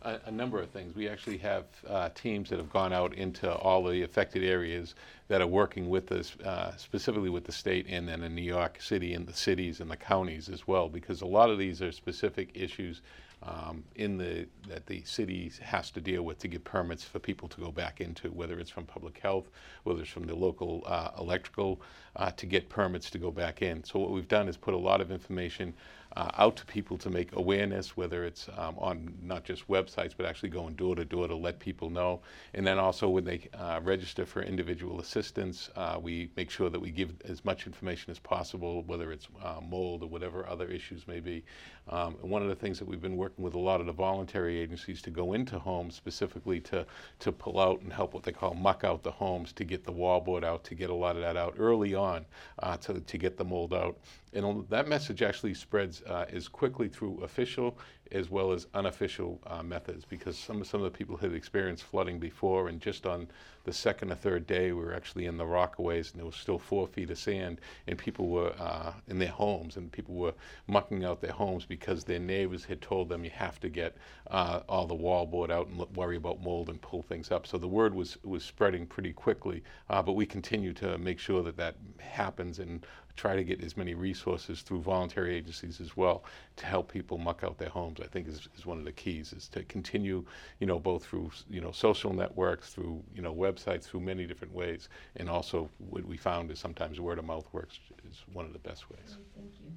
A, 0.03 0.19
a 0.27 0.31
number 0.33 0.61
of 0.61 0.71
things. 0.71 0.97
We 0.97 1.09
actually 1.09 1.39
have 1.39 1.67
uh, 1.89 2.09
teams 2.17 2.51
that 2.51 2.59
have 2.59 2.69
gone 2.69 2.93
out 2.93 3.15
into 3.15 3.55
all 3.55 3.85
the 3.85 4.03
affected 4.03 4.43
areas 4.43 4.97
that 5.29 5.41
are 5.41 5.47
working 5.47 5.89
with 5.89 6.11
us, 6.11 6.35
uh, 6.41 6.77
specifically 6.77 7.31
with 7.31 7.45
the 7.45 7.53
state 7.53 7.87
and 7.89 8.09
then 8.09 8.25
in 8.25 8.35
New 8.35 8.43
York 8.43 8.83
City 8.83 9.15
and 9.15 9.25
the 9.25 9.33
cities 9.33 9.79
and 9.79 9.89
the 9.89 9.97
counties 9.97 10.49
as 10.49 10.67
well, 10.67 10.89
because 10.89 11.23
a 11.23 11.27
lot 11.27 11.49
of 11.49 11.59
these 11.59 11.81
are 11.81 11.93
specific 11.93 12.51
issues 12.55 13.03
um, 13.47 13.85
in 13.97 14.17
the 14.17 14.47
that 14.69 14.87
the 14.87 15.03
city 15.05 15.53
has 15.61 15.91
to 15.91 16.01
deal 16.01 16.23
with 16.23 16.39
to 16.39 16.49
get 16.49 16.65
permits 16.65 17.05
for 17.05 17.19
people 17.19 17.49
to 17.49 17.61
go 17.61 17.71
back 17.71 18.01
into, 18.01 18.29
whether 18.31 18.59
it's 18.59 18.71
from 18.71 18.85
public 18.85 19.19
health, 19.19 19.49
whether 19.83 20.01
it's 20.01 20.11
from 20.11 20.27
the 20.27 20.35
local 20.35 20.83
uh, 20.87 21.11
electrical, 21.19 21.81
uh, 22.17 22.31
to 22.33 22.47
get 22.47 22.69
permits 22.69 23.11
to 23.11 23.19
go 23.19 23.31
back 23.31 23.63
in. 23.63 23.85
So 23.85 23.99
what 23.99 24.11
we've 24.11 24.29
done 24.29 24.49
is 24.49 24.57
put 24.57 24.75
a 24.75 24.79
lot 24.79 25.01
of 25.01 25.11
information 25.11 25.75
uh, 26.17 26.31
out 26.39 26.57
to 26.57 26.65
people 26.67 26.97
to 26.99 27.11
make 27.11 27.35
awareness, 27.35 27.97
whether 27.97 28.25
it's 28.25 28.49
um, 28.57 28.77
on 28.79 29.13
not 29.23 29.45
just 29.45 29.67
websites, 29.69 30.15
but 30.17 30.27
actually 30.27 30.49
going 30.49 30.75
door 30.75 30.95
to 30.95 31.05
door 31.05 31.27
to 31.27 31.35
let 31.35 31.59
people 31.59 31.91
know. 31.91 32.21
And 32.55 32.67
then 32.67 32.79
also 32.79 33.09
when 33.09 33.25
they 33.25 33.49
uh, 33.55 33.81
register 33.83 34.25
for 34.25 34.43
individual 34.43 35.01
assistance, 35.01 35.71
uh, 35.77 35.99
we 36.01 36.31
make 36.37 36.51
sure 36.51 36.71
that 36.71 36.81
we 36.81 36.91
give 36.91 37.11
as 37.25 37.45
much 37.45 37.67
information 37.67 38.11
as 38.13 38.19
possible, 38.19 38.83
whether 38.85 39.11
it's 39.11 39.29
uh, 39.43 39.61
mold 39.61 40.03
or 40.03 40.09
whatever 40.09 40.47
other 40.47 40.69
issues 40.69 41.07
may 41.09 41.21
be. 41.21 41.45
Um, 41.89 42.15
one 42.23 42.43
of 42.43 42.49
the 42.49 42.55
things 42.55 42.79
that 42.79 42.89
we've 42.89 43.01
been 43.01 43.17
working 43.17 43.45
with 43.45 43.55
a 43.55 43.59
lot 43.59 43.81
of 43.81 43.87
the 43.87 43.93
voluntary 43.93 44.59
agencies 44.59 45.03
to 45.03 45.11
go 45.11 45.35
into 45.35 45.59
homes 45.59 45.95
specifically 45.95 46.61
to, 46.61 46.87
to 47.19 47.33
pull 47.33 47.61
out 47.61 47.81
and 47.83 47.93
help 47.93 48.15
what 48.15 48.23
they 48.23 48.33
call 48.33 48.55
muck 48.55 48.85
out 48.85 49.03
the 49.03 49.11
homes 49.11 49.53
to 49.53 49.65
get 49.65 49.85
the 49.85 49.93
wallboard 49.93 50.45
out, 50.45 50.65
to 50.65 50.75
get 50.75 50.89
a 50.89 50.95
lot 50.95 51.17
of 51.17 51.23
that 51.23 51.37
out 51.37 51.55
early 51.59 51.95
on 51.95 52.25
uh, 52.61 52.77
to, 52.79 53.01
to 53.01 53.19
get 53.19 53.37
the 53.37 53.45
mold 53.45 53.75
out. 53.75 53.99
And 54.33 54.67
that 54.71 54.89
message 54.89 55.23
actually 55.23 55.55
spreads 55.55 56.03
uh, 56.03 56.25
as 56.33 56.49
quickly 56.49 56.89
through 56.89 57.23
official 57.23 57.79
as 58.13 58.31
well 58.31 58.53
as 58.53 58.67
unofficial 58.75 59.41
uh, 59.47 59.63
methods 59.63 60.05
because 60.05 60.37
some, 60.39 60.63
some 60.65 60.83
of 60.83 60.93
the 60.93 60.97
people 60.97 61.17
had 61.17 61.33
experienced 61.33 61.85
flooding 61.85 62.19
before 62.19 62.69
and 62.69 62.81
just 62.81 63.07
on 63.07 63.27
the 63.65 63.73
second 63.73 64.13
or 64.13 64.15
third 64.15 64.47
day 64.47 64.73
we 64.73 64.85
were 64.85 64.95
actually 64.95 65.27
in 65.27 65.37
the 65.37 65.45
rockaways 65.45 66.11
and 66.13 66.19
there 66.19 66.27
was 66.27 66.37
still 66.37 66.59
four 66.59 66.87
feet 66.87 67.11
of 67.11 67.19
sand 67.19 67.61
and 67.87 67.99
people 67.99 68.29
were 68.29 68.53
uh, 68.59 68.93
in 69.09 69.19
their 69.19 69.31
homes 69.31 69.77
and 69.77 69.91
people 69.91 70.15
were 70.15 70.35
mucking 70.67 71.05
out 71.05 71.21
their 71.21 71.33
homes 71.33 71.65
because 71.65 72.05
their 72.05 72.19
neighbors 72.19 72.65
had 72.65 72.81
told 72.81 73.09
them 73.09 73.25
you 73.25 73.31
have 73.31 73.59
to 73.59 73.69
get 73.69 73.97
uh, 74.31 74.61
all 74.69 74.87
the 74.87 74.95
wallboard 74.95 75.51
out 75.51 75.67
and 75.69 75.79
worry 75.97 76.17
about 76.17 76.43
mold 76.43 76.69
and 76.69 76.81
pull 76.83 77.03
things 77.03 77.31
up. 77.31 77.47
So 77.47 77.59
the 77.59 77.69
word 77.69 77.95
was, 77.95 78.19
was 78.23 78.45
spreading 78.45 78.87
pretty 78.87 79.13
quickly, 79.13 79.63
uh, 79.89 80.03
but 80.03 80.13
we 80.13 80.27
continue 80.27 80.73
to 80.75 80.99
make 80.99 81.19
sure 81.19 81.43
that 81.43 81.57
that 81.57 81.77
happens 81.99 82.59
and 82.59 82.87
try 83.17 83.37
to 83.37 83.45
get 83.45 83.63
as 83.63 83.77
many 83.77 83.95
resources 83.95 84.63
through 84.63 84.81
voluntary 84.81 85.37
agencies 85.37 85.81
as 85.81 85.97
well 85.97 86.25
to 86.57 86.67
help 86.67 86.91
people 86.91 87.19
muck 87.19 87.43
out 87.45 87.59
their 87.59 87.69
homes. 87.69 88.01
I 88.03 88.07
think 88.07 88.29
is, 88.29 88.49
is 88.57 88.67
one 88.67 88.79
of 88.79 88.85
the 88.85 88.93
keys 88.93 89.33
is 89.33 89.49
to 89.49 89.63
continue, 89.65 90.25
you 90.59 90.67
know, 90.67 90.79
both 90.79 91.05
through 91.05 91.31
you 91.49 91.61
know 91.61 91.71
social 91.71 92.13
networks, 92.13 92.71
through 92.71 93.03
you 93.15 93.23
know 93.23 93.35
websites, 93.35 93.85
through 93.85 94.01
many 94.01 94.27
different 94.27 94.55
ways, 94.55 94.89
and 95.17 95.29
also 95.29 95.71
what 95.79 96.05
we 96.05 96.17
found 96.17 96.51
is 96.51 96.59
sometimes 96.59 97.01
word 97.01 97.19
of 97.19 97.25
mouth 97.25 97.47
works 97.53 97.79
is 98.09 98.23
one 98.33 98.45
of 98.45 98.53
the 98.53 98.59
best 98.59 98.91
ways. 98.91 99.17
Thank 99.37 99.53
you. 99.63 99.73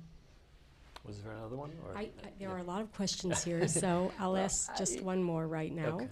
Was 1.05 1.19
there 1.19 1.31
another 1.31 1.55
one? 1.55 1.71
Or? 1.85 1.97
I, 1.97 2.01
I, 2.01 2.09
there 2.37 2.49
are 2.49 2.57
a 2.57 2.63
lot 2.63 2.81
of 2.81 2.91
questions 2.93 3.43
here, 3.43 3.67
so 3.67 4.11
I'll 4.19 4.35
ask 4.35 4.75
just 4.77 5.01
one 5.01 5.23
more 5.23 5.47
right 5.47 5.73
now. 5.73 5.95
Okay. 5.95 6.09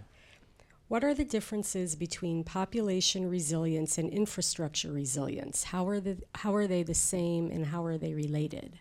What 0.87 1.03
are 1.03 1.13
the 1.15 1.25
differences 1.25 1.95
between 1.95 2.43
population 2.43 3.27
resilience 3.27 3.97
and 3.97 4.09
infrastructure 4.09 4.91
resilience? 4.91 5.63
How 5.63 5.87
are, 5.87 5.99
the, 5.99 6.17
how 6.35 6.53
are 6.53 6.67
they 6.67 6.83
the 6.83 6.93
same 6.93 7.49
and 7.49 7.65
how 7.65 7.83
are 7.85 7.97
they 7.97 8.13
related? 8.13 8.77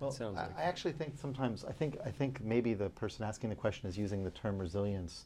Well, 0.00 0.10
Sounds 0.10 0.36
I, 0.38 0.42
like- 0.42 0.58
I 0.58 0.62
actually 0.62 0.92
think 0.92 1.14
sometimes 1.18 1.64
I 1.64 1.72
think 1.72 1.96
I 2.04 2.10
think 2.10 2.42
maybe 2.44 2.74
the 2.74 2.90
person 2.90 3.24
asking 3.24 3.48
the 3.48 3.56
question 3.56 3.88
is 3.88 3.96
using 3.96 4.22
the 4.24 4.30
term 4.30 4.58
resilience, 4.58 5.24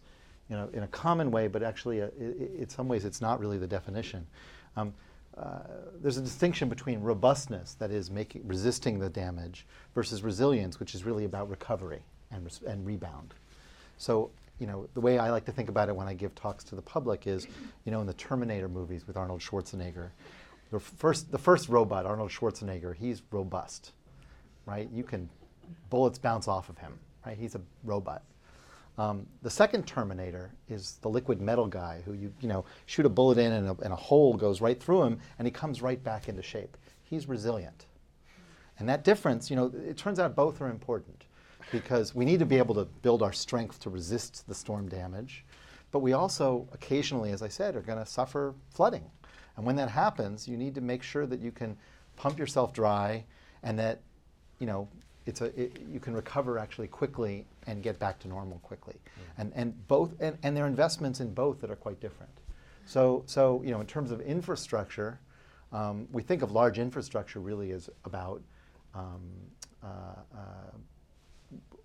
you 0.49 0.57
know, 0.57 0.69
in 0.73 0.85
a 0.85 0.89
common 0.89 1.33
way, 1.33 1.49
but 1.49 1.65
actually, 1.65 2.03
uh, 2.03 2.07
i- 2.07 2.25
i- 2.25 2.61
in 2.63 2.69
some 2.69 2.87
ways, 2.87 3.05
it's 3.05 3.21
not 3.21 3.41
really 3.41 3.59
the 3.59 3.67
definition. 3.67 4.25
Um, 4.77 4.95
uh, 5.37 5.61
there's 6.01 6.19
a 6.19 6.23
distinction 6.23 6.69
between 6.69 7.01
robustness, 7.01 7.75
that 7.75 7.91
is, 7.91 8.13
making 8.13 8.47
resisting 8.47 9.01
the 9.01 9.09
damage, 9.11 9.67
versus 9.95 10.23
resilience, 10.23 10.79
which 10.79 10.95
is 10.95 11.03
really 11.05 11.25
about 11.25 11.49
recovery 11.51 12.03
and 12.31 12.45
res- 12.45 12.63
and 12.63 12.87
rebound. 12.87 13.35
So, 13.99 14.31
you 14.61 14.67
know, 14.67 14.87
the 14.95 15.01
way 15.01 15.19
I 15.19 15.31
like 15.31 15.45
to 15.47 15.53
think 15.53 15.69
about 15.69 15.89
it 15.89 15.97
when 15.97 16.07
I 16.07 16.15
give 16.15 16.35
talks 16.35 16.63
to 16.65 16.77
the 16.77 16.83
public 16.83 17.27
is, 17.27 17.49
you 17.85 17.91
know, 17.91 18.01
in 18.01 18.07
the 18.07 18.15
Terminator 18.15 18.69
movies 18.69 19.07
with 19.07 19.17
Arnold 19.17 19.41
Schwarzenegger, 19.41 20.11
the 20.71 20.79
first 20.79 21.33
the 21.33 21.39
first 21.39 21.69
robot, 21.69 22.07
Arnold 22.07 22.31
Schwarzenegger, 22.31 22.95
he's 22.95 23.23
robust 23.33 23.93
right? 24.67 24.89
You 24.93 25.03
can, 25.03 25.29
bullets 25.89 26.19
bounce 26.19 26.49
off 26.49 26.69
of 26.69 26.79
him, 26.79 26.99
right? 27.27 27.37
He's 27.37 27.55
a 27.55 27.61
robot. 27.85 28.23
Um, 28.99 29.27
the 29.43 29.51
second 29.51 29.87
Terminator 29.87 30.53
is 30.69 30.99
the 31.01 31.09
liquid 31.09 31.41
metal 31.41 31.67
guy 31.67 32.03
who 32.05 32.13
you, 32.13 32.33
you 32.41 32.49
know, 32.49 32.65
shoot 32.87 33.07
a 33.07 33.09
bullet 33.09 33.39
in 33.39 33.53
and 33.53 33.69
a, 33.69 33.77
and 33.83 33.93
a 33.93 33.97
hole 33.97 34.35
goes 34.35 34.61
right 34.61 34.81
through 34.81 35.03
him 35.05 35.21
and 35.39 35.47
he 35.47 35.51
comes 35.51 35.81
right 35.81 36.03
back 36.03 36.29
into 36.29 36.43
shape. 36.43 36.77
He's 37.03 37.29
resilient. 37.29 37.87
And 38.79 38.89
that 38.89 39.05
difference, 39.05 39.51
you 39.51 39.57
know, 39.57 39.73
it 39.87 39.97
turns 39.97 40.19
out 40.19 40.35
both 40.35 40.61
are 40.61 40.69
important. 40.69 41.25
Because 41.73 42.15
we 42.15 42.25
need 42.25 42.39
to 42.41 42.47
be 42.47 42.59
able 42.59 42.75
to 42.75 42.85
build 43.03 43.23
our 43.23 43.33
strength 43.33 43.81
to 43.81 43.91
resist 43.91 44.47
the 44.49 44.55
storm 44.55 44.89
damage. 44.89 45.45
But 45.93 46.01
we 46.01 46.13
also 46.13 46.69
occasionally, 46.73 47.33
as 47.33 47.43
I 47.43 47.49
said, 47.49 47.77
are 47.77 47.81
going 47.81 47.99
to 47.99 48.07
suffer 48.07 48.55
flooding. 48.71 49.05
And 49.57 49.67
when 49.67 49.77
that 49.77 49.91
happens, 49.91 50.47
you 50.47 50.57
need 50.57 50.75
to 50.77 50.81
make 50.81 51.03
sure 51.03 51.27
that 51.27 51.41
you 51.41 51.51
can 51.51 51.77
pump 52.17 52.39
yourself 52.39 52.73
dry 52.73 53.25
and 53.63 53.79
that 53.79 54.01
you 54.59 54.67
know 54.67 54.89
it's 55.27 55.41
a, 55.41 55.47
it, 55.61 55.81
you 55.91 56.01
can 56.01 56.15
recover 56.15 56.59
actually 56.59 56.89
quickly 56.89 57.45
and 57.67 57.83
get 57.83 57.99
back 57.99 58.19
to 58.21 58.29
normal 58.29 58.59
quickly. 58.61 58.95
And, 59.39 59.53
and 59.55 59.87
both 59.89 60.13
and, 60.21 60.39
and 60.43 60.57
there 60.57 60.65
are 60.65 60.69
investments 60.69 61.21
in 61.21 61.33
both 61.35 61.61
that 61.61 61.71
are 61.71 61.77
quite 61.77 62.01
different. 62.01 62.33
So, 62.87 63.23
so 63.27 63.63
you 63.65 63.71
know, 63.71 63.81
in 63.81 63.87
terms 63.87 64.11
of 64.11 64.21
infrastructure, 64.21 65.21
um, 65.73 66.09
we 66.13 66.23
think 66.23 66.43
of 66.43 66.51
large 66.53 66.79
infrastructure 66.79 67.39
really 67.39 67.73
as 67.73 67.89
about 68.05 68.43
um, 68.95 69.21
uh, 69.83 69.87
uh, 69.87 70.41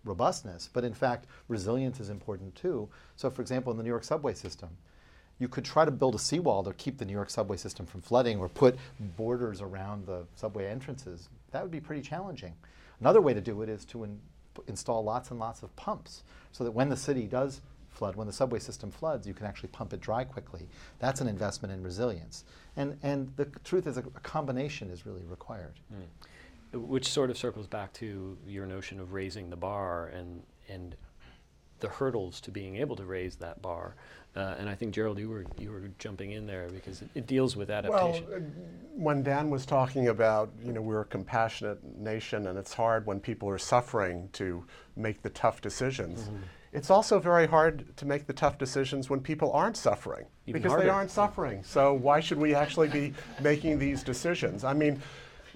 robustness, 0.05 0.69
but 0.71 0.83
in 0.83 0.93
fact, 0.93 1.25
resilience 1.47 1.99
is 1.99 2.09
important 2.09 2.55
too. 2.55 2.87
So, 3.15 3.29
for 3.29 3.41
example, 3.41 3.71
in 3.71 3.77
the 3.77 3.83
New 3.83 3.89
York 3.89 4.03
subway 4.03 4.33
system, 4.33 4.69
you 5.39 5.47
could 5.49 5.65
try 5.65 5.83
to 5.83 5.91
build 5.91 6.15
a 6.15 6.19
seawall 6.19 6.63
to 6.63 6.73
keep 6.73 6.97
the 6.97 7.05
New 7.05 7.13
York 7.13 7.29
subway 7.29 7.57
system 7.57 7.85
from 7.85 8.01
flooding 8.01 8.39
or 8.39 8.47
put 8.47 8.77
borders 9.17 9.61
around 9.61 10.05
the 10.05 10.25
subway 10.35 10.67
entrances. 10.67 11.27
That 11.51 11.61
would 11.61 11.71
be 11.71 11.81
pretty 11.81 12.01
challenging. 12.01 12.53
Another 13.01 13.19
way 13.19 13.33
to 13.33 13.41
do 13.41 13.61
it 13.61 13.69
is 13.69 13.83
to 13.85 14.05
in, 14.05 14.19
install 14.67 15.03
lots 15.03 15.31
and 15.31 15.39
lots 15.39 15.63
of 15.63 15.75
pumps 15.75 16.23
so 16.53 16.63
that 16.63 16.71
when 16.71 16.87
the 16.87 16.95
city 16.95 17.27
does 17.27 17.61
flood, 17.89 18.15
when 18.15 18.27
the 18.27 18.33
subway 18.33 18.59
system 18.59 18.91
floods, 18.91 19.27
you 19.27 19.33
can 19.33 19.45
actually 19.45 19.69
pump 19.69 19.93
it 19.93 20.01
dry 20.01 20.23
quickly. 20.23 20.67
That's 20.99 21.21
an 21.21 21.27
investment 21.27 21.73
in 21.73 21.83
resilience. 21.83 22.43
And, 22.75 22.97
and 23.03 23.31
the 23.35 23.45
truth 23.63 23.87
is, 23.87 23.97
a, 23.97 24.01
a 24.01 24.19
combination 24.21 24.89
is 24.89 25.05
really 25.05 25.23
required. 25.25 25.73
Mm. 25.93 26.03
Which 26.75 27.07
sort 27.07 27.29
of 27.29 27.37
circles 27.37 27.67
back 27.67 27.93
to 27.93 28.37
your 28.45 28.65
notion 28.65 28.99
of 28.99 29.13
raising 29.13 29.49
the 29.49 29.55
bar 29.55 30.07
and, 30.07 30.43
and 30.67 30.95
the 31.79 31.89
hurdles 31.89 32.41
to 32.41 32.51
being 32.51 32.77
able 32.77 32.95
to 32.95 33.05
raise 33.05 33.35
that 33.37 33.61
bar. 33.61 33.95
Uh, 34.35 34.55
and 34.59 34.69
I 34.69 34.75
think 34.75 34.93
Jerold, 34.93 35.17
you 35.17 35.29
were 35.29 35.45
you 35.57 35.71
were 35.71 35.89
jumping 35.97 36.31
in 36.31 36.45
there 36.45 36.67
because 36.69 37.01
it, 37.01 37.09
it 37.15 37.27
deals 37.27 37.55
with 37.55 37.69
adaptation. 37.69 38.25
Well, 38.27 38.37
uh, 38.37 38.41
when 38.93 39.23
Dan 39.23 39.49
was 39.49 39.65
talking 39.65 40.09
about 40.09 40.51
you 40.63 40.73
know 40.73 40.81
we're 40.81 41.01
a 41.01 41.05
compassionate 41.05 41.81
nation 41.97 42.47
and 42.47 42.57
it's 42.57 42.73
hard 42.73 43.05
when 43.05 43.21
people 43.21 43.47
are 43.49 43.57
suffering 43.57 44.29
to 44.33 44.65
make 44.97 45.21
the 45.21 45.29
tough 45.29 45.61
decisions. 45.61 46.23
Mm-hmm. 46.23 46.37
It's 46.73 46.89
also 46.89 47.19
very 47.19 47.47
hard 47.47 47.95
to 47.95 48.05
make 48.05 48.27
the 48.27 48.33
tough 48.33 48.57
decisions 48.57 49.09
when 49.09 49.21
people 49.21 49.53
aren't 49.53 49.77
suffering 49.77 50.25
Even 50.45 50.61
because 50.61 50.71
harder. 50.73 50.87
they 50.87 50.89
aren't 50.89 51.11
suffering. 51.11 51.63
So 51.63 51.93
why 51.93 52.19
should 52.19 52.37
we 52.37 52.53
actually 52.53 52.89
be 52.89 53.13
making 53.39 53.79
these 53.79 54.03
decisions? 54.03 54.65
I 54.65 54.73
mean 54.73 55.01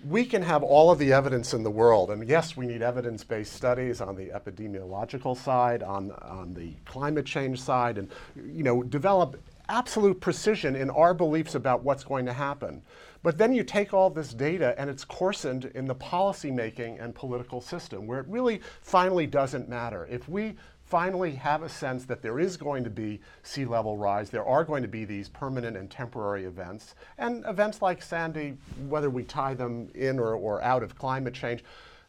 we 0.07 0.25
can 0.25 0.41
have 0.41 0.63
all 0.63 0.91
of 0.91 0.99
the 0.99 1.13
evidence 1.13 1.53
in 1.53 1.63
the 1.63 1.71
world, 1.71 2.11
and 2.11 2.27
yes, 2.27 2.55
we 2.55 2.65
need 2.65 2.81
evidence 2.81 3.23
based 3.23 3.53
studies 3.53 4.01
on 4.01 4.15
the 4.15 4.27
epidemiological 4.27 5.37
side, 5.37 5.83
on, 5.83 6.11
on 6.21 6.53
the 6.53 6.73
climate 6.85 7.25
change 7.25 7.61
side, 7.61 7.97
and 7.97 8.09
you 8.35 8.63
know, 8.63 8.83
develop 8.83 9.41
absolute 9.69 10.19
precision 10.19 10.75
in 10.75 10.89
our 10.89 11.13
beliefs 11.13 11.55
about 11.55 11.83
what's 11.83 12.03
going 12.03 12.25
to 12.25 12.33
happen. 12.33 12.81
But 13.21 13.37
then 13.37 13.53
you 13.53 13.63
take 13.63 13.93
all 13.93 14.09
this 14.09 14.33
data 14.33 14.73
and 14.77 14.89
it's 14.89 15.05
coarsened 15.05 15.71
in 15.75 15.85
the 15.85 15.95
policymaking 15.95 17.03
and 17.03 17.13
political 17.13 17.61
system 17.61 18.07
where 18.07 18.19
it 18.19 18.27
really 18.27 18.61
finally 18.81 19.27
doesn't 19.27 19.69
matter. 19.69 20.07
If 20.09 20.27
we 20.29 20.55
finally 20.89 21.31
have 21.35 21.61
a 21.61 21.69
sense 21.69 22.05
that 22.05 22.21
there 22.23 22.39
is 22.39 22.57
going 22.57 22.83
to 22.83 22.89
be 22.89 23.21
sea 23.43 23.63
level 23.63 23.95
rise. 23.95 24.29
There 24.29 24.45
are 24.45 24.63
going 24.63 24.81
to 24.81 24.87
be 24.87 25.05
these 25.05 25.29
permanent 25.29 25.77
and 25.77 25.89
temporary 25.89 26.45
events. 26.45 26.95
And 27.17 27.45
events 27.45 27.81
like 27.81 28.01
Sandy, 28.01 28.57
whether 28.87 29.09
we 29.09 29.23
tie 29.23 29.53
them 29.53 29.89
in 29.93 30.19
or, 30.19 30.33
or 30.33 30.61
out 30.63 30.81
of 30.81 30.97
climate 30.97 31.35
change, 31.35 31.63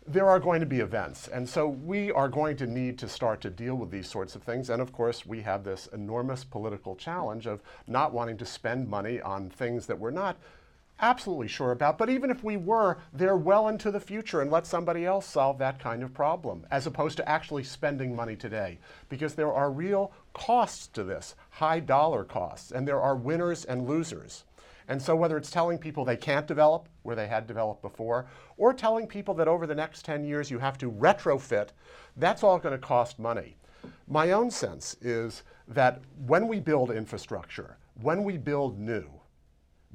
there 0.06 0.28
are 0.28 0.40
going 0.40 0.60
to 0.60 0.66
be 0.66 0.80
events. 0.80 1.28
And 1.28 1.46
so 1.46 1.68
we 1.68 2.10
are 2.10 2.28
going 2.28 2.56
to 2.56 2.66
need 2.66 2.98
to 3.00 3.08
start 3.08 3.42
to 3.42 3.50
deal 3.50 3.74
with 3.74 3.90
these 3.90 4.08
sorts 4.08 4.34
of 4.34 4.42
things. 4.42 4.70
And 4.70 4.80
of 4.80 4.92
course, 4.92 5.26
we 5.26 5.42
have 5.42 5.62
this 5.62 5.86
enormous 5.92 6.42
political 6.42 6.96
challenge 6.96 7.46
of 7.46 7.60
not 7.86 8.14
wanting 8.14 8.38
to 8.38 8.46
spend 8.46 8.88
money 8.88 9.20
on 9.20 9.50
things 9.50 9.86
that 9.86 9.98
we're 9.98 10.10
not 10.10 10.38
absolutely 11.00 11.48
sure 11.48 11.72
about. 11.72 11.98
But 11.98 12.10
even 12.10 12.30
if 12.30 12.44
we 12.44 12.56
were, 12.56 12.98
they're 13.12 13.36
well 13.36 13.68
into 13.68 13.90
the 13.90 14.00
future 14.00 14.40
and 14.40 14.50
let 14.50 14.66
somebody 14.66 15.04
else 15.04 15.26
solve 15.26 15.58
that 15.58 15.78
kind 15.78 16.02
of 16.02 16.14
problem, 16.14 16.66
as 16.70 16.86
opposed 16.86 17.16
to 17.18 17.28
actually 17.28 17.64
spending 17.64 18.14
money 18.14 18.36
today. 18.36 18.78
Because 19.08 19.34
there 19.34 19.52
are 19.52 19.70
real 19.70 20.12
costs 20.32 20.86
to 20.88 21.04
this, 21.04 21.34
high 21.50 21.80
dollar 21.80 22.24
costs, 22.24 22.72
and 22.72 22.86
there 22.86 23.00
are 23.00 23.16
winners 23.16 23.64
and 23.64 23.88
losers. 23.88 24.44
And 24.88 25.00
so, 25.00 25.14
whether 25.14 25.36
it's 25.36 25.52
telling 25.52 25.78
people 25.78 26.04
they 26.04 26.16
can't 26.16 26.48
develop 26.48 26.88
where 27.02 27.14
they 27.14 27.28
had 27.28 27.46
developed 27.46 27.80
before, 27.80 28.26
or 28.56 28.74
telling 28.74 29.06
people 29.06 29.34
that 29.34 29.46
over 29.46 29.66
the 29.66 29.74
next 29.74 30.04
10 30.04 30.24
years 30.24 30.50
you 30.50 30.58
have 30.58 30.78
to 30.78 30.90
retrofit, 30.90 31.68
that's 32.16 32.42
all 32.42 32.58
going 32.58 32.72
to 32.72 32.86
cost 32.86 33.18
money. 33.18 33.56
My 34.08 34.32
own 34.32 34.50
sense 34.50 34.96
is 35.00 35.44
that 35.68 36.00
when 36.26 36.48
we 36.48 36.58
build 36.58 36.90
infrastructure, 36.90 37.76
when 38.02 38.24
we 38.24 38.36
build 38.36 38.78
new, 38.80 39.08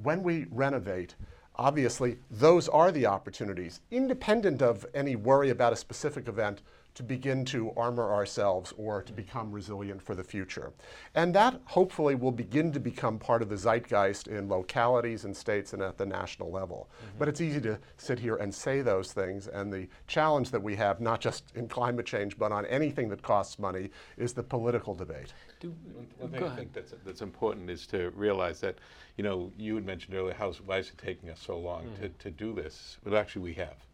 when 0.02 0.22
we 0.22 0.46
renovate, 0.50 1.14
obviously 1.56 2.18
those 2.30 2.68
are 2.68 2.92
the 2.92 3.06
opportunities, 3.06 3.80
independent 3.90 4.62
of 4.62 4.86
any 4.94 5.16
worry 5.16 5.50
about 5.50 5.72
a 5.72 5.76
specific 5.76 6.28
event, 6.28 6.62
to 6.96 7.02
begin 7.02 7.44
to 7.44 7.70
armor 7.76 8.12
ourselves 8.12 8.72
or 8.78 9.02
to 9.02 9.12
become 9.12 9.52
resilient 9.52 10.02
for 10.02 10.14
the 10.14 10.24
future. 10.24 10.72
And 11.14 11.34
that 11.34 11.60
hopefully 11.66 12.14
will 12.14 12.32
begin 12.32 12.72
to 12.72 12.80
become 12.80 13.18
part 13.18 13.42
of 13.42 13.50
the 13.50 13.56
zeitgeist 13.56 14.28
in 14.28 14.48
localities 14.48 15.26
and 15.26 15.36
states 15.36 15.74
and 15.74 15.82
at 15.82 15.98
the 15.98 16.06
national 16.06 16.50
level. 16.50 16.88
Mm-hmm. 16.90 17.18
But 17.18 17.28
it's 17.28 17.42
easy 17.42 17.60
to 17.60 17.78
sit 17.98 18.18
here 18.18 18.36
and 18.36 18.52
say 18.52 18.80
those 18.80 19.12
things, 19.12 19.46
and 19.46 19.70
the 19.70 19.88
challenge 20.06 20.50
that 20.50 20.62
we 20.62 20.74
have, 20.76 21.00
not 21.00 21.20
just 21.20 21.52
in 21.54 21.68
climate 21.68 22.06
change, 22.06 22.38
but 22.38 22.50
on 22.50 22.64
anything 22.66 23.10
that 23.10 23.22
costs 23.22 23.58
money, 23.58 23.90
is 24.16 24.32
the 24.32 24.42
political 24.42 24.94
debate. 24.94 25.34
Do, 25.60 25.74
one 26.18 26.30
thing 26.30 26.44
I 26.44 26.56
think 26.56 26.72
that's, 26.72 26.94
that's 27.04 27.20
important 27.20 27.68
is 27.68 27.86
to 27.88 28.10
realize 28.16 28.58
that, 28.60 28.76
you 29.18 29.24
know, 29.24 29.52
you 29.58 29.74
had 29.74 29.84
mentioned 29.84 30.14
earlier, 30.16 30.34
how, 30.34 30.52
why 30.64 30.78
is 30.78 30.88
it 30.88 30.98
taking 30.98 31.28
us 31.28 31.40
so 31.40 31.58
long 31.58 31.84
mm. 31.84 32.00
to, 32.00 32.08
to 32.08 32.30
do 32.30 32.54
this? 32.54 32.96
But 33.04 33.12
actually, 33.12 33.42
we 33.42 33.54
have. 33.54 33.85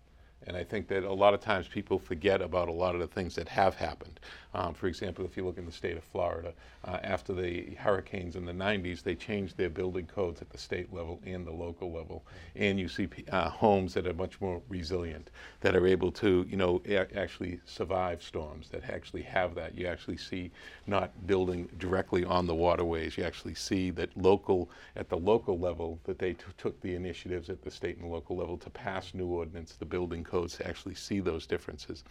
And 0.46 0.56
I 0.56 0.64
think 0.64 0.88
that 0.88 1.04
a 1.04 1.12
lot 1.12 1.34
of 1.34 1.40
times 1.40 1.68
people 1.68 1.98
forget 1.98 2.42
about 2.42 2.68
a 2.68 2.72
lot 2.72 2.94
of 2.94 3.00
the 3.00 3.06
things 3.06 3.34
that 3.36 3.48
have 3.48 3.74
happened. 3.76 4.20
Um, 4.54 4.74
for 4.74 4.86
example, 4.86 5.24
if 5.24 5.36
you 5.36 5.44
look 5.44 5.56
in 5.56 5.64
the 5.64 5.72
state 5.72 5.96
of 5.96 6.04
Florida, 6.04 6.52
uh, 6.84 6.98
after 7.02 7.32
the 7.32 7.74
hurricanes 7.76 8.36
in 8.36 8.44
the 8.44 8.52
90s, 8.52 9.02
they 9.02 9.14
changed 9.14 9.56
their 9.56 9.70
building 9.70 10.06
codes 10.06 10.42
at 10.42 10.50
the 10.50 10.58
state 10.58 10.92
level 10.92 11.20
and 11.24 11.46
the 11.46 11.52
local 11.52 11.90
level. 11.90 12.24
And 12.56 12.78
you 12.78 12.88
see 12.88 13.08
uh, 13.30 13.48
homes 13.48 13.94
that 13.94 14.06
are 14.06 14.12
much 14.12 14.40
more 14.40 14.60
resilient, 14.68 15.30
that 15.60 15.74
are 15.74 15.86
able 15.86 16.12
to, 16.12 16.46
you 16.48 16.56
know, 16.56 16.82
a- 16.86 17.16
actually 17.16 17.60
survive 17.64 18.22
storms, 18.22 18.68
that 18.70 18.90
actually 18.90 19.22
have 19.22 19.54
that. 19.54 19.74
You 19.76 19.86
actually 19.86 20.18
see 20.18 20.50
not 20.86 21.26
building 21.26 21.68
directly 21.78 22.24
on 22.24 22.46
the 22.46 22.54
waterways. 22.54 23.16
You 23.16 23.24
actually 23.24 23.54
see 23.54 23.90
that 23.90 24.14
local, 24.16 24.70
at 24.96 25.08
the 25.08 25.16
local 25.16 25.58
level, 25.58 25.98
that 26.04 26.18
they 26.18 26.34
t- 26.34 26.44
took 26.58 26.78
the 26.80 26.94
initiatives 26.94 27.48
at 27.48 27.62
the 27.62 27.70
state 27.70 27.98
and 27.98 28.10
local 28.10 28.36
level 28.36 28.58
to 28.58 28.70
pass 28.70 29.14
new 29.14 29.26
ordinance, 29.26 29.76
the 29.76 29.84
building 29.86 30.24
codes 30.32 30.56
to 30.56 30.66
actually 30.66 30.94
see 30.94 31.20
those 31.20 31.44
differences. 31.46 32.04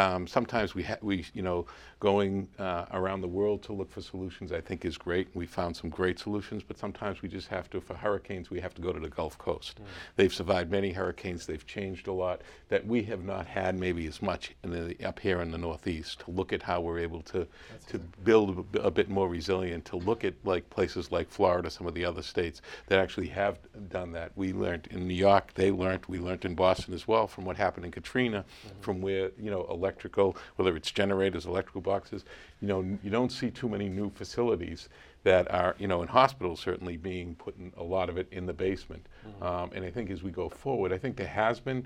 Um, 0.00 0.20
sometimes 0.36 0.68
we, 0.78 0.84
ha- 0.90 1.02
we, 1.02 1.16
you 1.34 1.42
know, 1.42 1.66
going 1.98 2.48
uh, 2.58 2.84
around 2.92 3.20
the 3.22 3.32
world 3.40 3.62
to 3.64 3.72
look 3.72 3.90
for 3.90 4.02
solutions, 4.02 4.52
I 4.52 4.60
think, 4.60 4.84
is 4.84 4.96
great. 4.96 5.26
We 5.34 5.46
found 5.46 5.74
some 5.76 5.90
great 5.90 6.18
solutions, 6.18 6.62
but 6.62 6.78
sometimes 6.78 7.22
we 7.22 7.28
just 7.28 7.48
have 7.48 7.68
to, 7.70 7.80
for 7.80 7.94
hurricanes, 7.94 8.50
we 8.50 8.60
have 8.60 8.74
to 8.74 8.82
go 8.82 8.92
to 8.92 9.00
the 9.00 9.08
Gulf 9.08 9.36
Coast. 9.38 9.80
Mm. 9.80 9.84
They've 10.16 10.36
survived 10.42 10.70
many 10.70 10.92
hurricanes, 10.92 11.46
they've 11.46 11.66
changed 11.66 12.06
a 12.06 12.12
lot 12.12 12.42
that 12.68 12.86
we 12.86 13.02
have 13.04 13.24
not 13.24 13.46
had 13.46 13.72
maybe 13.78 14.06
as 14.06 14.22
much 14.22 14.54
the, 14.62 14.96
up 15.04 15.18
here 15.18 15.40
in 15.40 15.50
the 15.50 15.58
Northeast 15.58 16.20
to 16.20 16.30
look 16.30 16.52
at 16.52 16.62
how 16.62 16.80
we're 16.80 17.00
able 17.00 17.22
to, 17.22 17.46
to 17.88 17.98
build 18.22 18.64
a, 18.74 18.82
a 18.82 18.90
bit 18.90 19.08
more 19.08 19.28
resilient, 19.28 19.84
to 19.86 19.96
look 19.96 20.22
at 20.24 20.34
like 20.44 20.68
places 20.70 21.10
like 21.10 21.28
Florida, 21.28 21.70
some 21.70 21.86
of 21.86 21.94
the 21.94 22.04
other 22.04 22.22
states 22.22 22.62
that 22.86 22.98
actually 23.00 23.28
have 23.28 23.58
done 23.88 24.12
that. 24.12 24.30
We 24.36 24.52
learned 24.52 24.86
in 24.90 25.08
New 25.08 25.14
York, 25.14 25.54
they 25.54 25.70
learned, 25.70 26.04
we 26.06 26.18
learned 26.18 26.44
in 26.44 26.54
Boston 26.54 26.94
as 26.94 27.08
well 27.08 27.26
from 27.26 27.44
what 27.44 27.55
happened 27.56 27.84
in 27.84 27.92
Katrina, 27.92 28.44
mm-hmm. 28.44 28.80
from 28.80 29.00
where, 29.00 29.30
you 29.38 29.50
know, 29.50 29.66
electrical, 29.70 30.36
whether 30.56 30.76
it's 30.76 30.90
generators, 30.90 31.46
electrical 31.46 31.80
boxes, 31.80 32.24
you 32.60 32.68
know, 32.68 32.80
you 33.02 33.10
don't 33.10 33.32
see 33.32 33.50
too 33.50 33.68
many 33.68 33.88
new 33.88 34.10
facilities 34.10 34.88
that 35.24 35.50
are, 35.50 35.74
you 35.78 35.88
know, 35.88 36.02
in 36.02 36.08
hospitals 36.08 36.60
certainly 36.60 36.96
being 36.96 37.34
put 37.34 37.58
in 37.58 37.72
a 37.76 37.82
lot 37.82 38.08
of 38.08 38.16
it 38.16 38.28
in 38.30 38.46
the 38.46 38.52
basement. 38.52 39.06
Mm-hmm. 39.26 39.42
Um, 39.42 39.70
and 39.74 39.84
I 39.84 39.90
think 39.90 40.10
as 40.10 40.22
we 40.22 40.30
go 40.30 40.48
forward, 40.48 40.92
I 40.92 40.98
think 40.98 41.16
there 41.16 41.26
has 41.26 41.58
been 41.58 41.84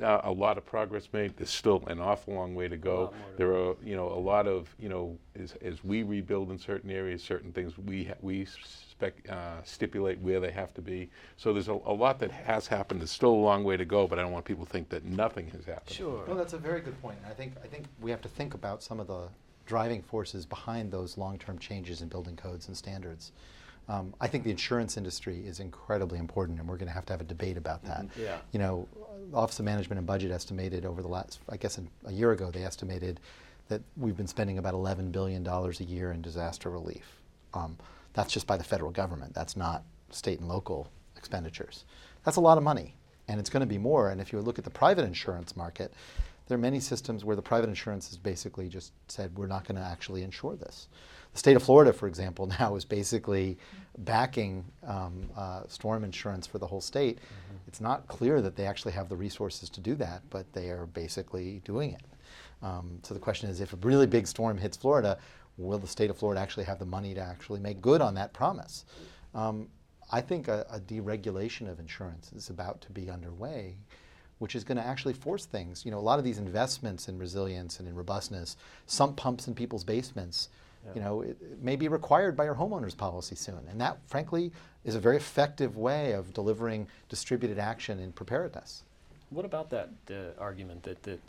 uh, 0.00 0.20
a 0.24 0.32
lot 0.32 0.56
of 0.56 0.64
progress 0.64 1.08
made. 1.12 1.36
There's 1.36 1.50
still 1.50 1.82
an 1.86 2.00
awful 2.00 2.34
long 2.34 2.54
way 2.54 2.68
to 2.68 2.76
go. 2.76 3.12
There 3.36 3.54
are, 3.54 3.74
you 3.84 3.94
know, 3.94 4.08
a 4.08 4.18
lot 4.18 4.46
of, 4.46 4.74
you 4.78 4.88
know, 4.88 5.18
as, 5.38 5.54
as 5.60 5.84
we 5.84 6.02
rebuild 6.02 6.50
in 6.50 6.58
certain 6.58 6.90
areas, 6.90 7.22
certain 7.22 7.52
things 7.52 7.76
we 7.76 8.04
ha- 8.04 8.14
we 8.22 8.46
spec, 8.46 9.14
uh, 9.28 9.62
stipulate 9.64 10.18
where 10.20 10.40
they 10.40 10.50
have 10.50 10.72
to 10.74 10.82
be. 10.82 11.10
So 11.36 11.52
there's 11.52 11.68
a, 11.68 11.72
a, 11.72 11.92
lot 11.92 12.18
that 12.20 12.30
has 12.30 12.66
happened. 12.66 13.00
There's 13.00 13.10
still 13.10 13.32
a 13.32 13.34
long 13.34 13.64
way 13.64 13.76
to 13.76 13.84
go, 13.84 14.06
but 14.06 14.18
I 14.18 14.22
don't 14.22 14.32
want 14.32 14.44
people 14.44 14.64
to 14.64 14.70
think 14.70 14.88
that 14.90 15.04
nothing 15.04 15.50
has 15.50 15.64
happened. 15.66 15.94
Sure. 15.94 16.24
Well, 16.26 16.36
that's 16.36 16.54
a 16.54 16.58
very 16.58 16.80
good 16.80 17.00
point. 17.02 17.18
I 17.28 17.34
think 17.34 17.54
I 17.62 17.66
think 17.66 17.86
we 18.00 18.10
have 18.10 18.22
to 18.22 18.28
think 18.28 18.54
about 18.54 18.82
some 18.82 18.98
of 18.98 19.08
the 19.08 19.28
driving 19.66 20.02
forces 20.02 20.46
behind 20.46 20.90
those 20.90 21.16
long-term 21.16 21.58
changes 21.58 22.02
in 22.02 22.08
building 22.08 22.36
codes 22.36 22.68
and 22.68 22.76
standards. 22.76 23.32
Um, 23.88 24.14
I 24.20 24.28
think 24.28 24.44
the 24.44 24.50
insurance 24.50 24.96
industry 24.96 25.44
is 25.46 25.60
incredibly 25.60 26.18
important, 26.18 26.58
and 26.60 26.68
we're 26.68 26.76
going 26.76 26.88
to 26.88 26.94
have 26.94 27.06
to 27.06 27.12
have 27.12 27.20
a 27.20 27.24
debate 27.24 27.56
about 27.56 27.84
that. 27.84 28.02
Mm-hmm. 28.02 28.22
Yeah. 28.22 28.38
You 28.52 28.58
know, 28.58 28.88
Office 29.34 29.58
of 29.58 29.64
Management 29.64 29.98
and 29.98 30.06
Budget 30.06 30.30
estimated 30.30 30.86
over 30.86 31.02
the 31.02 31.08
last, 31.08 31.40
I 31.48 31.56
guess, 31.56 31.78
in, 31.78 31.88
a 32.06 32.12
year 32.12 32.32
ago, 32.32 32.50
they 32.50 32.64
estimated 32.64 33.20
that 33.68 33.82
we've 33.96 34.16
been 34.16 34.26
spending 34.26 34.58
about 34.58 34.74
11 34.74 35.10
billion 35.10 35.42
dollars 35.42 35.80
a 35.80 35.84
year 35.84 36.12
in 36.12 36.22
disaster 36.22 36.70
relief. 36.70 37.20
Um, 37.54 37.76
that's 38.12 38.32
just 38.32 38.46
by 38.46 38.56
the 38.56 38.64
federal 38.64 38.90
government. 38.90 39.34
That's 39.34 39.56
not 39.56 39.84
state 40.10 40.40
and 40.40 40.48
local 40.48 40.90
expenditures. 41.16 41.84
That's 42.24 42.36
a 42.36 42.40
lot 42.40 42.58
of 42.58 42.64
money, 42.64 42.94
and 43.28 43.40
it's 43.40 43.50
going 43.50 43.62
to 43.62 43.66
be 43.66 43.78
more. 43.78 44.10
And 44.10 44.20
if 44.20 44.32
you 44.32 44.40
look 44.40 44.58
at 44.58 44.64
the 44.64 44.70
private 44.70 45.04
insurance 45.04 45.56
market, 45.56 45.92
there 46.48 46.56
are 46.56 46.60
many 46.60 46.80
systems 46.80 47.24
where 47.24 47.36
the 47.36 47.42
private 47.42 47.68
insurance 47.68 48.08
has 48.08 48.18
basically 48.18 48.68
just 48.68 48.92
said 49.08 49.36
we're 49.36 49.46
not 49.46 49.66
going 49.66 49.80
to 49.80 49.86
actually 49.86 50.22
insure 50.22 50.56
this. 50.56 50.88
The 51.32 51.38
state 51.38 51.56
of 51.56 51.62
Florida, 51.62 51.92
for 51.92 52.06
example, 52.06 52.46
now 52.60 52.74
is 52.76 52.84
basically 52.84 53.58
backing 53.98 54.64
um, 54.86 55.28
uh, 55.36 55.62
storm 55.68 56.04
insurance 56.04 56.46
for 56.46 56.58
the 56.58 56.66
whole 56.66 56.80
state. 56.80 57.16
Mm-hmm. 57.16 57.56
It's 57.68 57.80
not 57.80 58.06
clear 58.08 58.40
that 58.40 58.56
they 58.56 58.66
actually 58.66 58.92
have 58.92 59.08
the 59.08 59.16
resources 59.16 59.68
to 59.70 59.80
do 59.80 59.94
that, 59.96 60.22
but 60.30 60.52
they 60.52 60.70
are 60.70 60.86
basically 60.86 61.60
doing 61.64 61.92
it. 61.92 62.02
Um, 62.62 62.98
so 63.02 63.14
the 63.14 63.20
question 63.20 63.50
is, 63.50 63.60
if 63.60 63.72
a 63.72 63.76
really 63.76 64.06
big 64.06 64.26
storm 64.26 64.56
hits 64.56 64.76
Florida, 64.76 65.18
will 65.58 65.78
the 65.78 65.86
state 65.86 66.10
of 66.10 66.16
Florida 66.16 66.40
actually 66.40 66.64
have 66.64 66.78
the 66.78 66.86
money 66.86 67.14
to 67.14 67.20
actually 67.20 67.60
make 67.60 67.80
good 67.80 68.00
on 68.00 68.14
that 68.14 68.32
promise? 68.32 68.84
Um, 69.34 69.68
I 70.10 70.20
think 70.20 70.48
a, 70.48 70.66
a, 70.70 70.78
deregulation 70.78 71.70
of 71.70 71.80
insurance 71.80 72.32
is 72.34 72.50
about 72.50 72.82
to 72.82 72.90
be 72.90 73.10
underway, 73.10 73.76
which 74.38 74.54
is 74.54 74.62
going 74.62 74.76
to 74.76 74.84
actually 74.84 75.14
force 75.14 75.46
things. 75.46 75.84
You 75.84 75.90
know, 75.90 75.98
a 75.98 76.00
lot 76.00 76.18
of 76.18 76.24
these 76.24 76.38
investments 76.38 77.08
in 77.08 77.18
resilience 77.18 77.78
and 77.80 77.88
in 77.88 77.94
robustness, 77.94 78.56
sump 78.86 79.16
pumps 79.16 79.48
in 79.48 79.54
people's 79.54 79.84
basements, 79.84 80.50
yeah. 80.84 80.92
you 80.94 81.00
know, 81.00 81.22
it, 81.22 81.36
it, 81.40 81.62
may 81.62 81.76
be 81.76 81.88
required 81.88 82.36
by 82.36 82.44
your 82.44 82.54
homeowners 82.54 82.96
policy 82.96 83.36
soon. 83.36 83.60
And 83.70 83.80
that, 83.80 83.98
frankly, 84.06 84.52
is 84.84 84.94
a 84.94 85.00
very 85.00 85.16
effective 85.16 85.76
way 85.76 86.12
of 86.12 86.34
delivering 86.34 86.88
distributed 87.08 87.58
action 87.58 87.98
in 87.98 88.12
preparedness. 88.12 88.82
What 89.30 89.44
about 89.44 89.70
that 89.70 89.90
uh, 90.10 90.40
argument 90.40 90.82
that, 90.82 91.02
that 91.04 91.20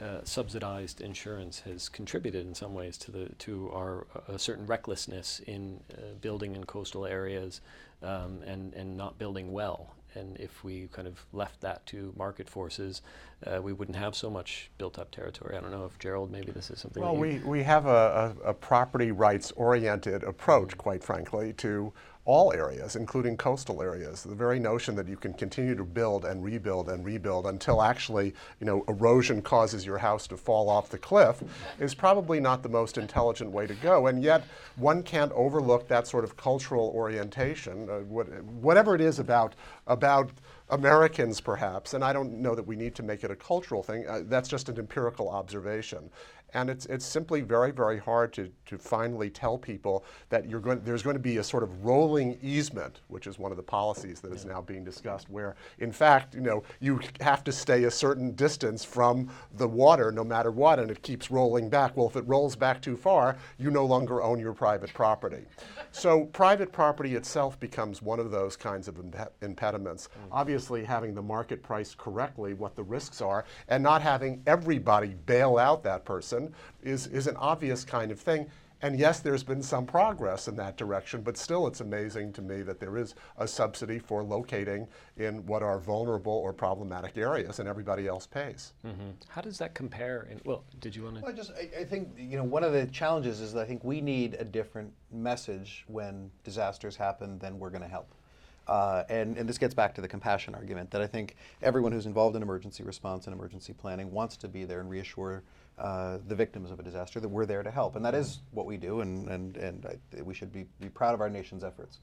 uh, 0.00 0.20
subsidized 0.24 1.00
insurance 1.00 1.60
has 1.60 1.88
contributed 1.88 2.46
in 2.46 2.54
some 2.54 2.74
ways 2.74 2.96
to 2.98 3.10
the 3.10 3.28
to 3.38 3.70
our 3.72 4.06
a 4.26 4.38
certain 4.38 4.66
recklessness 4.66 5.40
in 5.46 5.78
uh, 5.92 6.14
building 6.20 6.56
in 6.56 6.64
coastal 6.64 7.06
areas 7.06 7.60
um, 8.02 8.40
and 8.44 8.74
and 8.74 8.96
not 8.96 9.18
building 9.18 9.52
well. 9.52 9.94
And 10.14 10.36
if 10.38 10.64
we 10.64 10.88
kind 10.92 11.08
of 11.08 11.24
left 11.32 11.60
that 11.62 11.84
to 11.86 12.12
market 12.16 12.48
forces, 12.48 13.02
uh, 13.46 13.60
we 13.62 13.72
wouldn't 13.72 13.96
have 13.96 14.14
so 14.14 14.30
much 14.30 14.70
built 14.78 14.98
up 14.98 15.10
territory. 15.10 15.56
I 15.56 15.60
don't 15.60 15.70
know 15.70 15.84
if 15.84 15.98
Jerold, 15.98 16.30
maybe 16.30 16.52
this 16.52 16.70
is 16.70 16.80
something. 16.80 17.02
Well, 17.02 17.16
we, 17.16 17.38
we 17.38 17.62
have 17.62 17.86
a, 17.86 18.36
a, 18.44 18.50
a 18.50 18.54
property 18.54 19.10
rights 19.10 19.52
oriented 19.52 20.22
approach, 20.22 20.76
quite 20.76 21.02
frankly, 21.02 21.52
to 21.54 21.92
all 22.24 22.52
areas, 22.52 22.94
including 22.94 23.36
coastal 23.36 23.82
areas. 23.82 24.22
The 24.22 24.34
very 24.34 24.60
notion 24.60 24.94
that 24.94 25.08
you 25.08 25.16
can 25.16 25.32
continue 25.32 25.74
to 25.74 25.84
build 25.84 26.24
and 26.24 26.44
rebuild 26.44 26.88
and 26.88 27.04
rebuild 27.04 27.46
until 27.46 27.82
actually, 27.82 28.32
you 28.60 28.66
know, 28.66 28.84
erosion 28.86 29.42
causes 29.42 29.84
your 29.84 29.98
house 29.98 30.28
to 30.28 30.36
fall 30.36 30.68
off 30.68 30.88
the 30.88 30.98
cliff 30.98 31.42
is 31.80 31.94
probably 31.94 32.38
not 32.38 32.62
the 32.62 32.68
most 32.68 32.96
intelligent 32.96 33.50
way 33.50 33.66
to 33.66 33.74
go. 33.74 34.06
And 34.06 34.22
yet, 34.22 34.44
one 34.76 35.02
can't 35.02 35.32
overlook 35.32 35.88
that 35.88 36.06
sort 36.06 36.22
of 36.22 36.36
cultural 36.36 36.92
orientation, 36.94 37.90
uh, 37.90 37.98
what, 38.00 38.28
whatever 38.44 38.94
it 38.94 39.00
is 39.00 39.18
about 39.18 39.54
about 39.88 40.30
Americans, 40.70 41.40
perhaps. 41.40 41.92
And 41.92 42.04
I 42.04 42.12
don't 42.12 42.40
know 42.40 42.54
that 42.54 42.66
we 42.66 42.76
need 42.76 42.94
to 42.94 43.02
make 43.02 43.24
it 43.24 43.30
a 43.30 43.36
cultural 43.36 43.82
thing. 43.82 44.06
Uh, 44.06 44.22
that's 44.24 44.48
just 44.48 44.68
an 44.68 44.78
empirical 44.78 45.28
observation. 45.28 46.08
And 46.54 46.68
it's, 46.68 46.86
it's 46.86 47.04
simply 47.04 47.40
very, 47.40 47.70
very 47.70 47.98
hard 47.98 48.32
to, 48.34 48.50
to 48.66 48.78
finally 48.78 49.30
tell 49.30 49.56
people 49.56 50.04
that 50.28 50.48
you're 50.48 50.60
going, 50.60 50.80
there's 50.84 51.02
going 51.02 51.16
to 51.16 51.20
be 51.20 51.38
a 51.38 51.44
sort 51.44 51.62
of 51.62 51.84
rolling 51.84 52.38
easement, 52.42 53.00
which 53.08 53.26
is 53.26 53.38
one 53.38 53.50
of 53.50 53.56
the 53.56 53.62
policies 53.62 54.20
that 54.20 54.32
is 54.32 54.44
now 54.44 54.60
being 54.60 54.84
discussed, 54.84 55.30
where 55.30 55.56
in 55.78 55.92
fact, 55.92 56.34
you 56.34 56.40
know, 56.40 56.62
you 56.80 57.00
have 57.20 57.42
to 57.44 57.52
stay 57.52 57.84
a 57.84 57.90
certain 57.90 58.32
distance 58.32 58.84
from 58.84 59.30
the 59.54 59.66
water 59.66 60.12
no 60.12 60.24
matter 60.24 60.50
what, 60.50 60.78
and 60.78 60.90
it 60.90 61.02
keeps 61.02 61.30
rolling 61.30 61.68
back. 61.70 61.96
Well, 61.96 62.06
if 62.08 62.16
it 62.16 62.26
rolls 62.26 62.54
back 62.54 62.82
too 62.82 62.96
far, 62.96 63.36
you 63.58 63.70
no 63.70 63.86
longer 63.86 64.22
own 64.22 64.38
your 64.38 64.52
private 64.52 64.92
property. 64.92 65.44
so 65.92 66.24
private 66.26 66.70
property 66.70 67.14
itself 67.14 67.58
becomes 67.58 68.02
one 68.02 68.20
of 68.20 68.30
those 68.30 68.56
kinds 68.56 68.88
of 68.88 68.98
imp- 68.98 69.32
impediments. 69.40 70.08
Mm. 70.08 70.28
Obviously, 70.32 70.84
having 70.84 71.14
the 71.14 71.22
market 71.22 71.62
price 71.62 71.94
correctly, 71.94 72.52
what 72.54 72.76
the 72.76 72.82
risks 72.82 73.22
are, 73.22 73.44
and 73.68 73.82
not 73.82 74.02
having 74.02 74.42
everybody 74.46 75.14
bail 75.26 75.56
out 75.56 75.82
that 75.82 76.04
person 76.04 76.41
is, 76.82 77.06
is 77.08 77.26
an 77.26 77.36
obvious 77.36 77.84
kind 77.84 78.10
of 78.10 78.20
thing. 78.20 78.48
And 78.82 78.98
yes, 78.98 79.20
there's 79.20 79.44
been 79.44 79.62
some 79.62 79.86
progress 79.86 80.48
in 80.48 80.56
that 80.56 80.76
direction, 80.76 81.22
but 81.22 81.36
still 81.36 81.68
it's 81.68 81.80
amazing 81.80 82.32
to 82.32 82.42
me 82.42 82.62
that 82.62 82.80
there 82.80 82.96
is 82.96 83.14
a 83.38 83.46
subsidy 83.46 84.00
for 84.00 84.24
locating 84.24 84.88
in 85.16 85.46
what 85.46 85.62
are 85.62 85.78
vulnerable 85.78 86.32
or 86.32 86.52
problematic 86.52 87.16
areas 87.16 87.60
and 87.60 87.68
everybody 87.68 88.08
else 88.08 88.26
pays. 88.26 88.72
Mm-hmm. 88.84 89.10
How 89.28 89.40
does 89.40 89.56
that 89.58 89.74
compare? 89.74 90.26
In, 90.28 90.40
well, 90.44 90.64
did 90.80 90.96
you 90.96 91.04
want 91.04 91.16
to? 91.16 91.22
Well, 91.22 91.30
I 91.30 91.34
just, 91.34 91.52
I, 91.52 91.82
I, 91.82 91.84
think, 91.84 92.08
you 92.18 92.36
know, 92.36 92.42
one 92.42 92.64
of 92.64 92.72
the 92.72 92.86
challenges 92.86 93.40
is 93.40 93.52
that 93.52 93.60
I 93.60 93.66
think 93.66 93.84
we 93.84 94.00
need 94.00 94.34
a 94.40 94.44
different 94.44 94.92
message 95.12 95.84
when 95.86 96.28
disasters 96.42 96.96
happen 96.96 97.38
than 97.38 97.60
we're 97.60 97.70
going 97.70 97.82
to 97.82 97.88
help. 97.88 98.12
Uh, 98.66 99.04
and, 99.08 99.36
and 99.38 99.48
this 99.48 99.58
gets 99.58 99.74
back 99.74 99.94
to 99.94 100.00
the 100.00 100.08
compassion 100.08 100.54
argument 100.54 100.90
that 100.90 101.00
I 101.00 101.06
think 101.06 101.36
everyone 101.62 101.92
who's 101.92 102.06
involved 102.06 102.36
in 102.36 102.42
emergency 102.42 102.82
response 102.82 103.26
and 103.26 103.34
emergency 103.34 103.72
planning 103.72 104.10
wants 104.10 104.36
to 104.38 104.48
be 104.48 104.64
there 104.64 104.80
and 104.80 104.90
reassure 104.90 105.42
uh, 105.82 106.18
the 106.28 106.34
victims 106.36 106.70
of 106.70 106.78
a 106.78 106.82
disaster 106.82 107.18
that 107.18 107.28
we're 107.28 107.44
there 107.44 107.64
to 107.64 107.70
help. 107.70 107.96
And 107.96 108.04
that 108.04 108.14
is 108.14 108.38
what 108.52 108.66
we 108.66 108.76
do, 108.76 109.00
and, 109.00 109.28
and, 109.28 109.56
and 109.56 109.84
I, 109.84 110.22
we 110.22 110.32
should 110.32 110.52
be, 110.52 110.64
be 110.80 110.88
proud 110.88 111.12
of 111.12 111.20
our 111.20 111.28
nation's 111.28 111.64
efforts. 111.64 111.98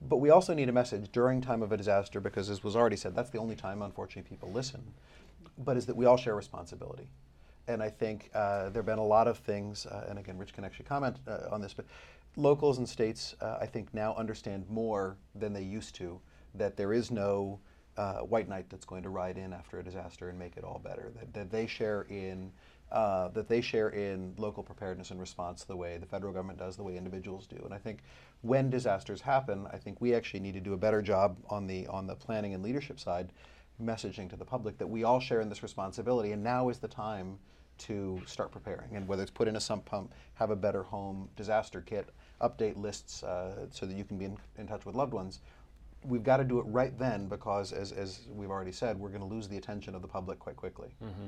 But 0.00 0.16
we 0.16 0.30
also 0.30 0.54
need 0.54 0.70
a 0.70 0.72
message 0.72 1.12
during 1.12 1.42
time 1.42 1.62
of 1.62 1.70
a 1.70 1.76
disaster 1.76 2.20
because, 2.20 2.48
as 2.48 2.64
was 2.64 2.74
already 2.74 2.96
said, 2.96 3.14
that's 3.14 3.28
the 3.28 3.38
only 3.38 3.54
time, 3.54 3.82
unfortunately, 3.82 4.30
people 4.30 4.50
listen. 4.50 4.82
But 5.58 5.76
is 5.76 5.84
that 5.86 5.96
we 5.96 6.06
all 6.06 6.16
share 6.16 6.36
responsibility. 6.36 7.10
And 7.66 7.82
I 7.82 7.90
think 7.90 8.30
uh, 8.34 8.70
there 8.70 8.80
have 8.80 8.86
been 8.86 8.98
a 8.98 9.04
lot 9.04 9.28
of 9.28 9.36
things, 9.36 9.84
uh, 9.84 10.06
and 10.08 10.18
again, 10.18 10.38
Rich 10.38 10.54
can 10.54 10.64
actually 10.64 10.86
comment 10.86 11.18
uh, 11.28 11.52
on 11.52 11.60
this, 11.60 11.74
but 11.74 11.84
locals 12.36 12.78
and 12.78 12.88
states, 12.88 13.36
uh, 13.42 13.58
I 13.60 13.66
think, 13.66 13.92
now 13.92 14.14
understand 14.14 14.64
more 14.70 15.18
than 15.34 15.52
they 15.52 15.64
used 15.64 15.94
to 15.96 16.18
that 16.54 16.78
there 16.78 16.94
is 16.94 17.10
no 17.10 17.60
uh, 17.98 18.20
white 18.20 18.48
knight 18.48 18.70
that's 18.70 18.86
going 18.86 19.02
to 19.02 19.10
ride 19.10 19.36
in 19.36 19.52
after 19.52 19.80
a 19.80 19.84
disaster 19.84 20.30
and 20.30 20.38
make 20.38 20.56
it 20.56 20.64
all 20.64 20.80
better. 20.82 21.12
That, 21.14 21.34
that 21.34 21.50
they 21.50 21.66
share 21.66 22.06
in 22.08 22.50
uh, 22.90 23.28
that 23.28 23.48
they 23.48 23.60
share 23.60 23.90
in 23.90 24.34
local 24.38 24.62
preparedness 24.62 25.10
and 25.10 25.20
response 25.20 25.64
the 25.64 25.76
way 25.76 25.98
the 25.98 26.06
federal 26.06 26.32
government 26.32 26.58
does, 26.58 26.76
the 26.76 26.82
way 26.82 26.96
individuals 26.96 27.46
do. 27.46 27.60
And 27.64 27.74
I 27.74 27.78
think 27.78 27.98
when 28.42 28.70
disasters 28.70 29.20
happen, 29.20 29.66
I 29.72 29.76
think 29.76 30.00
we 30.00 30.14
actually 30.14 30.40
need 30.40 30.54
to 30.54 30.60
do 30.60 30.72
a 30.72 30.76
better 30.78 31.02
job 31.02 31.36
on 31.50 31.66
the 31.66 31.86
on 31.88 32.06
the 32.06 32.14
planning 32.14 32.54
and 32.54 32.62
leadership 32.62 32.98
side, 32.98 33.30
messaging 33.82 34.30
to 34.30 34.36
the 34.36 34.44
public 34.44 34.78
that 34.78 34.86
we 34.86 35.04
all 35.04 35.20
share 35.20 35.40
in 35.40 35.48
this 35.48 35.62
responsibility, 35.62 36.32
and 36.32 36.42
now 36.42 36.68
is 36.68 36.78
the 36.78 36.88
time 36.88 37.38
to 37.78 38.20
start 38.26 38.50
preparing. 38.50 38.96
And 38.96 39.06
whether 39.06 39.22
it's 39.22 39.30
put 39.30 39.48
in 39.48 39.56
a 39.56 39.60
sump 39.60 39.84
pump, 39.84 40.12
have 40.34 40.50
a 40.50 40.56
better 40.56 40.82
home, 40.82 41.28
disaster 41.36 41.80
kit, 41.80 42.08
update 42.40 42.76
lists 42.76 43.22
uh, 43.22 43.66
so 43.70 43.86
that 43.86 43.96
you 43.96 44.04
can 44.04 44.18
be 44.18 44.24
in, 44.24 44.36
in 44.56 44.66
touch 44.66 44.84
with 44.84 44.94
loved 44.94 45.12
ones. 45.12 45.40
We've 46.04 46.22
got 46.22 46.36
to 46.36 46.44
do 46.44 46.58
it 46.60 46.62
right 46.62 46.96
then 46.98 47.26
because, 47.26 47.72
as, 47.72 47.92
as 47.92 48.20
we've 48.32 48.50
already 48.50 48.72
said, 48.72 48.98
we're 48.98 49.08
going 49.08 49.20
to 49.20 49.26
lose 49.26 49.48
the 49.48 49.56
attention 49.56 49.94
of 49.94 50.02
the 50.02 50.08
public 50.08 50.38
quite 50.38 50.56
quickly. 50.56 50.88
Mm-hmm. 51.02 51.26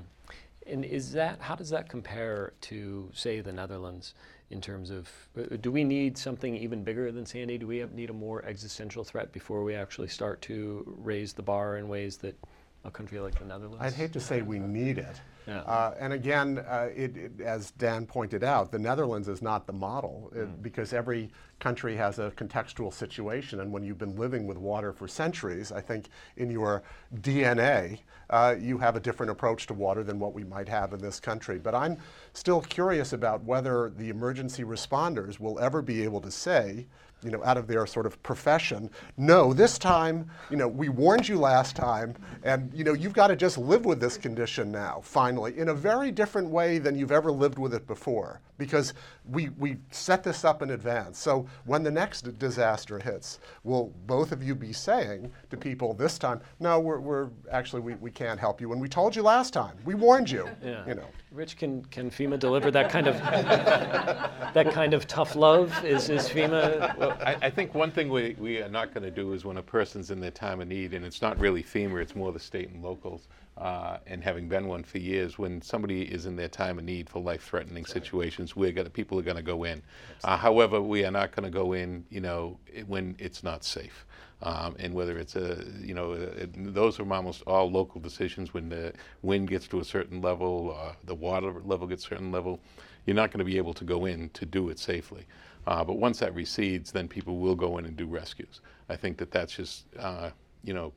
And 0.67 0.85
is 0.85 1.13
that 1.13 1.41
how 1.41 1.55
does 1.55 1.71
that 1.71 1.89
compare 1.89 2.53
to 2.63 3.11
say 3.13 3.41
the 3.41 3.53
Netherlands 3.53 4.15
in 4.51 4.61
terms 4.61 4.91
of 4.91 5.09
uh, 5.39 5.57
do 5.61 5.71
we 5.71 5.85
need 5.85 6.19
something 6.19 6.57
even 6.57 6.85
bigger 6.85 7.11
than 7.13 7.25
Sandy? 7.25 7.59
Do 7.59 7.67
we 7.67 7.79
have, 7.79 7.93
need 7.93 8.11
a 8.11 8.15
more 8.15 8.45
existential 8.45 9.05
threat 9.05 9.33
before 9.33 9.63
we 9.65 9.75
actually 9.75 10.09
start 10.09 10.43
to 10.43 10.85
raise 10.99 11.33
the 11.33 11.43
bar 11.43 11.77
in 11.77 11.89
ways 11.89 12.19
that 12.19 12.37
a 12.85 12.91
country 12.91 13.21
like 13.21 13.39
the 13.39 13.45
Netherlands? 13.45 13.79
I'd 13.81 13.93
hate 13.93 14.13
to 14.13 14.21
say 14.21 14.43
we 14.43 14.59
need 14.59 14.99
it. 14.99 15.21
Yeah. 15.47 15.61
Uh, 15.63 15.95
and 15.99 16.13
again, 16.13 16.59
uh, 16.59 16.89
it, 16.95 17.17
it, 17.17 17.41
as 17.41 17.73
Dan 17.73 18.07
pointed 18.07 18.45
out, 18.45 18.71
the 18.71 18.79
Netherlands 18.79 19.27
is 19.27 19.43
not 19.43 19.67
the 19.67 19.73
model 19.73 20.31
it, 20.35 20.47
mm. 20.47 20.63
because 20.63 20.93
every 20.93 21.31
country 21.59 21.97
has 21.97 22.19
a 22.19 22.31
contextual 22.37 22.93
situation. 22.93 23.61
And 23.61 23.73
when 23.73 23.83
you've 23.83 23.99
been 23.99 24.17
living 24.17 24.47
with 24.47 24.59
water 24.59 24.93
for 24.93 25.09
centuries, 25.09 25.73
I 25.73 25.81
think 25.81 26.09
in 26.37 26.51
your 26.51 26.83
DNA, 27.21 28.01
uh, 28.31 28.55
you 28.61 28.79
have 28.79 28.97
a 28.97 29.01
different 29.01 29.31
approach 29.33 29.67
to 29.69 29.75
water 29.75 30.05
than 30.05 30.19
what 30.19 30.35
we 30.35 30.45
might 30.45 30.69
have 30.69 30.93
in 30.93 31.01
this 31.01 31.19
country. 31.19 31.59
But 31.59 31.75
I'm 31.75 31.99
still 32.33 32.61
curious 32.61 33.13
about 33.13 33.43
whether 33.43 33.91
the 33.97 34.09
emergency 34.09 34.63
responders 34.63 35.41
will 35.41 35.59
ever 35.59 35.83
be 35.83 36.05
able 36.05 36.21
to 36.21 36.31
say, 36.31 36.87
you 37.23 37.31
know, 37.31 37.43
out 37.45 37.57
of 37.57 37.67
their 37.67 37.87
sort 37.87 38.07
of 38.07 38.23
profession, 38.23 38.91
no, 39.17 39.53
this 39.53 39.79
time, 39.79 40.31
you 40.51 40.57
know, 40.57 40.69
we 40.69 40.89
warned 40.89 41.29
you 41.29 41.39
last 41.39 41.77
time, 41.77 42.15
and 42.43 42.73
you 42.75 42.85
know, 42.85 42.93
you've 42.93 43.13
got 43.13 43.29
to 43.29 43.37
just 43.37 43.59
live 43.59 43.85
with 43.85 44.01
this 44.01 44.17
condition 44.17 44.71
now, 44.71 45.01
finally, 45.03 45.59
in 45.59 45.69
a 45.69 45.75
very 45.75 46.11
different 46.11 46.49
way 46.49 46.79
than 46.79 46.97
you've 46.97 47.13
ever 47.13 47.31
lived 47.31 47.59
with 47.59 47.75
it 47.75 47.87
before, 47.87 48.41
because 48.61 48.93
we 49.25 49.49
we 49.59 49.79
set 49.91 50.23
this 50.23 50.45
up 50.45 50.61
in 50.61 50.71
advance. 50.71 51.19
So 51.19 51.47
when 51.65 51.83
the 51.83 51.91
next 51.91 52.39
disaster 52.39 52.99
hits, 52.99 53.41
will 53.65 53.93
both 54.07 54.33
of 54.33 54.43
you 54.43 54.55
be 54.55 54.73
saying 54.73 55.33
to 55.49 55.57
people 55.57 55.95
this 55.95 56.19
time, 56.19 56.43
no, 56.61 56.79
we're, 56.79 57.01
we're 57.01 57.31
actually 57.51 57.81
we, 57.81 57.95
we 57.95 58.11
can't 58.11 58.39
help 58.39 58.61
you, 58.61 58.73
and 58.73 58.81
we 58.81 58.89
told 58.89 59.17
you 59.17 59.23
last 59.23 59.55
time, 59.55 59.77
we 59.85 59.95
warned 59.95 60.31
you, 60.31 60.49
yeah. 60.65 60.87
you 60.87 60.95
know. 60.95 61.07
Rich, 61.33 61.57
can, 61.57 61.85
can 61.87 62.11
FEMA 62.11 62.39
deliver 62.39 62.71
that 62.73 62.91
kind 62.91 63.07
of 63.07 63.17
that 64.55 64.73
kind 64.73 64.95
of 64.95 65.07
tough 65.07 65.37
love? 65.37 65.73
Is, 65.85 66.11
is 66.11 66.29
FEMA 66.29 66.97
Well, 66.99 67.17
I, 67.25 67.37
I 67.43 67.51
think 67.51 67.75
one 67.75 67.91
thing 67.91 68.11
we, 68.11 68.37
we 68.39 68.61
are 68.61 68.69
not 68.69 68.93
going 68.93 69.05
to 69.05 69.11
do 69.11 69.33
is 69.33 69.45
when 69.45 69.57
a 69.57 69.63
person's 69.63 70.11
in 70.11 70.21
their 70.21 70.33
time 70.33 70.61
of 70.61 70.69
need, 70.69 70.93
and 70.93 71.05
it's 71.05 71.23
not 71.23 71.39
really 71.39 71.63
FEMA, 71.63 72.03
it's 72.03 72.15
more 72.15 72.31
the 72.31 72.39
state 72.39 72.69
and 72.69 72.83
locals, 72.83 73.29
uh, 73.57 73.99
and 74.07 74.23
having 74.23 74.49
been 74.49 74.69
one 74.69 74.83
for 74.83 74.99
years, 74.99 75.39
when 75.39 75.61
somebody 75.61 76.03
is 76.03 76.27
in 76.27 76.37
their 76.37 76.49
time 76.49 76.79
of 76.79 76.85
need 76.85 77.11
for 77.11 77.21
life-threatening 77.21 77.85
situations, 77.85 78.57
we're 78.57 78.73
to, 78.73 78.89
people 78.89 79.19
are 79.19 79.23
going 79.23 79.37
to 79.37 79.43
go 79.43 79.65
in. 79.65 79.83
Uh, 80.25 80.37
however, 80.37 80.81
we 80.81 81.05
are 81.05 81.11
not 81.11 81.35
going 81.35 81.45
to 81.45 81.51
go 81.51 81.73
in, 81.73 82.05
you 82.11 82.21
know, 82.21 82.59
when 82.87 83.17
it's 83.19 83.43
not 83.43 83.65
safe. 83.65 84.07
Um, 84.43 84.75
and 84.79 84.95
whether 84.95 85.19
it's 85.19 85.37
a, 85.37 85.63
you 85.83 85.93
know, 85.93 86.13
uh, 86.13 86.47
those 86.57 86.99
are 86.99 87.13
almost 87.13 87.43
all 87.47 87.71
local 87.71 88.01
decisions. 88.01 88.55
When 88.55 88.71
the 88.71 88.95
wind 89.21 89.51
gets 89.51 89.69
to 89.69 89.81
a 89.81 89.85
certain 89.85 90.23
level, 90.23 90.75
uh, 90.81 90.95
the 91.05 91.15
water 91.15 91.53
level 91.63 91.87
gets 91.87 92.07
a 92.07 92.09
certain 92.09 92.33
level, 92.33 92.59
you're 93.05 93.17
not 93.17 93.31
going 93.31 93.41
to 93.41 93.45
be 93.45 93.59
able 93.59 93.75
to 93.75 93.85
go 93.85 94.07
in 94.07 94.31
to 94.31 94.47
do 94.47 94.71
it 94.71 94.79
safely. 94.79 95.27
Uh, 95.67 95.85
but 95.85 95.99
once 95.99 96.21
that 96.21 96.35
recedes, 96.35 96.91
then 96.91 97.07
people 97.07 97.37
will 97.37 97.55
go 97.55 97.77
in 97.77 97.85
and 97.85 97.97
do 97.97 98.07
rescues. 98.07 98.63
I 98.89 98.97
think 98.97 99.19
that 99.19 99.31
that's 99.31 99.55
just, 99.55 99.85
uh, 99.99 100.31
you 100.65 100.73
know, 100.73 100.95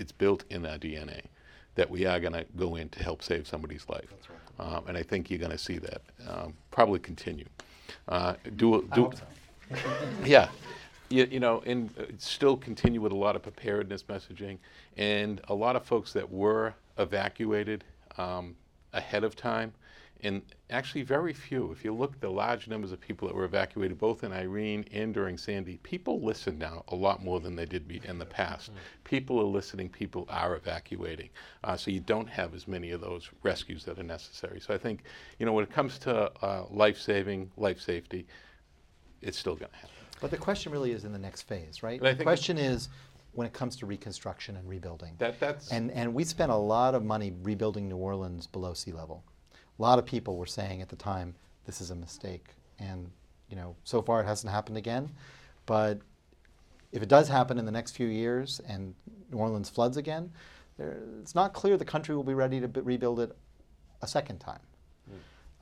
it's 0.00 0.12
built 0.12 0.44
in 0.50 0.64
our 0.66 0.78
DNA 0.78 1.20
that 1.74 1.88
we 1.88 2.06
are 2.06 2.18
going 2.18 2.32
to 2.32 2.44
go 2.56 2.74
in 2.74 2.88
to 2.88 3.02
help 3.02 3.22
save 3.22 3.46
somebody's 3.46 3.88
life. 3.88 4.12
Um, 4.58 4.84
and 4.88 4.96
I 4.96 5.02
think 5.02 5.30
you're 5.30 5.38
going 5.38 5.52
to 5.52 5.58
see 5.58 5.78
that 5.78 6.02
um, 6.28 6.54
probably 6.70 6.98
continue. 6.98 7.46
Uh, 8.08 8.34
do 8.56 8.88
do 8.94 9.10
yeah. 10.24 10.48
You, 11.10 11.26
you 11.30 11.40
know, 11.40 11.62
and 11.66 11.90
uh, 11.98 12.04
still 12.18 12.56
continue 12.56 13.00
with 13.00 13.12
a 13.12 13.16
lot 13.16 13.34
of 13.34 13.42
preparedness 13.42 14.04
messaging, 14.04 14.58
and 14.96 15.40
a 15.48 15.54
lot 15.54 15.74
of 15.74 15.84
folks 15.84 16.12
that 16.12 16.30
were 16.30 16.74
evacuated 16.98 17.82
um, 18.16 18.54
ahead 18.92 19.24
of 19.24 19.34
time, 19.34 19.72
and 20.22 20.42
actually 20.70 21.02
very 21.02 21.32
few. 21.32 21.72
If 21.72 21.84
you 21.84 21.94
look 21.94 22.14
at 22.14 22.20
the 22.20 22.30
large 22.30 22.68
numbers 22.68 22.92
of 22.92 23.00
people 23.00 23.28
that 23.28 23.34
were 23.34 23.44
evacuated, 23.44 23.98
both 23.98 24.24
in 24.24 24.32
Irene 24.32 24.84
and 24.92 25.12
during 25.12 25.36
Sandy, 25.36 25.78
people 25.82 26.20
listen 26.20 26.58
now 26.58 26.84
a 26.88 26.94
lot 26.94 27.22
more 27.22 27.40
than 27.40 27.56
they 27.56 27.66
did 27.66 27.90
in 28.04 28.18
the 28.18 28.26
past. 28.26 28.70
People 29.04 29.40
are 29.40 29.44
listening. 29.44 29.88
People 29.88 30.26
are 30.28 30.56
evacuating. 30.56 31.30
Uh, 31.64 31.76
so 31.76 31.90
you 31.90 32.00
don't 32.00 32.28
have 32.28 32.54
as 32.54 32.68
many 32.68 32.90
of 32.90 33.00
those 33.00 33.30
rescues 33.42 33.84
that 33.84 33.98
are 33.98 34.04
necessary. 34.04 34.60
So 34.60 34.74
I 34.74 34.78
think, 34.78 35.02
you 35.38 35.46
know, 35.46 35.52
when 35.52 35.64
it 35.64 35.72
comes 35.72 35.98
to 36.00 36.30
uh, 36.42 36.64
life 36.70 36.98
saving, 36.98 37.50
life 37.56 37.80
safety, 37.80 38.26
it's 39.22 39.38
still 39.38 39.56
going 39.56 39.70
to 39.70 39.76
happen. 39.76 39.90
But 40.20 40.30
the 40.30 40.36
question 40.36 40.70
really 40.72 40.92
is 40.92 41.04
in 41.04 41.12
the 41.12 41.18
next 41.18 41.42
phase, 41.42 41.82
right? 41.82 42.00
The 42.00 42.22
question 42.22 42.58
is 42.58 42.88
when 43.32 43.46
it 43.46 43.52
comes 43.52 43.76
to 43.76 43.86
reconstruction 43.86 44.56
and 44.56 44.68
rebuilding. 44.68 45.14
That 45.18 45.38
that's 45.40 45.70
And, 45.70 45.90
and 45.92 46.12
we 46.12 46.24
spent 46.24 46.50
a 46.50 46.56
lot 46.56 46.94
of 46.94 47.04
money 47.04 47.32
rebuilding 47.42 47.88
New 47.88 47.96
Orleans 47.96 48.46
below 48.46 48.74
sea 48.74 48.92
level. 48.92 49.24
A 49.80 49.82
lot 49.82 49.98
of 49.98 50.04
people 50.04 50.36
were 50.36 50.44
saying 50.44 50.82
at 50.82 50.90
the 50.90 50.96
time, 50.96 51.34
this 51.64 51.80
is 51.80 51.90
a 51.90 51.94
mistake. 51.94 52.48
And, 52.78 53.10
you 53.48 53.56
know, 53.56 53.74
so 53.82 54.02
far 54.02 54.20
it 54.20 54.26
hasn't 54.26 54.52
happened 54.52 54.76
again. 54.76 55.10
But 55.64 56.00
if 56.92 57.02
it 57.02 57.08
does 57.08 57.28
happen 57.28 57.58
in 57.58 57.64
the 57.64 57.72
next 57.72 57.92
few 57.96 58.06
years 58.06 58.60
and 58.68 58.94
New 59.32 59.38
Orleans 59.38 59.70
floods 59.70 59.96
again, 59.96 60.30
there, 60.76 60.98
it's 61.22 61.34
not 61.34 61.54
clear 61.54 61.78
the 61.78 61.84
country 61.86 62.14
will 62.14 62.24
be 62.24 62.34
ready 62.34 62.60
to 62.60 62.68
b- 62.68 62.82
rebuild 62.82 63.20
it 63.20 63.34
a 64.02 64.06
second 64.06 64.38
time. 64.38 64.60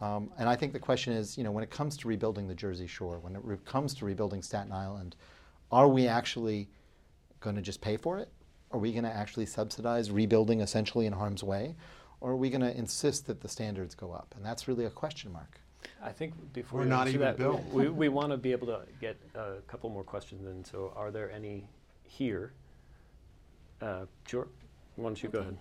Um, 0.01 0.31
and 0.37 0.49
I 0.49 0.57
think 0.57 0.73
the 0.73 0.81
question 0.81 1.13
is, 1.13 1.39
you 1.39 1.45
know, 1.45 1.53
when 1.53 1.63
it 1.63 1.71
comes 1.71 1.97
to 1.99 2.09
rebuilding 2.09 2.49
the 2.49 2.55
Jersey 2.57 2.89
Shore, 2.89 3.19
when 3.21 3.37
it 3.37 3.41
re- 3.45 3.57
comes 3.65 3.95
to 3.95 4.05
rebuilding 4.05 4.43
Staten 4.43 4.73
Island, 4.73 5.15
are 5.71 5.87
we 5.89 6.09
actually 6.09 6.69
going 7.39 7.55
to 7.55 7.63
just 7.63 7.81
pay 7.81 7.97
for 7.97 8.19
it? 8.19 8.31
Are 8.73 8.81
we 8.81 8.91
going 8.91 9.05
to 9.05 9.15
actually 9.15 9.47
subsidize 9.47 10.11
rebuilding 10.11 10.61
essentially 10.61 11.07
in 11.07 11.13
harm's 11.13 11.45
way? 11.45 11.77
Or 12.21 12.33
are 12.33 12.37
we 12.37 12.51
going 12.51 12.61
to 12.63 12.77
insist 12.77 13.27
that 13.27 13.41
the 13.41 13.49
standards 13.49 13.95
go 13.95 14.13
up? 14.13 14.35
And 14.37 14.45
that's 14.45 14.67
really 14.69 14.85
a 14.85 14.91
question 14.91 15.33
mark. 15.33 15.61
I 16.03 16.11
think 16.11 16.35
before 16.53 16.81
Or 16.81 16.85
you 16.85 16.89
not 16.89 17.09
even 17.09 17.21
that, 17.21 17.37
built. 17.37 17.65
we, 17.73 17.89
we 17.89 18.09
want 18.09 18.33
to 18.33 18.37
be 18.37 18.53
able 18.53 18.67
to 18.67 18.83
get 19.01 19.17
a 19.35 19.57
couple 19.69 19.89
more 19.91 20.03
questions 20.03 20.47
in. 20.47 20.65
So 20.65 20.93
are 20.97 21.11
there 21.11 21.31
any 21.31 21.69
here? 22.05 22.53
Uh, 23.81 24.07
sure. 24.27 24.49
Why 24.97 25.05
don't 25.05 25.23
you 25.23 25.29
go 25.29 25.41
ahead? 25.41 25.57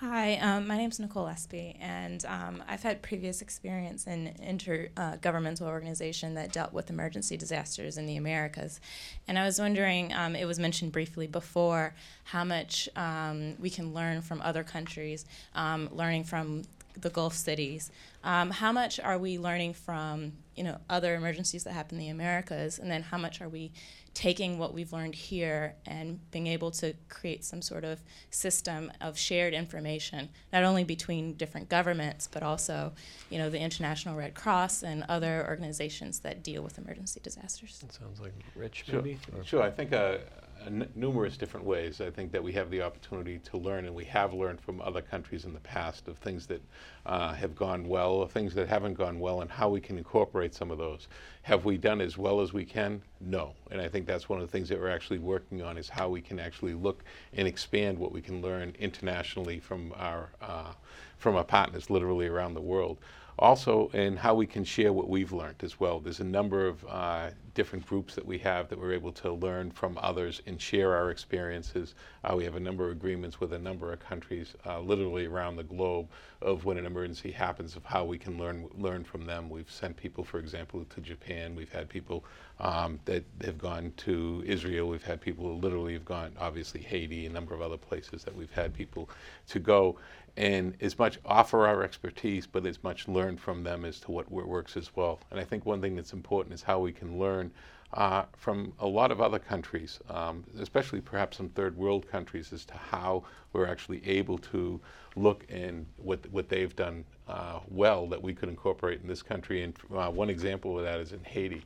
Hi, 0.00 0.36
um, 0.36 0.68
my 0.68 0.76
name 0.76 0.90
is 0.92 1.00
Nicole 1.00 1.26
Espy, 1.26 1.76
and 1.80 2.24
um, 2.26 2.62
I've 2.68 2.84
had 2.84 3.02
previous 3.02 3.42
experience 3.42 4.06
in 4.06 4.32
intergovernmental 4.40 5.62
organization 5.62 6.34
that 6.34 6.52
dealt 6.52 6.72
with 6.72 6.88
emergency 6.88 7.36
disasters 7.36 7.98
in 7.98 8.06
the 8.06 8.16
Americas. 8.16 8.80
And 9.26 9.36
I 9.36 9.44
was 9.44 9.58
wondering, 9.58 10.12
um, 10.14 10.36
it 10.36 10.44
was 10.44 10.60
mentioned 10.60 10.92
briefly 10.92 11.26
before, 11.26 11.96
how 12.22 12.44
much 12.44 12.88
um, 12.94 13.56
we 13.58 13.70
can 13.70 13.92
learn 13.92 14.22
from 14.22 14.40
other 14.40 14.62
countries, 14.62 15.26
um, 15.56 15.88
learning 15.90 16.22
from 16.22 16.62
the 16.96 17.10
Gulf 17.10 17.34
cities. 17.34 17.90
Um, 18.24 18.50
how 18.50 18.72
much 18.72 18.98
are 19.00 19.18
we 19.18 19.38
learning 19.38 19.74
from 19.74 20.32
you 20.56 20.64
know 20.64 20.78
other 20.90 21.14
emergencies 21.14 21.64
that 21.64 21.72
happen 21.72 21.98
in 21.98 22.04
the 22.04 22.08
Americas, 22.10 22.78
and 22.78 22.90
then 22.90 23.02
how 23.02 23.18
much 23.18 23.40
are 23.40 23.48
we 23.48 23.72
taking 24.14 24.58
what 24.58 24.74
we've 24.74 24.92
learned 24.92 25.14
here 25.14 25.76
and 25.86 26.18
being 26.32 26.48
able 26.48 26.72
to 26.72 26.92
create 27.08 27.44
some 27.44 27.62
sort 27.62 27.84
of 27.84 28.00
system 28.30 28.90
of 29.00 29.16
shared 29.16 29.54
information, 29.54 30.28
not 30.52 30.64
only 30.64 30.82
between 30.82 31.34
different 31.34 31.68
governments, 31.68 32.28
but 32.30 32.42
also 32.42 32.92
you 33.30 33.38
know 33.38 33.48
the 33.48 33.60
International 33.60 34.16
Red 34.16 34.34
Cross 34.34 34.82
and 34.82 35.04
other 35.08 35.46
organizations 35.48 36.18
that 36.20 36.42
deal 36.42 36.62
with 36.62 36.78
emergency 36.78 37.20
disasters. 37.22 37.80
It 37.84 37.92
sounds 37.92 38.20
like 38.20 38.32
Rich, 38.56 38.84
Sure, 38.86 38.96
maybe? 38.96 39.18
Or- 39.36 39.44
sure. 39.44 39.62
I 39.62 39.70
think 39.70 39.92
uh, 39.92 40.18
n- 40.66 40.88
numerous 40.94 41.36
different 41.36 41.66
ways. 41.66 42.00
I 42.00 42.10
think 42.10 42.32
that 42.32 42.42
we 42.42 42.52
have 42.52 42.70
the 42.70 42.82
opportunity 42.82 43.38
to 43.38 43.56
learn, 43.56 43.84
and 43.84 43.94
we 43.94 44.04
have 44.06 44.32
learned 44.32 44.60
from 44.60 44.80
other 44.80 45.02
countries 45.02 45.44
in 45.44 45.52
the 45.52 45.60
past 45.60 46.08
of 46.08 46.18
things 46.18 46.46
that 46.46 46.62
uh, 47.06 47.34
have 47.34 47.54
gone 47.54 47.88
well, 47.88 48.12
or 48.12 48.28
things 48.28 48.54
that 48.54 48.68
haven't 48.68 48.94
gone 48.94 49.18
well, 49.20 49.40
and 49.40 49.50
how 49.50 49.68
we 49.68 49.80
can 49.80 49.98
incorporate 49.98 50.54
some 50.54 50.70
of 50.70 50.78
those. 50.78 51.08
Have 51.42 51.64
we 51.64 51.76
done 51.76 52.00
as 52.00 52.18
well 52.18 52.40
as 52.40 52.52
we 52.52 52.64
can? 52.64 53.02
No. 53.20 53.54
And 53.70 53.80
I 53.80 53.88
think 53.88 54.06
that's 54.06 54.28
one 54.28 54.40
of 54.40 54.46
the 54.46 54.52
things 54.52 54.68
that 54.68 54.78
we're 54.78 54.90
actually 54.90 55.18
working 55.18 55.62
on 55.62 55.78
is 55.78 55.88
how 55.88 56.08
we 56.08 56.20
can 56.20 56.38
actually 56.38 56.74
look 56.74 57.04
and 57.32 57.48
expand 57.48 57.98
what 57.98 58.12
we 58.12 58.20
can 58.20 58.42
learn 58.42 58.74
internationally 58.78 59.60
from 59.60 59.92
our 59.96 60.30
uh, 60.40 60.72
from 61.18 61.34
our 61.34 61.44
partners, 61.44 61.90
literally 61.90 62.28
around 62.28 62.54
the 62.54 62.60
world 62.60 62.98
also 63.38 63.90
and 63.92 64.18
how 64.18 64.34
we 64.34 64.46
can 64.46 64.64
share 64.64 64.92
what 64.92 65.08
we've 65.08 65.32
learned 65.32 65.62
as 65.62 65.78
well. 65.78 66.00
There's 66.00 66.20
a 66.20 66.24
number 66.24 66.66
of 66.66 66.84
uh, 66.88 67.30
different 67.58 67.84
groups 67.88 68.14
that 68.14 68.24
we 68.24 68.38
have 68.38 68.68
that 68.68 68.78
we're 68.78 68.92
able 68.92 69.10
to 69.10 69.32
learn 69.32 69.68
from 69.68 69.98
others 70.00 70.40
and 70.46 70.62
share 70.62 70.94
our 70.94 71.10
experiences. 71.10 71.96
Uh, 72.22 72.32
we 72.36 72.44
have 72.44 72.54
a 72.54 72.60
number 72.60 72.84
of 72.84 72.92
agreements 72.92 73.40
with 73.40 73.52
a 73.52 73.58
number 73.58 73.92
of 73.92 73.98
countries, 73.98 74.54
uh, 74.64 74.78
literally 74.78 75.26
around 75.26 75.56
the 75.56 75.64
globe, 75.64 76.06
of 76.40 76.64
when 76.64 76.78
an 76.78 76.86
emergency 76.86 77.32
happens, 77.32 77.74
of 77.74 77.84
how 77.84 78.04
we 78.04 78.16
can 78.16 78.38
learn 78.38 78.68
learn 78.78 79.02
from 79.02 79.24
them. 79.26 79.50
We've 79.50 79.68
sent 79.68 79.96
people, 79.96 80.22
for 80.22 80.38
example, 80.38 80.84
to 80.84 81.00
Japan. 81.00 81.56
We've 81.56 81.72
had 81.72 81.88
people 81.88 82.24
um, 82.60 83.00
that 83.06 83.24
have 83.42 83.58
gone 83.58 83.92
to 84.06 84.44
Israel. 84.46 84.88
We've 84.88 85.02
had 85.02 85.20
people 85.20 85.44
who 85.44 85.54
literally 85.54 85.94
have 85.94 86.04
gone, 86.04 86.36
obviously 86.38 86.80
Haiti, 86.80 87.26
a 87.26 87.30
number 87.30 87.54
of 87.54 87.60
other 87.60 87.76
places 87.76 88.22
that 88.22 88.36
we've 88.36 88.52
had 88.52 88.72
people 88.72 89.10
to 89.48 89.58
go 89.58 89.98
and 90.38 90.74
as 90.80 90.96
much 90.96 91.18
offer 91.24 91.66
our 91.66 91.82
expertise, 91.82 92.46
but 92.46 92.64
as 92.64 92.82
much 92.84 93.08
learn 93.08 93.36
from 93.36 93.64
them 93.64 93.84
as 93.84 93.98
to 93.98 94.12
what 94.12 94.30
works 94.30 94.76
as 94.76 94.94
well. 94.94 95.18
And 95.32 95.40
I 95.40 95.44
think 95.44 95.66
one 95.66 95.80
thing 95.80 95.96
that's 95.96 96.12
important 96.12 96.54
is 96.54 96.62
how 96.62 96.78
we 96.78 96.92
can 96.92 97.18
learn 97.18 97.50
uh, 97.92 98.22
from 98.36 98.72
a 98.78 98.86
lot 98.86 99.10
of 99.10 99.20
other 99.20 99.40
countries, 99.40 99.98
um, 100.08 100.44
especially 100.60 101.00
perhaps 101.00 101.38
some 101.38 101.48
third 101.48 101.76
world 101.76 102.08
countries, 102.08 102.52
as 102.52 102.64
to 102.66 102.74
how 102.74 103.24
we're 103.52 103.66
actually 103.66 104.06
able 104.06 104.38
to 104.38 104.80
look 105.16 105.44
and 105.48 105.84
what 105.96 106.20
what 106.30 106.48
they've 106.48 106.76
done 106.76 107.04
uh, 107.26 107.58
well 107.68 108.06
that 108.06 108.22
we 108.22 108.32
could 108.32 108.48
incorporate 108.48 109.00
in 109.02 109.08
this 109.08 109.22
country. 109.22 109.64
And 109.64 109.74
uh, 109.92 110.08
one 110.08 110.30
example 110.30 110.78
of 110.78 110.84
that 110.84 111.00
is 111.00 111.12
in 111.12 111.24
Haiti 111.24 111.64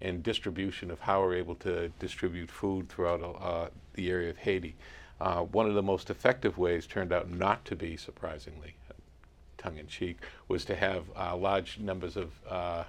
and 0.00 0.22
distribution 0.22 0.90
of 0.90 0.98
how 0.98 1.20
we're 1.20 1.36
able 1.36 1.56
to 1.56 1.90
distribute 1.98 2.50
food 2.50 2.88
throughout 2.88 3.20
uh, 3.22 3.68
the 3.92 4.10
area 4.10 4.30
of 4.30 4.38
Haiti. 4.38 4.76
Uh, 5.20 5.42
one 5.42 5.66
of 5.66 5.74
the 5.74 5.82
most 5.82 6.10
effective 6.10 6.58
ways 6.58 6.86
turned 6.86 7.12
out 7.12 7.30
not 7.30 7.64
to 7.64 7.76
be, 7.76 7.96
surprisingly, 7.96 8.74
tongue 9.56 9.78
in 9.78 9.86
cheek, 9.86 10.18
was 10.48 10.64
to 10.64 10.74
have 10.74 11.04
uh, 11.16 11.36
large 11.36 11.78
numbers 11.78 12.16
of, 12.16 12.32
uh, 12.48 12.84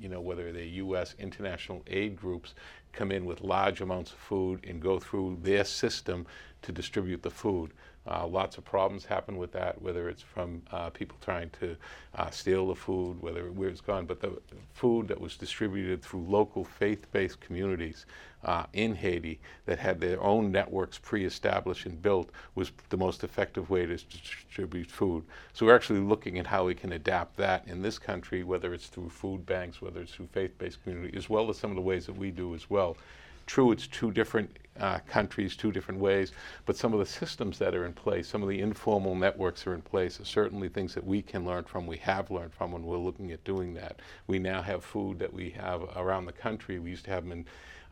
you 0.00 0.08
know, 0.08 0.20
whether 0.20 0.52
they're 0.52 0.64
U.S. 0.64 1.14
international 1.18 1.82
aid 1.86 2.16
groups 2.16 2.54
come 2.92 3.10
in 3.10 3.24
with 3.24 3.40
large 3.40 3.80
amounts 3.80 4.12
of 4.12 4.18
food 4.18 4.64
and 4.66 4.80
go 4.80 4.98
through 4.98 5.38
their 5.42 5.64
system 5.64 6.26
to 6.62 6.72
distribute 6.72 7.22
the 7.22 7.30
food. 7.30 7.72
Uh, 8.06 8.26
lots 8.26 8.58
of 8.58 8.64
problems 8.64 9.04
happen 9.06 9.38
with 9.38 9.50
that, 9.52 9.80
whether 9.80 10.10
it's 10.10 10.22
from 10.22 10.60
uh, 10.72 10.90
people 10.90 11.16
trying 11.22 11.48
to 11.58 11.74
uh, 12.16 12.28
steal 12.28 12.68
the 12.68 12.74
food, 12.74 13.20
whether 13.22 13.50
where 13.50 13.70
it's 13.70 13.80
gone. 13.80 14.04
But 14.04 14.20
the 14.20 14.38
food 14.74 15.08
that 15.08 15.18
was 15.18 15.36
distributed 15.36 16.02
through 16.02 16.26
local 16.28 16.64
faith-based 16.64 17.40
communities 17.40 18.04
uh, 18.44 18.66
in 18.74 18.94
Haiti 18.94 19.40
that 19.64 19.78
had 19.78 20.00
their 20.00 20.22
own 20.22 20.52
networks 20.52 20.98
pre-established 20.98 21.86
and 21.86 22.00
built 22.02 22.28
was 22.54 22.72
the 22.90 22.96
most 22.98 23.24
effective 23.24 23.70
way 23.70 23.86
to 23.86 23.96
distribute 23.96 24.90
food. 24.90 25.24
So 25.54 25.64
we're 25.64 25.74
actually 25.74 26.00
looking 26.00 26.38
at 26.38 26.46
how 26.46 26.66
we 26.66 26.74
can 26.74 26.92
adapt 26.92 27.38
that 27.38 27.66
in 27.66 27.80
this 27.80 27.98
country, 27.98 28.44
whether 28.44 28.74
it's 28.74 28.88
through 28.88 29.08
food 29.08 29.46
banks, 29.46 29.80
whether 29.80 30.02
it's 30.02 30.12
through 30.12 30.28
faith-based 30.32 30.82
community, 30.82 31.16
as 31.16 31.30
well 31.30 31.48
as 31.48 31.56
some 31.56 31.70
of 31.70 31.76
the 31.76 31.82
ways 31.82 32.04
that 32.04 32.16
we 32.16 32.30
do 32.30 32.54
as 32.54 32.68
well 32.68 32.98
true, 33.46 33.72
it's 33.72 33.86
two 33.86 34.10
different 34.10 34.58
uh, 34.80 34.98
countries, 35.06 35.56
two 35.56 35.70
different 35.70 36.00
ways, 36.00 36.32
but 36.66 36.76
some 36.76 36.92
of 36.92 36.98
the 36.98 37.06
systems 37.06 37.58
that 37.58 37.74
are 37.74 37.86
in 37.86 37.92
place, 37.92 38.26
some 38.28 38.42
of 38.42 38.48
the 38.48 38.60
informal 38.60 39.14
networks 39.14 39.66
are 39.66 39.74
in 39.74 39.82
place, 39.82 40.20
are 40.20 40.24
certainly 40.24 40.68
things 40.68 40.94
that 40.94 41.06
we 41.06 41.22
can 41.22 41.44
learn 41.44 41.64
from, 41.64 41.86
we 41.86 41.96
have 41.98 42.30
learned 42.30 42.52
from 42.52 42.72
when 42.72 42.82
we're 42.82 42.98
looking 42.98 43.30
at 43.30 43.44
doing 43.44 43.74
that. 43.74 44.00
We 44.26 44.38
now 44.38 44.62
have 44.62 44.84
food 44.84 45.18
that 45.20 45.32
we 45.32 45.50
have 45.50 45.82
around 45.96 46.26
the 46.26 46.32
country. 46.32 46.78
We 46.78 46.90
used 46.90 47.04
to 47.04 47.10
have 47.10 47.22
them 47.22 47.32
in 47.32 47.46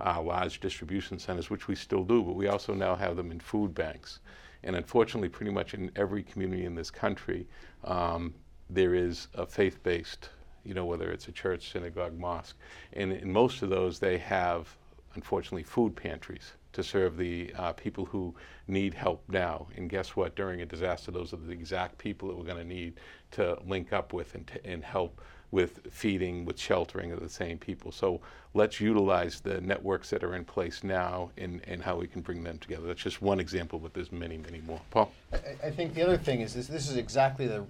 uh, 0.05 0.21
large 0.21 0.61
distribution 0.61 1.19
centers, 1.19 1.51
which 1.51 1.69
we 1.69 1.77
still 1.77 2.05
do, 2.05 2.23
but 2.23 2.35
we 2.35 2.49
also 2.49 2.75
now 2.75 2.97
have 2.97 3.17
them 3.17 3.31
in 3.31 3.39
food 3.39 3.75
banks. 3.75 4.21
And 4.65 4.77
unfortunately, 4.77 5.29
pretty 5.29 5.53
much 5.53 5.75
in 5.75 5.91
every 5.97 6.23
community 6.23 6.65
in 6.65 6.75
this 6.75 6.91
country, 6.91 7.47
um, 7.85 8.35
there 8.71 8.95
is 8.95 9.29
a 9.35 9.47
faith-based, 9.47 10.31
you 10.65 10.75
know, 10.75 10.85
whether 10.85 11.11
it's 11.11 11.29
a 11.29 11.33
church, 11.33 11.73
synagogue, 11.73 12.19
mosque. 12.19 12.57
And 12.93 13.13
in 13.13 13.33
most 13.33 13.63
of 13.63 13.71
those, 13.71 13.99
they 13.99 14.19
have, 14.19 14.77
unfortunately, 15.15 15.63
food 15.63 15.95
pantries 15.97 16.53
to 16.73 16.83
serve 16.83 17.17
the 17.17 17.53
uh, 17.57 17.73
people 17.73 18.07
who 18.07 18.35
need 18.67 18.95
help 18.95 19.23
now. 19.29 19.67
And 19.77 19.91
guess 19.91 20.17
what? 20.17 20.35
During 20.35 20.63
a 20.63 20.67
disaster, 20.67 21.11
those 21.11 21.33
are 21.33 21.37
the 21.37 21.53
exact 21.53 21.99
people 21.99 22.29
that 22.29 22.37
we're 22.37 22.45
going 22.45 22.57
to 22.57 22.65
need 22.65 22.99
to 23.33 23.59
link 23.67 23.93
up 23.93 24.13
with 24.13 24.35
and, 24.35 24.47
to, 24.47 24.67
and 24.67 24.83
help 24.83 25.21
with 25.53 25.87
feeding, 25.93 26.45
with 26.45 26.59
sheltering 26.59 27.13
of 27.13 27.21
the 27.21 27.29
same 27.29 27.59
people. 27.59 27.93
So 27.93 28.21
let's 28.55 28.81
utilize 28.81 29.41
the 29.41 29.61
networks 29.61 30.11
that 30.11 30.25
are 30.25 30.35
in 30.35 30.45
place 30.45 30.83
now 30.83 31.31
and, 31.37 31.61
and 31.69 31.83
how 31.83 31.97
we 31.97 32.07
can 32.07 32.23
bring 32.23 32.43
them 32.43 32.59
together. 32.59 32.87
That's 32.87 33.03
just 33.03 33.23
one 33.23 33.39
example, 33.39 33.79
but 33.79 33.93
there's 33.93 34.11
many, 34.11 34.39
many 34.39 34.63
more. 34.63 34.81
Paul? 34.91 35.13
I, 35.33 35.67
I 35.67 35.71
think 35.71 35.95
the 35.95 36.03
other 36.03 36.17
thing 36.17 36.41
is 36.41 36.55
this, 36.55 36.67
this 36.67 36.91
is 36.91 36.97
exactly 36.97 37.47
the, 37.47 37.65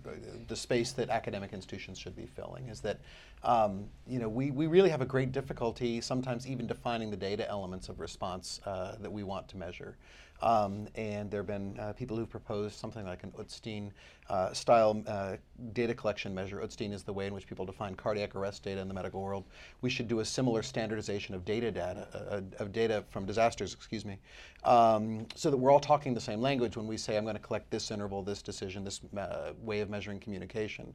the 0.46 0.56
space 0.56 0.92
that 0.92 1.10
academic 1.10 1.52
institutions 1.52 1.98
should 1.98 2.16
be 2.16 2.26
filling, 2.26 2.68
is 2.68 2.80
that 2.80 3.00
um, 3.44 3.86
you 4.06 4.20
know, 4.20 4.28
we, 4.28 4.52
we 4.52 4.68
really 4.68 4.90
have 4.90 5.00
a 5.00 5.06
great 5.06 5.32
difficulty 5.32 6.00
sometimes 6.00 6.46
even 6.46 6.68
defining 6.68 7.10
the 7.10 7.16
data 7.16 7.48
elements 7.48 7.88
of 7.88 7.98
response 7.98 8.60
uh, 8.64 8.94
that 9.00 9.10
we 9.10 9.24
want 9.24 9.48
to 9.48 9.56
measure. 9.56 9.96
Um, 10.42 10.88
and 10.96 11.30
there 11.30 11.40
have 11.40 11.46
been 11.46 11.78
uh, 11.78 11.92
people 11.92 12.16
who've 12.16 12.28
proposed 12.28 12.74
something 12.74 13.06
like 13.06 13.22
an 13.22 13.30
Utstein 13.32 13.90
uh, 14.28 14.52
style 14.52 15.02
uh, 15.06 15.36
data 15.72 15.94
collection 15.94 16.34
measure. 16.34 16.60
Utstein 16.60 16.92
is 16.92 17.02
the 17.02 17.12
way 17.12 17.26
in 17.26 17.34
which 17.34 17.46
people 17.46 17.64
define 17.64 17.94
cardiac 17.94 18.34
arrest 18.34 18.62
data 18.64 18.80
in 18.80 18.88
the 18.88 18.94
medical 18.94 19.22
world. 19.22 19.44
We 19.82 19.90
should 19.90 20.08
do 20.08 20.20
a 20.20 20.24
similar 20.24 20.62
standardization 20.62 21.34
of 21.34 21.44
data 21.44 21.70
data 21.70 22.08
uh, 22.14 22.36
uh, 22.36 22.40
of 22.58 22.72
data 22.72 23.04
from 23.10 23.24
disasters, 23.24 23.72
excuse 23.72 24.04
me, 24.04 24.18
um, 24.64 25.26
so 25.34 25.50
that 25.50 25.56
we're 25.56 25.70
all 25.70 25.80
talking 25.80 26.12
the 26.14 26.20
same 26.20 26.40
language 26.40 26.76
when 26.76 26.86
we 26.86 26.96
say 26.96 27.16
I'm 27.16 27.24
going 27.24 27.36
to 27.36 27.42
collect 27.42 27.70
this 27.70 27.90
interval, 27.90 28.22
this 28.22 28.42
decision, 28.42 28.84
this 28.84 29.00
uh, 29.16 29.52
way 29.62 29.80
of 29.80 29.90
measuring 29.90 30.18
communication. 30.18 30.92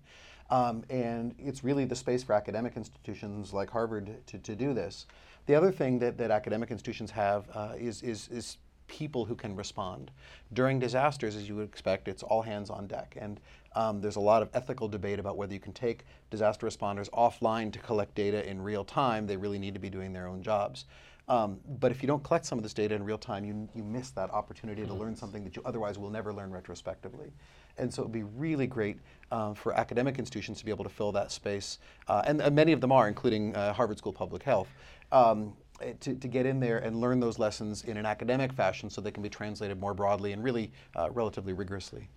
Um, 0.50 0.84
and 0.90 1.36
it's 1.38 1.64
really 1.64 1.86
the 1.86 1.96
space 1.96 2.24
for 2.24 2.34
academic 2.34 2.78
institutions 2.78 3.54
like 3.54 3.70
Harvard 3.70 4.26
to, 4.28 4.38
to 4.38 4.56
do 4.56 4.74
this. 4.74 5.06
The 5.46 5.56
other 5.56 5.72
thing 5.72 6.00
that, 6.00 6.18
that 6.18 6.32
academic 6.32 6.72
institutions 6.72 7.12
have 7.12 7.46
is, 7.78 8.02
is, 8.02 8.30
is 8.30 8.58
people 8.88 9.26
who 9.26 9.36
can 9.36 9.56
respond. 9.56 10.12
During 10.54 10.80
disasters, 10.80 11.36
as 11.36 11.48
you 11.48 11.56
would 11.58 11.68
expect, 11.68 12.08
it's 12.08 12.24
all 12.24 12.42
hands 12.42 12.70
on 12.70 12.88
deck. 12.88 13.16
And 13.20 13.40
um, 13.76 14.02
there's 14.02 14.16
a 14.16 14.22
lot 14.22 14.42
of 14.42 14.50
ethical 14.54 14.88
debate 14.88 15.20
about 15.20 15.38
whether 15.38 15.54
you 15.54 15.60
can 15.60 15.74
take 15.74 16.06
disaster 16.30 16.66
responders 16.66 17.10
offline 17.12 17.72
to 17.74 17.80
collect 17.80 18.16
data 18.16 18.48
in 18.50 18.62
real 18.62 18.84
time. 18.84 19.28
They 19.28 19.38
really 19.38 19.60
need 19.60 19.74
to 19.74 19.80
be 19.80 19.90
doing 19.90 20.14
their 20.14 20.28
own 20.28 20.42
jobs. 20.42 20.86
Um, 21.30 21.60
but 21.80 21.92
if 21.92 22.02
you 22.02 22.08
don't 22.08 22.24
collect 22.24 22.46
some 22.46 22.58
of 22.58 22.64
this 22.64 22.74
data 22.74 22.96
in 22.96 23.04
real 23.04 23.18
time, 23.18 23.44
you, 23.44 23.68
you 23.76 23.84
miss 23.84 24.12
that 24.12 24.32
opportunity 24.32 24.86
to 24.86 24.94
learn 24.94 25.16
something 25.16 25.44
that 25.44 25.56
you 25.58 25.62
otherwise 25.66 25.98
will 25.98 26.10
never 26.10 26.32
learn 26.32 26.52
retrospectively. 26.52 27.34
And 27.78 27.94
so 27.94 28.02
it 28.02 28.06
would 28.06 28.14
be 28.14 28.24
really 28.24 28.66
great 28.66 29.00
um, 29.32 29.54
for 29.54 29.74
academic 29.74 30.20
institutions 30.20 30.58
to 30.60 30.66
be 30.66 30.72
able 30.72 30.86
to 30.86 30.90
fill 30.90 31.12
that 31.12 31.32
space. 31.32 31.80
Uh, 32.08 32.24
and, 32.26 32.42
and, 32.42 32.56
many 32.56 32.72
of 32.72 32.80
them 32.80 32.92
are, 32.94 33.08
including 33.08 33.56
uh, 33.56 33.74
Harvard 33.74 33.98
School 33.98 34.12
of 34.12 34.18
Public 34.18 34.42
Health. 34.42 34.70
Um, 35.12 35.54
to, 36.00 36.16
to 36.16 36.28
get 36.28 36.46
in 36.46 36.60
there 36.60 36.78
and 36.78 37.00
learn 37.00 37.20
those 37.20 37.40
lessons 37.40 37.84
in 37.84 37.98
an 37.98 38.06
academic 38.06 38.54
fashion 38.54 38.90
so 38.90 39.02
they 39.02 39.12
can 39.12 39.24
be 39.24 39.30
translated 39.30 39.80
more 39.80 39.94
broadly 39.94 40.34
and 40.34 40.44
really 40.44 40.72
uh, 40.96 41.10
relatively 41.12 41.54
rigorously. 41.54 42.08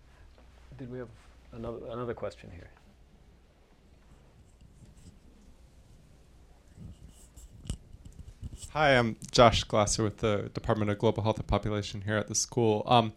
Did 0.78 0.90
we 0.90 0.98
have 0.98 1.08
another, 1.52 1.78
another 1.90 2.14
question 2.14 2.50
here? 2.52 2.70
Hi, 8.72 8.96
I'm 8.96 9.16
Josh 9.32 9.64
Glasser 9.64 10.04
with 10.04 10.18
the 10.18 10.48
Department 10.54 10.92
of 10.92 10.98
Global 10.98 11.24
Health 11.24 11.38
and 11.38 11.46
Population 11.46 12.02
here 12.02 12.16
at 12.16 12.28
the 12.28 12.36
school. 12.36 12.84
Um, 12.86 13.12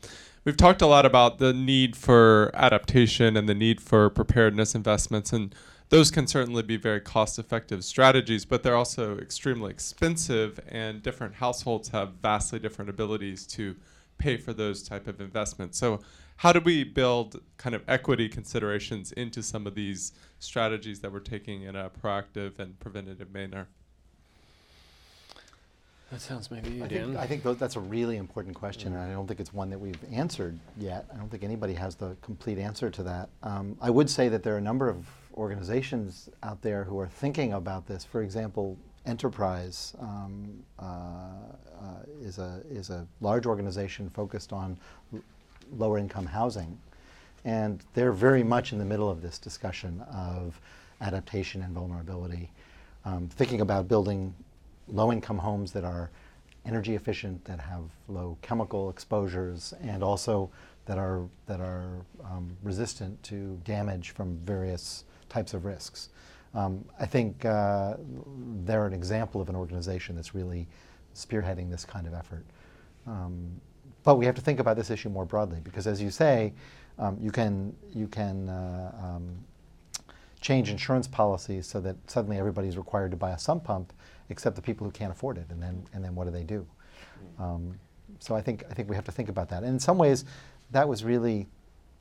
we've 0.45 0.57
talked 0.57 0.81
a 0.81 0.87
lot 0.87 1.05
about 1.05 1.37
the 1.37 1.53
need 1.53 1.95
for 1.95 2.49
adaptation 2.55 3.37
and 3.37 3.47
the 3.47 3.53
need 3.53 3.79
for 3.79 4.09
preparedness 4.09 4.73
investments, 4.73 5.31
and 5.31 5.53
those 5.93 6.09
can 6.09 6.25
certainly 6.25 6.63
be 6.63 6.75
very 6.75 6.99
cost 6.99 7.37
effective 7.37 7.85
strategies, 7.85 8.45
but 8.45 8.63
they're 8.63 8.75
also 8.75 9.15
extremely 9.19 9.69
expensive, 9.69 10.59
and 10.67 11.03
different 11.03 11.35
households 11.35 11.89
have 11.89 12.13
vastly 12.13 12.57
different 12.57 12.89
abilities 12.89 13.45
to 13.45 13.75
pay 14.17 14.35
for 14.35 14.53
those 14.53 14.81
type 14.81 15.05
of 15.05 15.21
investments. 15.21 15.77
So, 15.77 15.99
how 16.37 16.51
do 16.51 16.59
we 16.61 16.83
build 16.83 17.39
kind 17.57 17.75
of 17.75 17.83
equity 17.87 18.27
considerations 18.27 19.11
into 19.11 19.43
some 19.43 19.67
of 19.67 19.75
these 19.75 20.13
strategies 20.39 20.99
that 21.01 21.13
we're 21.13 21.19
taking 21.19 21.61
in 21.61 21.75
a 21.75 21.91
proactive 21.91 22.57
and 22.57 22.79
preventative 22.79 23.31
manner? 23.31 23.67
That 26.09 26.21
sounds 26.21 26.49
maybe 26.49 26.71
you, 26.71 26.83
I 26.83 26.87
Dan. 26.87 27.05
think, 27.05 27.17
I 27.17 27.27
think 27.27 27.43
th- 27.43 27.59
that's 27.59 27.75
a 27.75 27.79
really 27.79 28.17
important 28.17 28.55
question, 28.55 28.93
and 28.93 29.01
I 29.03 29.11
don't 29.11 29.27
think 29.27 29.39
it's 29.39 29.53
one 29.53 29.69
that 29.69 29.79
we've 29.79 30.03
answered 30.11 30.57
yet. 30.75 31.05
I 31.13 31.17
don't 31.17 31.29
think 31.29 31.43
anybody 31.43 31.75
has 31.75 31.93
the 31.93 32.17
complete 32.23 32.57
answer 32.57 32.89
to 32.89 33.03
that. 33.03 33.29
Um, 33.43 33.77
I 33.79 33.91
would 33.91 34.09
say 34.09 34.27
that 34.29 34.41
there 34.41 34.55
are 34.55 34.59
a 34.59 34.61
number 34.61 34.89
of 34.89 35.05
organizations 35.35 36.29
out 36.41 36.61
there 36.61 36.83
who 36.83 36.99
are 36.99 37.07
thinking 37.07 37.53
about 37.53 37.87
this. 37.87 38.03
For 38.03 38.21
example, 38.21 38.77
Enterprise 39.05 39.93
um, 39.99 40.63
uh, 40.79 40.83
uh, 40.85 41.85
is, 42.21 42.37
a, 42.37 42.61
is 42.69 42.89
a 42.89 43.05
large 43.19 43.45
organization 43.45 44.09
focused 44.09 44.53
on 44.53 44.77
lower 45.75 45.97
income 45.97 46.25
housing. 46.25 46.77
And 47.43 47.83
they're 47.93 48.13
very 48.13 48.43
much 48.43 48.71
in 48.71 48.79
the 48.79 48.85
middle 48.85 49.09
of 49.09 49.21
this 49.21 49.37
discussion 49.37 49.99
of 50.09 50.61
adaptation 51.01 51.63
and 51.63 51.73
vulnerability, 51.73 52.49
um, 53.03 53.27
thinking 53.27 53.59
about 53.59 53.89
building 53.89 54.33
low 54.87 55.11
income 55.11 55.37
homes 55.37 55.73
that 55.73 55.83
are 55.83 56.09
energy 56.65 56.95
efficient, 56.95 57.43
that 57.43 57.59
have 57.59 57.83
low 58.07 58.37
chemical 58.41 58.89
exposures, 58.89 59.73
and 59.81 60.01
also 60.01 60.49
that 60.85 60.97
are, 60.97 61.23
that 61.47 61.59
are 61.59 61.89
um, 62.23 62.55
resistant 62.63 63.21
to 63.23 63.59
damage 63.65 64.11
from 64.11 64.37
various 64.45 65.03
types 65.33 65.53
of 65.53 65.65
risks. 65.65 66.09
Um, 66.53 66.85
I 66.99 67.05
think 67.05 67.45
uh, 67.45 67.95
they're 68.63 68.85
an 68.85 68.93
example 68.93 69.41
of 69.41 69.49
an 69.49 69.55
organization 69.55 70.15
that's 70.15 70.35
really 70.35 70.67
spearheading 71.15 71.69
this 71.69 71.85
kind 71.85 72.05
of 72.05 72.13
effort. 72.13 72.45
Um, 73.07 73.59
but 74.03 74.15
we 74.15 74.25
have 74.25 74.35
to 74.35 74.41
think 74.41 74.59
about 74.59 74.75
this 74.75 74.89
issue 74.89 75.09
more 75.09 75.25
broadly 75.25 75.59
because, 75.63 75.87
as 75.87 76.01
you 76.01 76.11
say, 76.11 76.53
um, 76.99 77.17
you 77.19 77.31
can 77.31 77.75
you 77.93 78.07
can 78.07 78.49
uh, 78.49 78.91
um, 79.03 79.25
change 80.41 80.69
insurance 80.69 81.07
policies 81.07 81.65
so 81.65 81.79
that 81.81 81.95
suddenly 82.07 82.37
everybody's 82.37 82.77
required 82.77 83.11
to 83.11 83.17
buy 83.17 83.31
a 83.31 83.39
sump 83.39 83.63
pump, 83.63 83.93
except 84.29 84.55
the 84.55 84.61
people 84.61 84.85
who 84.85 84.91
can't 84.91 85.11
afford 85.11 85.37
it, 85.37 85.47
and 85.49 85.61
then 85.61 85.83
and 85.93 86.03
then 86.03 86.13
what 86.13 86.25
do 86.25 86.31
they 86.31 86.43
do? 86.43 86.67
Um, 87.39 87.79
so 88.19 88.35
I 88.35 88.41
think 88.41 88.63
I 88.69 88.73
think 88.73 88.89
we 88.89 88.95
have 88.95 89.05
to 89.05 89.11
think 89.11 89.29
about 89.29 89.49
that. 89.49 89.63
And 89.63 89.71
in 89.71 89.79
some 89.79 89.97
ways, 89.97 90.25
that 90.71 90.87
was 90.87 91.03
really 91.03 91.47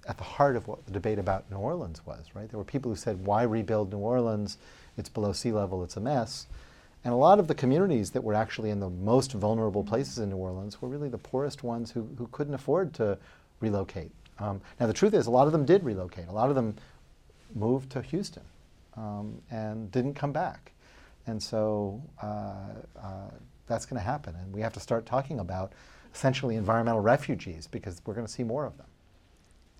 at 0.08 0.18
the 0.18 0.24
heart 0.24 0.56
of 0.56 0.66
what 0.66 0.84
the 0.86 0.92
debate 0.92 1.18
about 1.18 1.50
New 1.50 1.58
Orleans 1.58 2.04
was, 2.04 2.26
right? 2.34 2.48
There 2.48 2.58
were 2.58 2.64
people 2.64 2.90
who 2.90 2.96
said, 2.96 3.24
why 3.24 3.42
rebuild 3.42 3.92
New 3.92 3.98
Orleans? 3.98 4.58
It's 4.96 5.08
below 5.08 5.32
sea 5.32 5.52
level, 5.52 5.84
it's 5.84 5.96
a 5.96 6.00
mess. 6.00 6.46
And 7.04 7.12
a 7.12 7.16
lot 7.16 7.38
of 7.38 7.48
the 7.48 7.54
communities 7.54 8.10
that 8.12 8.22
were 8.22 8.34
actually 8.34 8.70
in 8.70 8.80
the 8.80 8.90
most 8.90 9.32
vulnerable 9.32 9.82
places 9.82 10.18
in 10.18 10.30
New 10.30 10.36
Orleans 10.36 10.80
were 10.80 10.88
really 10.88 11.08
the 11.08 11.18
poorest 11.18 11.64
ones 11.64 11.90
who, 11.90 12.08
who 12.16 12.28
couldn't 12.28 12.54
afford 12.54 12.94
to 12.94 13.18
relocate. 13.60 14.12
Um, 14.38 14.60
now, 14.78 14.86
the 14.86 14.92
truth 14.92 15.14
is, 15.14 15.26
a 15.26 15.30
lot 15.30 15.46
of 15.46 15.52
them 15.52 15.64
did 15.64 15.84
relocate. 15.84 16.28
A 16.28 16.32
lot 16.32 16.48
of 16.48 16.54
them 16.54 16.76
moved 17.54 17.90
to 17.90 18.02
Houston 18.02 18.44
um, 18.96 19.40
and 19.50 19.90
didn't 19.90 20.14
come 20.14 20.32
back. 20.32 20.72
And 21.26 21.42
so 21.42 22.02
uh, 22.22 22.26
uh, 23.00 23.30
that's 23.66 23.86
going 23.86 23.98
to 23.98 24.04
happen. 24.04 24.34
And 24.36 24.52
we 24.52 24.60
have 24.60 24.72
to 24.74 24.80
start 24.80 25.06
talking 25.06 25.40
about 25.40 25.72
essentially 26.14 26.56
environmental 26.56 27.00
refugees 27.00 27.66
because 27.66 28.00
we're 28.04 28.14
going 28.14 28.26
to 28.26 28.32
see 28.32 28.44
more 28.44 28.64
of 28.64 28.76
them. 28.76 28.86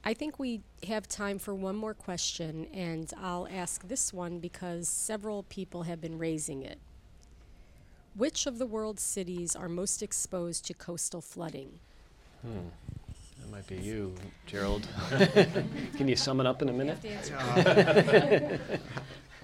I 0.05 0.15
think 0.15 0.39
we 0.39 0.63
have 0.89 1.09
time 1.09 1.39
for 1.39 1.55
one 1.55 1.77
more 1.77 1.95
question, 1.95 2.67
and 2.75 3.13
I'll 3.21 3.47
ask 3.49 3.87
this 3.87 4.13
one 4.13 4.41
because 4.41 4.89
several 4.89 5.45
people 5.45 5.85
have 5.85 6.01
been 6.01 6.19
raising 6.19 6.63
it. 6.63 6.79
Which 8.17 8.47
of 8.47 8.59
the 8.59 8.67
world's 8.67 9.03
cities 9.03 9.55
are 9.55 9.69
most 9.69 10.03
exposed 10.03 10.67
to 10.67 10.75
coastal 10.75 11.21
flooding? 11.21 11.79
Hmm. 12.43 12.69
That 13.41 13.51
might 13.51 13.67
be 13.69 13.77
you, 13.77 14.15
Jerold. 14.47 14.89
Can 15.97 16.09
you 16.09 16.17
sum 16.17 16.41
it 16.41 16.47
up 16.47 16.63
in 16.63 16.69
a 16.69 16.73
minute? 16.73 16.99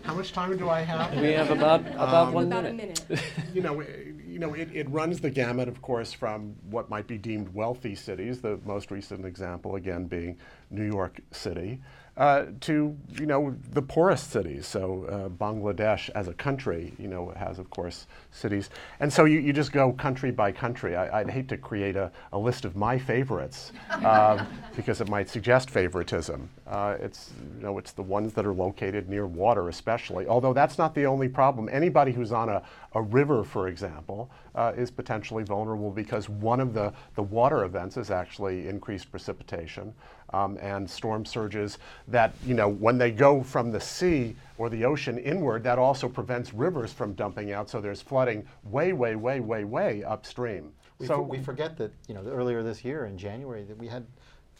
How 0.03 0.15
much 0.15 0.33
time 0.33 0.57
do 0.57 0.69
I 0.71 0.81
have? 0.81 1.21
We 1.21 1.33
have 1.33 1.51
about 1.51 1.81
about 1.95 2.29
Um, 2.29 2.35
one 2.35 2.45
About 2.47 2.65
a 2.67 2.73
minute. 2.73 3.05
minute. 3.09 3.25
you 3.55 3.61
know, 3.63 3.83
you 4.27 4.39
know, 4.39 4.55
it, 4.55 4.69
it 4.73 4.89
runs 4.91 5.21
the 5.21 5.31
gamut, 5.31 5.69
of 5.69 5.83
course, 5.83 6.13
from 6.13 6.55
what 6.71 6.89
might 6.89 7.07
be 7.07 7.19
deemed 7.19 7.53
wealthy 7.55 7.95
cities, 7.95 8.41
the 8.41 8.59
most 8.65 8.91
recent 8.91 9.25
example, 9.27 9.75
again, 9.77 10.05
being 10.07 10.37
New 10.71 10.85
York 10.87 11.21
City, 11.33 11.81
uh, 12.19 12.47
to, 12.61 12.97
you 13.13 13.27
know, 13.27 13.55
the 13.71 13.81
poorest 13.81 14.31
cities. 14.31 14.67
So 14.67 15.05
uh, 15.05 15.29
Bangladesh 15.29 16.11
as 16.17 16.27
a 16.27 16.35
country, 16.35 16.93
you 16.99 17.07
know, 17.07 17.33
has, 17.37 17.61
of 17.61 17.71
course, 17.71 18.09
cities. 18.33 18.71
And 18.99 19.13
so 19.13 19.25
you, 19.25 19.39
you 19.39 19.53
just 19.53 19.71
go 19.71 19.93
country 19.93 20.33
by 20.33 20.51
country. 20.51 20.97
I, 20.97 21.23
would 21.23 21.33
hate 21.33 21.49
to 21.49 21.57
create 21.57 21.95
a, 21.95 22.11
a 22.33 22.39
list 22.39 22.65
of 22.65 22.75
my 22.75 22.99
favorites 22.99 23.73
um, 24.05 24.45
because 24.77 25.01
it 25.01 25.09
might 25.09 25.29
suggest 25.29 25.71
favoritism. 25.71 26.51
Uh, 26.67 26.97
it's, 27.01 27.31
you 27.57 27.63
know, 27.63 27.79
it's 27.79 27.93
the 27.93 28.03
ones 28.03 28.33
that 28.35 28.45
are 28.45 28.53
located 28.53 29.09
near 29.09 29.29
water 29.29 29.69
especially, 29.69 30.27
although 30.27 30.53
that's 30.53 30.77
not 30.77 30.97
the 30.97 31.07
only 31.07 31.29
problem. 31.29 31.69
Anybody 31.71 32.11
who's 32.11 32.33
on 32.33 32.49
a, 32.49 32.63
a 32.95 33.03
river, 33.03 33.45
for 33.45 33.69
example, 33.69 34.29
uh, 34.57 34.73
is 34.77 34.91
potentially 34.91 35.45
vulnerable 35.45 35.93
because 35.93 36.29
one 36.29 36.59
of 36.59 36.75
the, 36.75 36.93
the 37.15 37.23
water 37.23 37.63
events 37.63 37.97
is 37.97 38.11
actually 38.11 38.67
increased 38.67 39.09
precipitation 39.13 39.95
um, 40.31 40.59
and 40.59 40.89
storm 40.89 41.25
surges 41.25 41.79
that, 42.09 42.35
you 42.45 42.55
know, 42.55 42.69
when 42.69 42.99
they 42.99 43.11
go 43.11 43.43
from 43.43 43.71
the 43.71 43.81
sea 43.81 44.37
or 44.59 44.69
the 44.69 44.85
ocean 44.85 45.19
inward, 45.19 45.63
that 45.65 45.79
also 45.79 46.09
prevents 46.09 46.53
rivers 46.53 46.93
from 46.93 47.15
dumping 47.15 47.53
out. 47.53 47.71
So 47.71 47.81
there's 47.81 48.03
flooding 48.03 48.47
way, 48.65 48.93
way, 48.93 49.17
way, 49.17 49.41
way, 49.41 49.65
way 49.65 50.05
upstream. 50.05 50.73
We, 50.99 51.07
so 51.07 51.17
for, 51.17 51.23
we 51.23 51.39
forget 51.39 51.77
that, 51.79 51.93
you 52.09 52.15
know, 52.15 52.23
earlier 52.23 52.63
this 52.63 52.85
year 52.85 53.07
in 53.07 53.17
January 53.17 53.65
that 53.65 53.79
we 53.79 53.87
had 53.87 54.05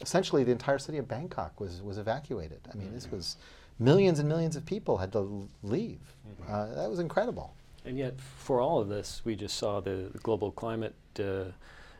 essentially 0.01 0.43
the 0.43 0.51
entire 0.51 0.79
city 0.79 0.97
of 0.97 1.07
Bangkok 1.07 1.59
was, 1.59 1.81
was 1.81 1.97
evacuated. 1.97 2.59
I 2.71 2.75
mean, 2.75 2.87
mm-hmm. 2.87 2.95
this 2.95 3.11
was 3.11 3.35
millions 3.77 4.19
and 4.19 4.29
millions 4.29 4.55
of 4.55 4.65
people 4.65 4.97
had 4.97 5.11
to 5.11 5.49
leave. 5.63 5.99
Mm-hmm. 6.27 6.53
Uh, 6.53 6.75
that 6.75 6.89
was 6.89 6.99
incredible. 6.99 7.53
And 7.85 7.97
yet, 7.97 8.19
for 8.19 8.61
all 8.61 8.79
of 8.79 8.89
this, 8.89 9.21
we 9.23 9.35
just 9.35 9.57
saw 9.57 9.79
the, 9.79 10.09
the 10.11 10.19
global 10.19 10.51
climate 10.51 10.95
uh, 11.19 11.45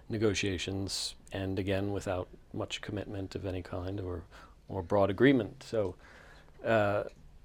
negotiations 0.09 1.15
end 1.31 1.59
again 1.59 1.91
without 1.91 2.27
much 2.53 2.81
commitment 2.81 3.35
of 3.35 3.45
any 3.45 3.61
kind 3.61 3.99
or, 3.99 4.23
or 4.67 4.81
broad 4.81 5.09
agreement. 5.09 5.63
So, 5.63 5.95
uh, 6.65 7.03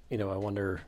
you 0.09 0.17
know, 0.17 0.31
I 0.31 0.35
wonder 0.37 0.81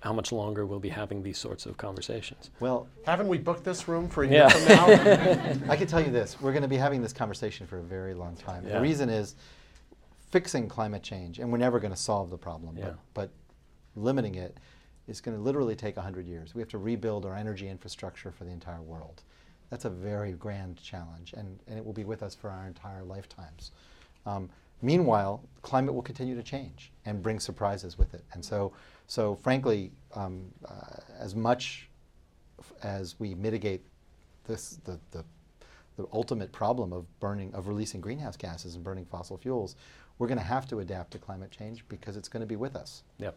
how 0.00 0.12
much 0.12 0.30
longer 0.30 0.64
we'll 0.64 0.78
be 0.78 0.88
having 0.88 1.22
these 1.22 1.38
sorts 1.38 1.66
of 1.66 1.76
conversations. 1.76 2.50
Well, 2.60 2.86
haven't 3.04 3.28
we 3.28 3.38
booked 3.38 3.64
this 3.64 3.88
room 3.88 4.08
for 4.08 4.22
a 4.22 4.28
year 4.28 4.42
yeah. 4.42 4.48
from 4.48 4.64
now? 4.68 5.68
I 5.72 5.76
can 5.76 5.86
tell 5.86 6.00
you 6.00 6.10
this: 6.10 6.40
we're 6.40 6.52
going 6.52 6.62
to 6.62 6.68
be 6.68 6.76
having 6.76 7.02
this 7.02 7.12
conversation 7.12 7.66
for 7.66 7.78
a 7.78 7.82
very 7.82 8.14
long 8.14 8.36
time. 8.36 8.64
Yeah. 8.64 8.74
The 8.74 8.80
reason 8.80 9.08
is 9.08 9.34
fixing 10.30 10.68
climate 10.68 11.02
change, 11.02 11.38
and 11.38 11.50
we're 11.50 11.58
never 11.58 11.80
going 11.80 11.92
to 11.92 11.98
solve 11.98 12.30
the 12.30 12.38
problem, 12.38 12.76
yeah. 12.76 12.84
but, 12.84 12.96
but 13.14 13.30
limiting 13.96 14.36
it 14.36 14.56
is 15.08 15.20
going 15.20 15.36
to 15.36 15.42
literally 15.42 15.74
take 15.74 15.96
100 15.96 16.26
years. 16.26 16.54
We 16.54 16.60
have 16.60 16.68
to 16.70 16.78
rebuild 16.78 17.24
our 17.24 17.34
energy 17.34 17.68
infrastructure 17.68 18.30
for 18.30 18.44
the 18.44 18.50
entire 18.50 18.82
world. 18.82 19.22
That's 19.70 19.84
a 19.84 19.90
very 19.90 20.32
grand 20.32 20.82
challenge, 20.82 21.34
and, 21.36 21.58
and 21.66 21.78
it 21.78 21.84
will 21.84 21.92
be 21.92 22.04
with 22.04 22.22
us 22.22 22.34
for 22.34 22.50
our 22.50 22.66
entire 22.66 23.02
lifetimes. 23.02 23.72
Um, 24.24 24.48
meanwhile, 24.82 25.42
climate 25.62 25.94
will 25.94 26.02
continue 26.02 26.34
to 26.34 26.42
change 26.42 26.92
and 27.04 27.22
bring 27.22 27.38
surprises 27.38 27.98
with 27.98 28.14
it. 28.14 28.24
And 28.32 28.44
so, 28.44 28.72
so 29.06 29.34
frankly, 29.36 29.92
um, 30.14 30.46
uh, 30.64 31.00
as 31.18 31.34
much 31.34 31.88
as 32.82 33.18
we 33.18 33.34
mitigate 33.34 33.82
this, 34.46 34.78
the, 34.84 34.98
the, 35.10 35.24
the 35.96 36.06
ultimate 36.12 36.52
problem 36.52 36.92
of 36.92 37.04
burning, 37.20 37.52
of 37.54 37.68
releasing 37.68 38.00
greenhouse 38.00 38.36
gases 38.36 38.74
and 38.74 38.82
burning 38.82 39.04
fossil 39.04 39.36
fuels, 39.36 39.76
we're 40.18 40.28
going 40.28 40.38
to 40.38 40.44
have 40.44 40.66
to 40.68 40.80
adapt 40.80 41.10
to 41.12 41.18
climate 41.18 41.50
change 41.50 41.84
because 41.88 42.16
it's 42.16 42.28
going 42.28 42.40
to 42.40 42.46
be 42.46 42.56
with 42.56 42.74
us. 42.74 43.02
Yep. 43.18 43.36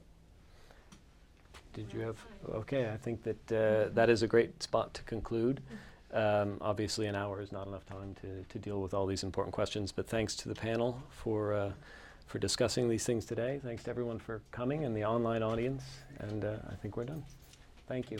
Did 1.74 1.94
you 1.94 2.02
have? 2.02 2.18
Okay, 2.50 2.90
I 2.90 2.98
think 2.98 3.24
that 3.24 3.52
uh, 3.52 3.90
that 3.94 4.10
is 4.10 4.24
a 4.24 4.28
great 4.28 4.62
spot 4.62 4.94
to 4.96 5.04
conclude. 5.04 5.62
Um, 6.14 6.58
obviously, 6.60 7.08
an 7.08 7.16
hour 7.16 7.42
is 7.42 7.52
not 7.52 7.68
enough 7.68 7.86
time 7.86 8.16
to, 8.22 8.44
to 8.44 8.60
deal 8.60 8.82
with 8.82 8.94
all 8.94 9.06
these 9.06 9.24
important 9.24 9.54
questions, 9.54 9.92
but 9.92 10.08
thanks 10.08 10.36
to 10.38 10.50
the 10.50 10.56
panel 10.56 11.02
for, 11.10 11.54
uh, 11.54 11.72
for 12.26 12.38
discussing 12.38 12.90
these 12.90 13.06
things 13.06 13.26
today. 13.26 13.62
Thanks 13.64 13.84
to 13.84 13.90
everyone 13.90 14.20
for 14.20 14.42
coming 14.52 14.84
and 14.84 14.96
the 14.96 15.06
online 15.06 15.42
audience, 15.42 15.84
and 16.20 16.44
uh, 16.44 16.56
I 16.70 16.76
think 16.76 16.98
we're 16.98 17.06
done. 17.06 17.24
Thank 17.88 18.12
you. 18.12 18.20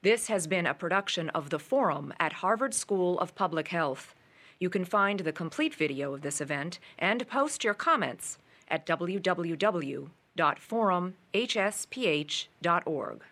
This 0.00 0.28
has 0.28 0.46
been 0.46 0.64
a 0.64 0.72
production 0.72 1.28
of 1.30 1.50
The 1.50 1.58
Forum 1.58 2.14
at 2.18 2.34
Harvard 2.34 2.72
School 2.72 3.18
of 3.18 3.34
Public 3.34 3.68
Health. 3.68 4.14
You 4.58 4.70
can 4.70 4.84
find 4.84 5.20
the 5.20 5.32
complete 5.32 5.74
video 5.74 6.14
of 6.14 6.22
this 6.22 6.40
event 6.40 6.78
and 6.98 7.28
post 7.28 7.64
your 7.64 7.74
comments 7.74 8.38
at 8.68 8.86
www 8.86 10.08
www.forumhsph.org. 10.38 13.22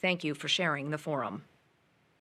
Thank 0.00 0.24
you 0.24 0.34
for 0.34 0.48
sharing 0.48 0.90
the 0.90 0.98
forum. 0.98 1.44